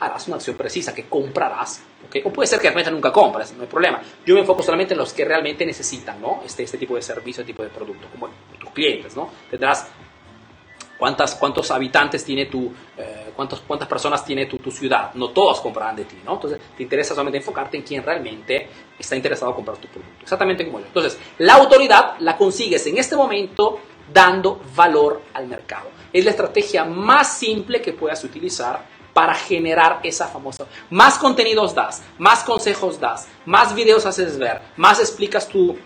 harás 0.00 0.26
una 0.26 0.36
acción 0.36 0.56
precisa 0.56 0.94
que 0.94 1.04
comprarás. 1.04 1.82
¿okay? 2.06 2.22
O 2.24 2.32
puede 2.32 2.46
ser 2.46 2.58
que 2.58 2.68
realmente 2.68 2.90
nunca 2.90 3.12
compras, 3.12 3.52
no 3.52 3.62
hay 3.62 3.68
problema. 3.68 4.00
Yo 4.26 4.34
me 4.34 4.40
enfoco 4.40 4.62
solamente 4.62 4.94
en 4.94 4.98
los 4.98 5.12
que 5.12 5.24
realmente 5.24 5.64
necesitan 5.64 6.20
¿no? 6.20 6.42
este, 6.44 6.62
este 6.62 6.78
tipo 6.78 6.96
de 6.96 7.02
servicio, 7.02 7.42
este 7.42 7.52
tipo 7.52 7.62
de 7.62 7.68
producto, 7.68 8.08
como 8.12 8.28
tus 8.58 8.70
clientes. 8.70 9.14
¿no? 9.14 9.30
Tendrás 9.50 9.86
cuántas, 11.00 11.34
cuántos 11.34 11.70
habitantes 11.70 12.24
tiene 12.24 12.46
tu, 12.46 12.72
eh, 12.96 13.32
cuántos, 13.36 13.60
cuántas 13.60 13.88
personas 13.88 14.24
tiene 14.24 14.46
tu, 14.46 14.58
tu, 14.58 14.70
ciudad. 14.70 15.12
No 15.14 15.30
todos 15.30 15.60
comprarán 15.60 15.96
de 15.96 16.04
ti, 16.04 16.18
¿no? 16.24 16.34
Entonces 16.34 16.60
te 16.76 16.82
interesa 16.82 17.14
solamente 17.14 17.38
enfocarte 17.38 17.76
en 17.76 17.82
quien 17.82 18.02
realmente 18.02 18.68
está 18.98 19.16
interesado 19.16 19.50
en 19.52 19.56
comprar 19.56 19.78
tu 19.78 19.88
producto. 19.88 20.22
Exactamente 20.22 20.64
como 20.66 20.80
yo. 20.80 20.86
Entonces, 20.86 21.18
la 21.38 21.54
autoridad 21.54 22.18
la 22.20 22.36
consigues 22.36 22.86
en 22.86 22.98
este 22.98 23.16
momento 23.16 23.80
dando 24.12 24.60
valor 24.74 25.22
al 25.32 25.46
mercado. 25.46 25.88
Es 26.12 26.24
la 26.24 26.32
estrategia 26.32 26.84
más 26.84 27.38
simple 27.38 27.80
que 27.80 27.92
puedas 27.92 28.22
utilizar 28.24 28.99
para 29.12 29.34
generar 29.34 30.00
esa 30.02 30.28
famosa. 30.28 30.66
Más 30.90 31.18
contenidos 31.18 31.74
das, 31.74 32.02
más 32.18 32.44
consejos 32.44 33.00
das, 33.00 33.28
más 33.44 33.74
videos 33.74 34.06
haces 34.06 34.38
ver, 34.38 34.60
más 34.76 35.00
explicas 35.00 35.48
tú 35.48 35.76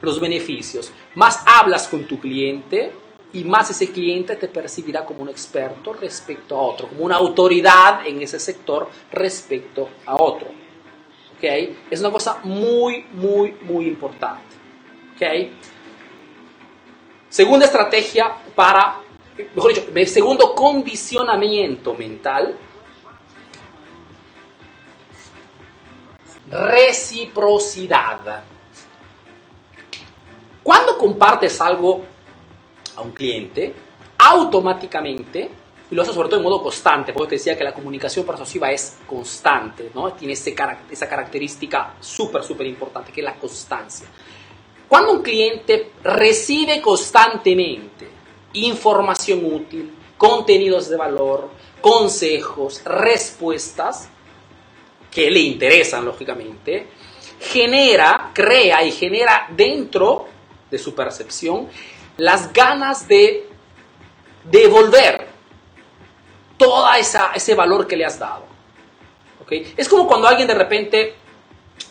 los 0.00 0.20
beneficios, 0.20 0.92
más 1.14 1.42
hablas 1.46 1.86
con 1.88 2.04
tu 2.04 2.18
cliente 2.18 2.92
y 3.32 3.44
más 3.44 3.70
ese 3.70 3.90
cliente 3.90 4.36
te 4.36 4.48
percibirá 4.48 5.04
como 5.04 5.22
un 5.22 5.28
experto 5.28 5.92
respecto 5.92 6.56
a 6.56 6.62
otro, 6.62 6.88
como 6.88 7.04
una 7.04 7.16
autoridad 7.16 8.06
en 8.06 8.22
ese 8.22 8.40
sector 8.40 8.88
respecto 9.12 9.88
a 10.06 10.16
otro. 10.16 10.48
¿Okay? 11.36 11.78
Es 11.90 12.00
una 12.00 12.10
cosa 12.10 12.38
muy, 12.44 13.06
muy, 13.12 13.56
muy 13.62 13.86
importante. 13.86 14.42
¿Okay? 15.16 15.52
Segunda 17.28 17.64
estrategia 17.64 18.32
para, 18.54 18.96
mejor 19.54 19.74
dicho, 19.74 19.86
el 19.94 20.06
segundo 20.08 20.54
condicionamiento 20.54 21.94
mental, 21.94 22.56
reciprocidad. 26.50 28.42
Cuando 30.62 30.98
compartes 30.98 31.60
algo 31.60 32.02
a 32.96 33.00
un 33.00 33.12
cliente, 33.12 33.74
automáticamente, 34.18 35.50
y 35.90 35.94
lo 35.94 36.02
hace 36.02 36.12
sobre 36.12 36.28
todo 36.28 36.38
en 36.38 36.44
modo 36.44 36.62
constante, 36.62 37.12
porque 37.12 37.30
te 37.30 37.34
decía 37.36 37.56
que 37.56 37.64
la 37.64 37.72
comunicación 37.72 38.24
persuasiva 38.24 38.70
es 38.70 38.98
constante, 39.06 39.90
¿no? 39.94 40.12
Tiene 40.12 40.34
ese, 40.34 40.54
esa 40.90 41.08
característica 41.08 41.94
súper, 41.98 42.44
súper 42.44 42.66
importante, 42.66 43.10
que 43.10 43.20
es 43.20 43.24
la 43.24 43.34
constancia. 43.34 44.06
Cuando 44.88 45.12
un 45.12 45.22
cliente 45.22 45.92
recibe 46.02 46.80
constantemente 46.80 48.19
información 48.52 49.44
útil, 49.44 49.94
contenidos 50.16 50.88
de 50.88 50.96
valor, 50.96 51.50
consejos, 51.80 52.82
respuestas 52.84 54.08
que 55.10 55.30
le 55.30 55.40
interesan, 55.40 56.04
lógicamente, 56.04 56.88
genera, 57.40 58.30
crea 58.34 58.84
y 58.84 58.92
genera 58.92 59.48
dentro 59.50 60.26
de 60.70 60.78
su 60.78 60.94
percepción 60.94 61.68
las 62.16 62.52
ganas 62.52 63.08
de 63.08 63.48
devolver 64.44 65.26
todo 66.56 66.86
ese 67.34 67.54
valor 67.54 67.86
que 67.86 67.96
le 67.96 68.04
has 68.04 68.18
dado. 68.18 68.50
Es 69.76 69.88
como 69.88 70.06
cuando 70.06 70.28
alguien 70.28 70.46
de 70.46 70.54
repente, 70.54 71.14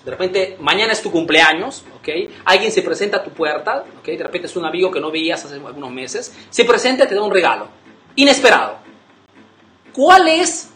de 0.04 0.12
repente, 0.12 0.58
mañana 0.60 0.94
es 0.94 1.02
tu 1.02 1.12
cumpleaños, 1.12 1.84
¿okay? 2.00 2.30
alguien 2.46 2.72
se 2.72 2.82
presenta 2.82 3.18
a 3.18 3.24
tu 3.24 3.32
puerta, 3.32 3.84
¿okay? 4.00 4.16
de 4.16 4.24
repente 4.24 4.48
es 4.48 4.56
un 4.56 4.66
amigo 4.66 4.90
que 4.90 5.00
no 5.00 5.12
veías 5.12 5.44
hace 5.44 5.56
algunos 5.56 5.92
meses, 5.92 6.34
se 6.50 6.66
presenta 6.66 7.04
y 7.04 7.08
te 7.08 7.16
da 7.16 7.22
un 7.22 7.32
regalo, 7.32 7.68
inesperado. 8.16 8.78
¿Cuál 9.92 10.28
es 10.28 10.72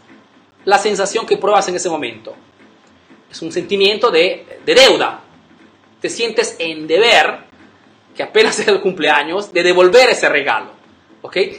la 0.66 0.78
sensación 0.78 1.26
que 1.26 1.38
pruebas 1.38 1.68
en 1.70 1.76
ese 1.76 1.90
momento? 1.90 2.36
Es 3.32 3.42
un 3.42 3.52
sentimiento 3.52 4.12
de, 4.12 4.60
de 4.66 4.76
deuda. 4.76 5.22
Te 6.02 6.10
sientes 6.10 6.58
en 6.60 6.86
deber, 6.86 7.46
que 8.16 8.24
apenas 8.24 8.60
es 8.60 8.68
el 8.68 8.82
cumpleaños, 8.82 9.54
de 9.54 9.64
devolver 9.64 10.10
ese 10.10 10.28
regalo. 10.30 10.84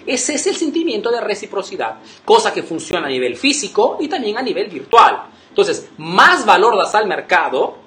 Ese 0.06 0.34
es 0.34 0.46
el 0.46 0.56
sentimiento 0.56 1.10
de 1.10 1.20
reciprocidad, 1.20 1.96
cosa 2.24 2.52
que 2.52 2.62
funciona 2.62 3.06
a 3.06 3.10
nivel 3.10 3.36
físico 3.36 3.96
y 3.98 4.08
también 4.08 4.36
a 4.36 4.42
nivel 4.42 4.68
virtual. 4.68 5.22
Entonces, 5.54 5.88
más 5.98 6.44
valor 6.44 6.76
das 6.76 6.96
al 6.96 7.06
mercado, 7.06 7.78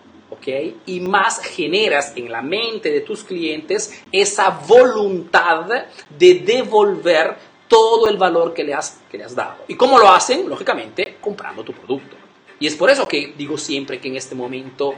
Y 0.85 1.01
más 1.01 1.41
generas 1.41 2.13
en 2.15 2.31
la 2.31 2.41
mente 2.41 2.89
de 2.89 3.01
tus 3.01 3.25
clientes 3.25 4.01
esa 4.13 4.49
voluntad 4.65 5.65
de 6.17 6.33
devolver 6.35 7.35
todo 7.67 8.07
el 8.07 8.15
valor 8.15 8.53
que 8.53 8.63
le 8.63 8.73
has, 8.73 9.01
que 9.11 9.17
le 9.17 9.25
has 9.25 9.35
dado. 9.35 9.57
¿Y 9.67 9.75
cómo 9.75 9.99
lo 9.99 10.09
hacen? 10.09 10.47
Lógicamente, 10.47 11.17
comprando 11.19 11.65
tu 11.65 11.73
producto. 11.73 12.15
Y 12.61 12.67
es 12.67 12.75
por 12.75 12.89
eso 12.89 13.05
que 13.05 13.33
digo 13.37 13.57
siempre 13.57 13.99
que 13.99 14.07
en 14.07 14.15
este 14.15 14.35
momento 14.35 14.93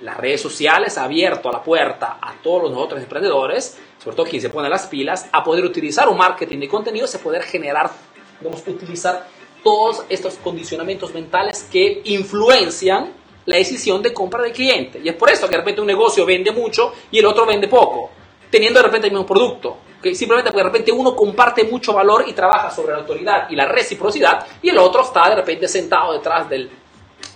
las 0.00 0.16
redes 0.16 0.40
sociales 0.40 0.96
han 0.96 1.06
abierto 1.06 1.50
la 1.50 1.60
puerta 1.60 2.18
a 2.22 2.34
todos 2.40 2.70
los 2.70 2.78
otros 2.78 3.00
emprendedores, 3.00 3.76
sobre 3.98 4.16
todo 4.16 4.26
quien 4.26 4.42
se 4.42 4.50
pone 4.50 4.68
las 4.68 4.86
pilas, 4.86 5.26
a 5.32 5.42
poder 5.42 5.64
utilizar 5.64 6.08
un 6.08 6.18
marketing 6.18 6.60
de 6.60 6.68
contenidos, 6.68 7.12
a 7.16 7.18
poder 7.18 7.42
generar, 7.42 7.86
a 7.86 8.70
utilizar 8.70 9.26
todos 9.64 10.04
estos 10.08 10.34
condicionamientos 10.34 11.12
mentales 11.12 11.66
que 11.72 12.02
influencian 12.04 13.12
la 13.46 13.56
decisión 13.56 14.02
de 14.02 14.12
compra 14.12 14.42
del 14.42 14.52
cliente. 14.52 15.00
Y 15.02 15.08
es 15.08 15.16
por 15.16 15.30
eso 15.30 15.46
que 15.46 15.52
de 15.52 15.58
repente 15.58 15.80
un 15.80 15.86
negocio 15.86 16.24
vende 16.24 16.52
mucho 16.52 16.92
y 17.10 17.18
el 17.18 17.26
otro 17.26 17.46
vende 17.46 17.66
poco, 17.66 18.10
teniendo 18.50 18.78
de 18.78 18.86
repente 18.86 19.08
el 19.08 19.12
mismo 19.12 19.26
producto. 19.26 19.78
¿okay? 19.98 20.14
Simplemente 20.14 20.50
porque 20.50 20.62
de 20.62 20.70
repente 20.70 20.92
uno 20.92 21.16
comparte 21.16 21.64
mucho 21.64 21.92
valor 21.92 22.24
y 22.28 22.32
trabaja 22.32 22.70
sobre 22.70 22.92
la 22.92 23.00
autoridad 23.00 23.50
y 23.50 23.56
la 23.56 23.66
reciprocidad 23.66 24.46
y 24.62 24.68
el 24.68 24.78
otro 24.78 25.02
está 25.02 25.28
de 25.30 25.36
repente 25.36 25.66
sentado 25.66 26.12
detrás 26.12 26.48
del, 26.48 26.70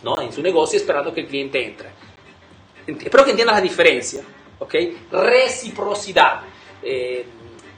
¿no? 0.02 0.20
en 0.20 0.32
su 0.32 0.42
negocio 0.42 0.78
esperando 0.78 1.12
que 1.12 1.22
el 1.22 1.26
cliente 1.26 1.64
entre. 1.64 1.88
Espero 2.86 3.24
que 3.24 3.30
entiendas 3.30 3.56
la 3.56 3.62
diferencia. 3.62 4.22
¿ok? 4.58 4.74
Reciprocidad. 5.12 6.40
Eh, 6.82 7.26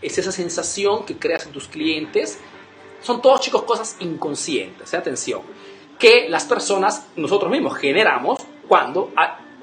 es 0.02 0.18
esa 0.18 0.32
sensación 0.32 1.04
que 1.04 1.16
creas 1.16 1.46
en 1.46 1.52
tus 1.52 1.68
clientes. 1.68 2.38
Son 3.02 3.20
todos, 3.20 3.40
chicos, 3.40 3.62
cosas 3.62 3.96
inconscientes. 4.00 4.92
¿eh? 4.92 4.96
Atención. 4.96 5.42
Que 5.98 6.28
las 6.28 6.44
personas, 6.44 7.08
nosotros 7.16 7.50
mismos, 7.50 7.76
generamos 7.76 8.38
cuando 8.66 9.10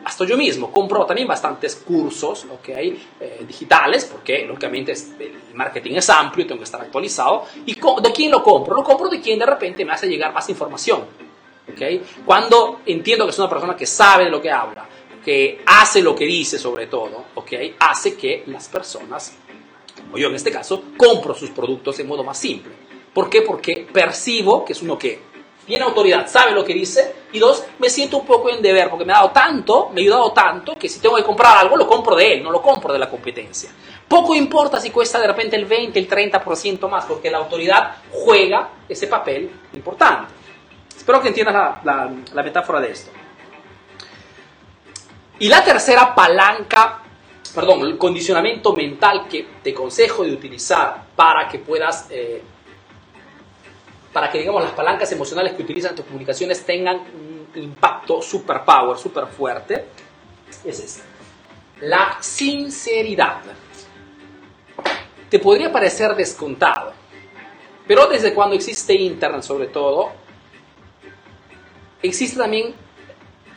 hasta 0.03 0.25
yo 0.25 0.37
mismo 0.37 0.71
compro 0.71 1.05
también 1.05 1.27
bastantes 1.27 1.75
cursos 1.75 2.45
¿okay? 2.49 3.07
Eh, 3.19 3.43
digitales, 3.47 4.05
porque 4.05 4.45
lógicamente 4.45 4.93
el 4.93 5.53
marketing 5.53 5.95
es 5.95 6.09
amplio 6.09 6.45
y 6.45 6.47
tengo 6.47 6.59
que 6.59 6.65
estar 6.65 6.81
actualizado. 6.81 7.45
¿Y 7.65 7.75
de 7.75 8.11
quién 8.13 8.31
lo 8.31 8.43
compro? 8.43 8.75
Lo 8.75 8.83
compro 8.83 9.09
de 9.09 9.19
quien 9.19 9.39
de 9.39 9.45
repente 9.45 9.83
me 9.83 9.93
hace 9.93 10.07
llegar 10.07 10.33
más 10.33 10.47
información. 10.49 11.05
¿okay? 11.71 12.03
Cuando 12.25 12.81
entiendo 12.85 13.25
que 13.25 13.31
es 13.31 13.39
una 13.39 13.49
persona 13.49 13.75
que 13.75 13.85
sabe 13.85 14.25
de 14.25 14.29
lo 14.29 14.41
que 14.41 14.51
habla, 14.51 14.87
que 15.27 15.61
hace 15.65 16.01
lo 16.01 16.15
que 16.15 16.23
dice 16.23 16.57
sobre 16.57 16.87
todo, 16.87 17.25
¿ok? 17.35 17.51
Hace 17.79 18.15
que 18.15 18.43
las 18.45 18.69
personas, 18.69 19.35
como 19.97 20.17
yo 20.17 20.29
en 20.29 20.35
este 20.35 20.53
caso, 20.53 20.83
compro 20.95 21.35
sus 21.35 21.49
productos 21.49 21.97
de 21.97 22.05
modo 22.05 22.23
más 22.23 22.37
simple. 22.37 22.71
¿Por 23.17 23.31
qué? 23.31 23.41
Porque 23.41 23.87
percibo 23.91 24.63
que 24.63 24.73
es 24.73 24.81
uno 24.83 24.95
que 24.95 25.19
tiene 25.65 25.83
autoridad, 25.83 26.27
sabe 26.27 26.51
lo 26.51 26.63
que 26.63 26.75
dice, 26.75 27.15
y 27.31 27.39
dos, 27.39 27.63
me 27.79 27.89
siento 27.89 28.19
un 28.19 28.27
poco 28.27 28.51
en 28.51 28.61
deber, 28.61 28.91
porque 28.91 29.05
me 29.05 29.11
ha 29.11 29.15
dado 29.15 29.31
tanto, 29.31 29.89
me 29.91 30.01
ha 30.01 30.03
ayudado 30.03 30.31
tanto, 30.33 30.75
que 30.75 30.87
si 30.87 30.99
tengo 30.99 31.15
que 31.15 31.23
comprar 31.23 31.57
algo, 31.57 31.75
lo 31.75 31.87
compro 31.87 32.15
de 32.15 32.35
él, 32.35 32.43
no 32.43 32.51
lo 32.51 32.61
compro 32.61 32.93
de 32.93 32.99
la 32.99 33.09
competencia. 33.09 33.71
Poco 34.07 34.35
importa 34.35 34.79
si 34.79 34.91
cuesta 34.91 35.19
de 35.19 35.25
repente 35.25 35.55
el 35.55 35.65
20, 35.65 35.97
el 35.97 36.07
30% 36.07 36.87
más, 36.87 37.05
porque 37.05 37.31
la 37.31 37.39
autoridad 37.39 37.95
juega 38.11 38.69
ese 38.87 39.07
papel 39.07 39.49
importante. 39.73 40.31
Espero 40.95 41.19
que 41.19 41.29
entiendas 41.29 41.83
la, 41.83 42.43
metáfora 42.43 42.79
de 42.81 42.91
esto. 42.91 43.09
Y 45.39 45.49
la 45.49 45.63
tercera 45.63 46.13
palanca, 46.13 47.01
perdón, 47.55 47.81
el 47.81 47.97
condicionamiento 47.97 48.73
mental 48.73 49.27
que 49.27 49.47
te 49.63 49.73
consejo 49.73 50.23
de 50.23 50.33
utilizar 50.33 51.03
para 51.15 51.47
que 51.47 51.57
puedas, 51.57 52.05
eh, 52.11 52.43
para 54.17 54.31
que 54.31 54.39
digamos 54.39 54.63
las 54.63 54.71
palancas 54.71 55.11
emocionales 55.11 55.53
que 55.53 55.61
utilizan 55.61 55.93
tus 55.93 56.03
comunicaciones 56.03 56.65
tengan 56.65 57.01
un 57.01 57.47
impacto 57.53 58.19
super 58.19 58.65
power, 58.65 58.97
super 58.97 59.27
fuerte, 59.27 59.85
es 60.65 60.79
esta. 60.79 61.03
La 61.81 62.17
sinceridad. 62.19 63.41
Te 65.29 65.37
podría 65.37 65.71
parecer 65.71 66.15
descontado, 66.15 66.93
pero 67.85 68.07
desde 68.07 68.33
cuando 68.33 68.55
existe 68.55 68.95
Internet 68.95 69.43
sobre 69.43 69.67
todo, 69.67 70.09
existe 72.01 72.39
también 72.39 72.73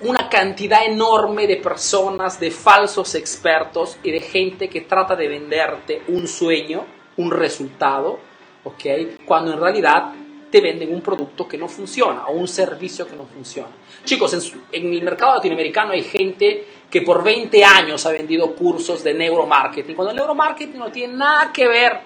una 0.00 0.28
cantidad 0.28 0.84
enorme 0.84 1.46
de 1.46 1.56
personas, 1.56 2.38
de 2.38 2.50
falsos 2.50 3.14
expertos 3.14 3.96
y 4.02 4.10
de 4.10 4.20
gente 4.20 4.68
que 4.68 4.82
trata 4.82 5.16
de 5.16 5.26
venderte 5.26 6.02
un 6.08 6.28
sueño, 6.28 6.84
un 7.16 7.30
resultado, 7.30 8.18
¿ok? 8.64 9.24
Cuando 9.24 9.54
en 9.54 9.58
realidad 9.58 10.12
te 10.50 10.60
venden 10.60 10.92
un 10.92 11.00
producto 11.00 11.46
que 11.46 11.56
no 11.56 11.68
funciona 11.68 12.26
o 12.26 12.32
un 12.32 12.48
servicio 12.48 13.06
que 13.06 13.16
no 13.16 13.24
funciona. 13.24 13.70
Chicos, 14.04 14.52
en, 14.72 14.92
el 14.92 15.02
mercado 15.02 15.36
latinoamericano 15.36 15.92
hay 15.92 16.02
gente 16.02 16.66
que 16.90 17.02
por 17.02 17.22
20 17.22 17.64
años 17.64 18.04
ha 18.06 18.10
vendido 18.10 18.54
cursos 18.54 19.04
de 19.04 19.14
neuromarketing, 19.14 19.94
cuando 19.94 20.10
el 20.10 20.16
neuromarketing 20.16 20.78
no 20.78 20.90
tiene 20.90 21.14
nada 21.14 21.52
que 21.52 21.68
ver 21.68 22.00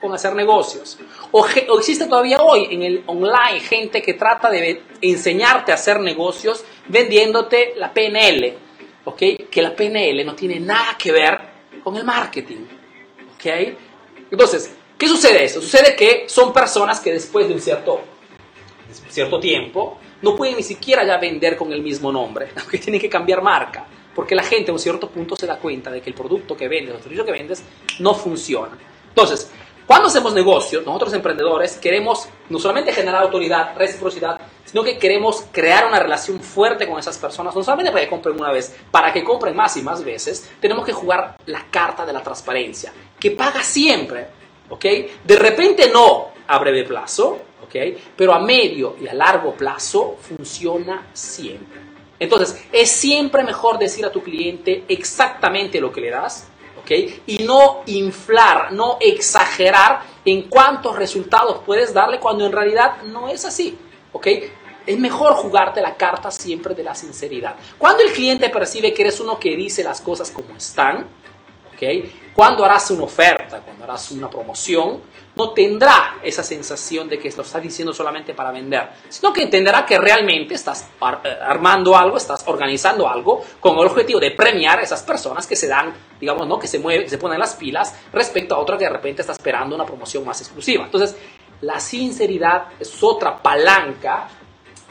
con 0.00 0.12
hacer 0.14 0.34
negocios. 0.34 0.98
O, 1.30 1.46
existe 1.46 2.06
todavía 2.06 2.38
hoy 2.40 2.68
en 2.70 2.82
el 2.82 3.02
online 3.06 3.60
gente 3.60 4.02
que 4.02 4.14
trata 4.14 4.50
de 4.50 4.82
enseñarte 5.00 5.72
a 5.72 5.74
hacer 5.74 6.00
negocios 6.00 6.64
vendiéndote 6.88 7.74
la 7.76 7.92
PNL, 7.92 8.54
¿ok? 9.04 9.18
Que 9.50 9.62
la 9.62 9.76
PNL 9.76 10.24
no 10.24 10.34
tiene 10.34 10.58
nada 10.58 10.96
que 10.98 11.12
ver 11.12 11.38
con 11.84 11.96
el 11.96 12.04
marketing, 12.04 12.64
¿ok? 13.34 13.46
Entonces, 14.30 14.74
¿qué 15.00 15.08
sucede 15.08 15.44
eso? 15.44 15.62
Sucede 15.62 15.96
que 15.96 16.28
son 16.28 16.52
personas 16.52 17.00
que 17.00 17.10
después 17.10 17.48
de 17.48 17.54
un 17.54 17.60
cierto, 17.60 18.02
cierto 19.08 19.40
tiempo 19.40 19.98
no 20.20 20.36
pueden 20.36 20.56
ni 20.56 20.62
siquiera 20.62 21.04
ya 21.06 21.16
vender 21.16 21.56
con 21.56 21.72
el 21.72 21.82
mismo 21.82 22.12
nombre, 22.12 22.50
aunque 22.56 22.76
tienen 22.76 23.00
que 23.00 23.08
cambiar 23.08 23.42
marca, 23.42 23.86
porque 24.14 24.34
la 24.34 24.42
gente 24.42 24.70
a 24.70 24.74
un 24.74 24.78
cierto 24.78 25.08
punto 25.08 25.34
se 25.34 25.46
da 25.46 25.56
cuenta 25.56 25.90
de 25.90 26.02
que 26.02 26.10
el 26.10 26.14
producto 26.14 26.54
que 26.54 26.68
vendes, 26.68 26.94
el 26.94 27.02
servicio 27.02 27.24
que 27.24 27.32
vendes, 27.32 27.64
no 27.98 28.14
funciona. 28.14 28.76
Entonces, 29.08 29.50
cuando 29.86 30.08
hacemos 30.08 30.34
negocios, 30.34 30.84
nosotros 30.84 31.14
emprendedores 31.14 31.78
queremos 31.78 32.28
no 32.50 32.58
solamente 32.58 32.92
generar 32.92 33.22
autoridad, 33.22 33.74
reciprocidad, 33.76 34.38
sino 34.66 34.84
que 34.84 34.98
queremos 34.98 35.46
crear 35.50 35.86
una 35.86 35.98
relación 35.98 36.40
fuerte 36.40 36.86
con 36.86 36.98
esas 36.98 37.16
personas, 37.16 37.56
no 37.56 37.62
solamente 37.64 37.90
para 37.90 38.04
que 38.04 38.10
compren 38.10 38.38
una 38.38 38.52
vez, 38.52 38.76
para 38.90 39.12
que 39.14 39.24
compren 39.24 39.56
más 39.56 39.78
y 39.78 39.82
más 39.82 40.04
veces, 40.04 40.48
tenemos 40.60 40.84
que 40.84 40.92
jugar 40.92 41.36
la 41.46 41.64
carta 41.70 42.04
de 42.04 42.12
la 42.12 42.22
transparencia, 42.22 42.92
que 43.18 43.30
paga 43.30 43.62
siempre, 43.62 44.39
¿ok? 44.70 44.84
De 45.24 45.36
repente 45.36 45.90
no 45.92 46.28
a 46.46 46.58
breve 46.58 46.84
plazo, 46.84 47.38
¿ok? 47.62 47.76
Pero 48.16 48.32
a 48.32 48.40
medio 48.40 48.96
y 49.00 49.06
a 49.06 49.14
largo 49.14 49.54
plazo 49.54 50.16
funciona 50.20 51.08
siempre. 51.12 51.80
Entonces, 52.18 52.64
es 52.72 52.90
siempre 52.90 53.42
mejor 53.42 53.78
decir 53.78 54.04
a 54.04 54.12
tu 54.12 54.22
cliente 54.22 54.84
exactamente 54.88 55.80
lo 55.80 55.92
que 55.92 56.00
le 56.00 56.10
das, 56.10 56.50
y 57.26 57.38
no 57.44 57.82
inflar, 57.86 58.72
no 58.72 58.98
exagerar 59.00 60.00
en 60.24 60.42
cuántos 60.48 60.96
resultados 60.96 61.62
puedes 61.64 61.94
darle 61.94 62.18
cuando 62.18 62.44
en 62.46 62.52
realidad 62.52 63.02
no 63.04 63.28
es 63.28 63.44
así, 63.44 63.78
¿ok? 64.12 64.26
Es 64.86 64.98
mejor 64.98 65.34
jugarte 65.34 65.80
la 65.80 65.96
carta 65.96 66.30
siempre 66.30 66.74
de 66.74 66.82
la 66.82 66.94
sinceridad. 66.94 67.54
Cuando 67.78 68.02
el 68.02 68.12
cliente 68.12 68.48
percibe 68.48 68.92
que 68.92 69.02
eres 69.02 69.20
uno 69.20 69.38
que 69.38 69.54
dice 69.54 69.84
las 69.84 70.00
cosas 70.00 70.30
como 70.30 70.56
están, 70.56 71.06
¿ok? 71.80 72.10
Cuando 72.34 72.64
harás 72.64 72.90
una 72.90 73.04
oferta, 73.04 73.60
cuando 73.60 73.86
darás 73.86 74.10
una 74.10 74.28
promoción, 74.28 75.00
no 75.36 75.50
tendrá 75.50 76.18
esa 76.22 76.42
sensación 76.42 77.08
de 77.08 77.18
que 77.18 77.30
lo 77.30 77.42
estás 77.42 77.62
diciendo 77.62 77.92
solamente 77.92 78.34
para 78.34 78.50
vender, 78.50 78.88
sino 79.08 79.32
que 79.32 79.42
entenderá 79.42 79.86
que 79.86 79.98
realmente 79.98 80.54
estás 80.54 80.88
eh, 81.24 81.38
armando 81.42 81.96
algo, 81.96 82.16
estás 82.16 82.44
organizando 82.46 83.08
algo 83.08 83.42
con 83.58 83.78
el 83.78 83.86
objetivo 83.86 84.20
de 84.20 84.32
premiar 84.32 84.78
a 84.78 84.82
esas 84.82 85.02
personas 85.02 85.46
que 85.46 85.56
se 85.56 85.68
dan, 85.68 85.92
digamos, 86.20 86.46
¿no? 86.46 86.58
que 86.58 86.66
se 86.66 86.78
mueven, 86.78 87.08
se 87.08 87.18
ponen 87.18 87.38
las 87.38 87.54
pilas 87.54 87.94
respecto 88.12 88.54
a 88.54 88.58
otro 88.58 88.76
que 88.76 88.84
de 88.84 88.90
repente 88.90 89.22
está 89.22 89.32
esperando 89.32 89.74
una 89.74 89.86
promoción 89.86 90.24
más 90.24 90.40
exclusiva. 90.40 90.84
Entonces, 90.84 91.16
la 91.62 91.78
sinceridad 91.78 92.68
es 92.78 93.02
otra 93.02 93.36
palanca 93.40 94.28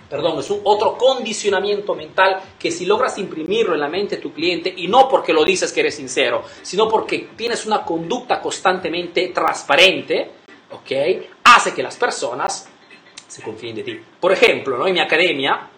perdón, 0.10 0.40
es 0.40 0.50
un 0.50 0.62
otro 0.64 0.98
condicionamiento 0.98 1.94
mental 1.94 2.42
que 2.58 2.72
si 2.72 2.86
logras 2.86 3.18
imprimirlo 3.18 3.74
en 3.76 3.80
la 3.80 3.88
mente 3.88 4.16
de 4.16 4.22
tu 4.22 4.34
cliente, 4.34 4.74
y 4.76 4.88
no 4.88 5.08
porque 5.08 5.34
lo 5.34 5.44
dices 5.46 5.72
que 5.72 5.82
eres 5.82 5.96
sincero, 5.96 6.44
sino 6.62 6.90
porque 6.90 7.30
tienes 7.36 7.66
una 7.66 7.84
conducta 7.84 8.42
constantemente 8.42 9.28
transparente, 9.30 10.32
¿ok? 10.72 10.92
Hace 11.44 11.74
que 11.74 11.84
las 11.84 11.96
personas 11.96 12.68
se 13.28 13.42
confíen 13.44 13.76
de 13.76 13.84
ti. 13.84 14.00
Por 14.20 14.32
ejemplo, 14.32 14.86
en 14.88 14.94
mi 14.94 15.00
academia 15.00 15.70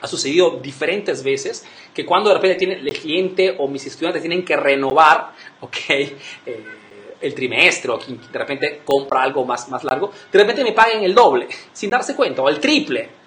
ha 0.00 0.06
sucedido 0.06 0.58
diferentes 0.62 1.22
veces 1.22 1.64
que 1.94 2.04
cuando 2.04 2.30
de 2.30 2.36
repente 2.36 2.56
tiene, 2.56 2.74
el 2.74 2.92
cliente 2.92 3.54
o 3.58 3.68
mis 3.68 3.86
estudiantes 3.86 4.22
tienen 4.22 4.44
que 4.44 4.56
renovar, 4.56 5.32
¿ok? 5.60 5.76
Eh, 5.90 6.16
el 7.20 7.34
trimestre 7.34 7.92
o 7.92 7.98
de 7.98 8.38
repente 8.38 8.82
compra 8.84 9.22
algo 9.22 9.44
más, 9.44 9.68
más 9.68 9.84
largo, 9.84 10.10
de 10.30 10.38
repente 10.38 10.64
me 10.64 10.72
paguen 10.72 11.04
el 11.04 11.14
doble, 11.14 11.46
sin 11.72 11.88
darse 11.88 12.16
cuenta, 12.16 12.42
o 12.42 12.48
el 12.48 12.58
triple. 12.58 13.21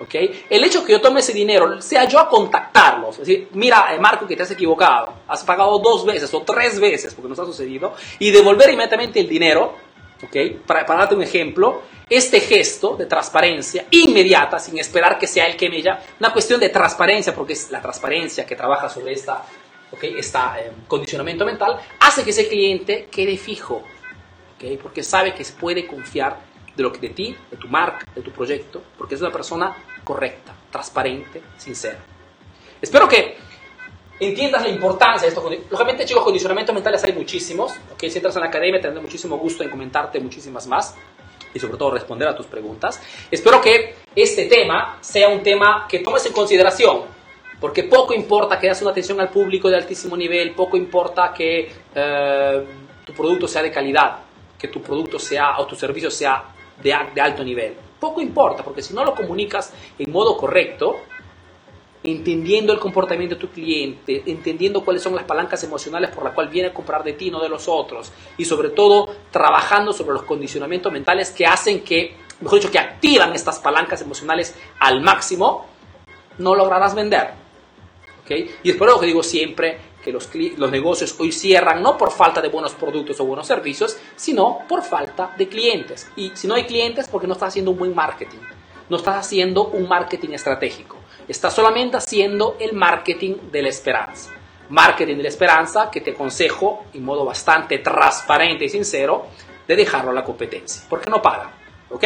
¿Okay? 0.00 0.44
El 0.48 0.62
hecho 0.62 0.84
que 0.84 0.92
yo 0.92 1.00
tome 1.00 1.20
ese 1.20 1.32
dinero, 1.32 1.82
sea 1.82 2.04
yo 2.04 2.20
a 2.20 2.28
contactarlos, 2.28 3.18
es 3.18 3.26
decir, 3.26 3.48
mira, 3.54 3.92
eh, 3.92 3.98
Marco, 3.98 4.28
que 4.28 4.36
te 4.36 4.44
has 4.44 4.50
equivocado, 4.52 5.12
has 5.26 5.42
pagado 5.42 5.76
dos 5.80 6.06
veces 6.06 6.32
o 6.34 6.42
tres 6.42 6.78
veces, 6.78 7.14
porque 7.14 7.28
nos 7.28 7.38
ha 7.40 7.44
sucedido, 7.44 7.94
y 8.20 8.30
devolver 8.30 8.70
inmediatamente 8.70 9.18
el 9.18 9.28
dinero, 9.28 9.74
¿okay? 10.24 10.50
para, 10.64 10.86
para 10.86 11.00
darte 11.00 11.16
un 11.16 11.22
ejemplo, 11.22 11.82
este 12.08 12.40
gesto 12.40 12.96
de 12.96 13.06
transparencia 13.06 13.86
inmediata, 13.90 14.60
sin 14.60 14.78
esperar 14.78 15.18
que 15.18 15.26
sea 15.26 15.46
el 15.46 15.56
que 15.56 15.68
me 15.68 15.82
llame, 15.82 16.00
una 16.20 16.32
cuestión 16.32 16.60
de 16.60 16.68
transparencia, 16.68 17.34
porque 17.34 17.54
es 17.54 17.70
la 17.72 17.80
transparencia 17.80 18.46
que 18.46 18.54
trabaja 18.54 18.88
sobre 18.88 19.14
esta, 19.14 19.44
¿okay? 19.90 20.14
esta 20.16 20.60
eh, 20.60 20.70
condicionamiento 20.86 21.44
mental, 21.44 21.76
hace 21.98 22.22
que 22.22 22.30
ese 22.30 22.46
cliente 22.46 23.08
quede 23.10 23.36
fijo, 23.36 23.82
¿okay? 24.54 24.76
porque 24.76 25.02
sabe 25.02 25.34
que 25.34 25.42
se 25.42 25.54
puede 25.54 25.88
confiar 25.88 26.47
de 26.78 26.84
lo 26.84 26.92
que 26.92 27.00
de 27.00 27.08
ti, 27.08 27.36
de 27.50 27.56
tu 27.56 27.66
marca, 27.66 28.06
de 28.14 28.22
tu 28.22 28.30
proyecto, 28.30 28.80
porque 28.96 29.16
es 29.16 29.20
una 29.20 29.32
persona 29.32 29.76
correcta, 30.04 30.54
transparente, 30.70 31.42
sincera. 31.56 31.98
Espero 32.80 33.08
que 33.08 33.36
entiendas 34.20 34.62
la 34.62 34.68
importancia 34.68 35.22
de 35.22 35.34
esto. 35.34 35.50
Lógicamente, 35.70 36.04
chicos, 36.04 36.22
condicionamientos 36.22 36.72
mentales 36.72 37.02
hay 37.02 37.12
muchísimos. 37.12 37.72
¿okay? 37.92 38.08
Si 38.08 38.18
entras 38.18 38.36
en 38.36 38.42
la 38.42 38.48
academia, 38.48 38.80
tendré 38.80 39.02
muchísimo 39.02 39.36
gusto 39.38 39.64
en 39.64 39.70
comentarte 39.70 40.20
muchísimas 40.20 40.68
más 40.68 40.94
y 41.52 41.58
sobre 41.58 41.76
todo 41.76 41.90
responder 41.90 42.28
a 42.28 42.36
tus 42.36 42.46
preguntas. 42.46 43.02
Espero 43.28 43.60
que 43.60 43.96
este 44.14 44.46
tema 44.46 44.98
sea 45.00 45.28
un 45.28 45.42
tema 45.42 45.84
que 45.88 45.98
tomes 45.98 46.24
en 46.26 46.32
consideración, 46.32 47.02
porque 47.58 47.82
poco 47.82 48.14
importa 48.14 48.56
que 48.60 48.68
das 48.68 48.80
una 48.82 48.92
atención 48.92 49.20
al 49.20 49.30
público 49.30 49.68
de 49.68 49.74
altísimo 49.74 50.16
nivel, 50.16 50.52
poco 50.52 50.76
importa 50.76 51.34
que 51.34 51.72
eh, 51.92 52.66
tu 53.04 53.12
producto 53.12 53.48
sea 53.48 53.62
de 53.62 53.72
calidad, 53.72 54.18
que 54.56 54.68
tu 54.68 54.80
producto 54.80 55.18
sea 55.18 55.58
o 55.58 55.66
tu 55.66 55.74
servicio 55.74 56.08
sea 56.08 56.54
de, 56.82 56.92
alto 56.92 57.44
nivel. 57.44 57.74
Poco 57.98 58.20
importa, 58.20 58.62
porque 58.62 58.82
si 58.82 58.94
no 58.94 59.04
lo 59.04 59.14
comunicas 59.14 59.72
en 59.98 60.10
modo 60.10 60.36
correcto, 60.36 60.96
entendiendo 62.02 62.72
el 62.72 62.78
comportamiento 62.78 63.34
de 63.34 63.40
tu 63.40 63.48
cliente, 63.48 64.22
entendiendo 64.26 64.84
cuáles 64.84 65.02
son 65.02 65.14
las 65.14 65.24
palancas 65.24 65.62
emocionales 65.64 66.10
por 66.10 66.24
las 66.24 66.32
cuales 66.32 66.52
viene 66.52 66.68
a 66.68 66.74
comprar 66.74 67.02
de 67.02 67.14
ti, 67.14 67.30
no 67.30 67.40
de 67.40 67.48
los 67.48 67.66
otros, 67.68 68.12
y 68.36 68.44
sobre 68.44 68.70
todo 68.70 69.08
trabajando 69.30 69.92
sobre 69.92 70.12
los 70.12 70.22
condicionamientos 70.22 70.92
mentales 70.92 71.30
que 71.30 71.46
hacen 71.46 71.80
que, 71.80 72.14
mejor 72.40 72.60
dicho, 72.60 72.70
que 72.70 72.78
activan 72.78 73.34
estas 73.34 73.58
palancas 73.58 74.00
emocionales 74.00 74.54
al 74.78 75.00
máximo, 75.00 75.66
no 76.38 76.54
lograrás 76.54 76.94
vender. 76.94 77.30
¿Okay? 78.22 78.48
Y 78.62 78.70
es 78.70 78.76
por 78.76 78.88
eso 78.88 79.00
que 79.00 79.06
digo 79.06 79.22
siempre, 79.22 79.78
los, 80.12 80.28
los 80.56 80.70
negocios 80.70 81.14
hoy 81.18 81.32
cierran 81.32 81.82
no 81.82 81.96
por 81.96 82.10
falta 82.10 82.40
de 82.40 82.48
buenos 82.48 82.74
productos 82.74 83.20
o 83.20 83.24
buenos 83.24 83.46
servicios, 83.46 83.96
sino 84.16 84.60
por 84.68 84.82
falta 84.82 85.34
de 85.36 85.48
clientes. 85.48 86.10
Y 86.16 86.32
si 86.34 86.46
no 86.46 86.54
hay 86.54 86.64
clientes, 86.64 87.08
porque 87.08 87.26
no 87.26 87.34
estás 87.34 87.48
haciendo 87.48 87.70
un 87.70 87.78
buen 87.78 87.94
marketing. 87.94 88.38
No 88.88 88.96
estás 88.96 89.16
haciendo 89.16 89.68
un 89.68 89.88
marketing 89.88 90.30
estratégico. 90.30 90.96
Estás 91.26 91.54
solamente 91.54 91.98
haciendo 91.98 92.56
el 92.58 92.72
marketing 92.72 93.34
de 93.52 93.62
la 93.62 93.68
esperanza. 93.68 94.30
Marketing 94.70 95.16
de 95.16 95.22
la 95.24 95.28
esperanza 95.28 95.90
que 95.90 96.00
te 96.00 96.12
aconsejo, 96.12 96.86
en 96.94 97.04
modo 97.04 97.24
bastante 97.24 97.78
transparente 97.78 98.64
y 98.64 98.68
sincero, 98.68 99.26
de 99.66 99.76
dejarlo 99.76 100.10
a 100.10 100.14
la 100.14 100.24
competencia. 100.24 100.82
Porque 100.88 101.10
no 101.10 101.20
pagan. 101.20 101.50
¿Ok? 101.90 102.04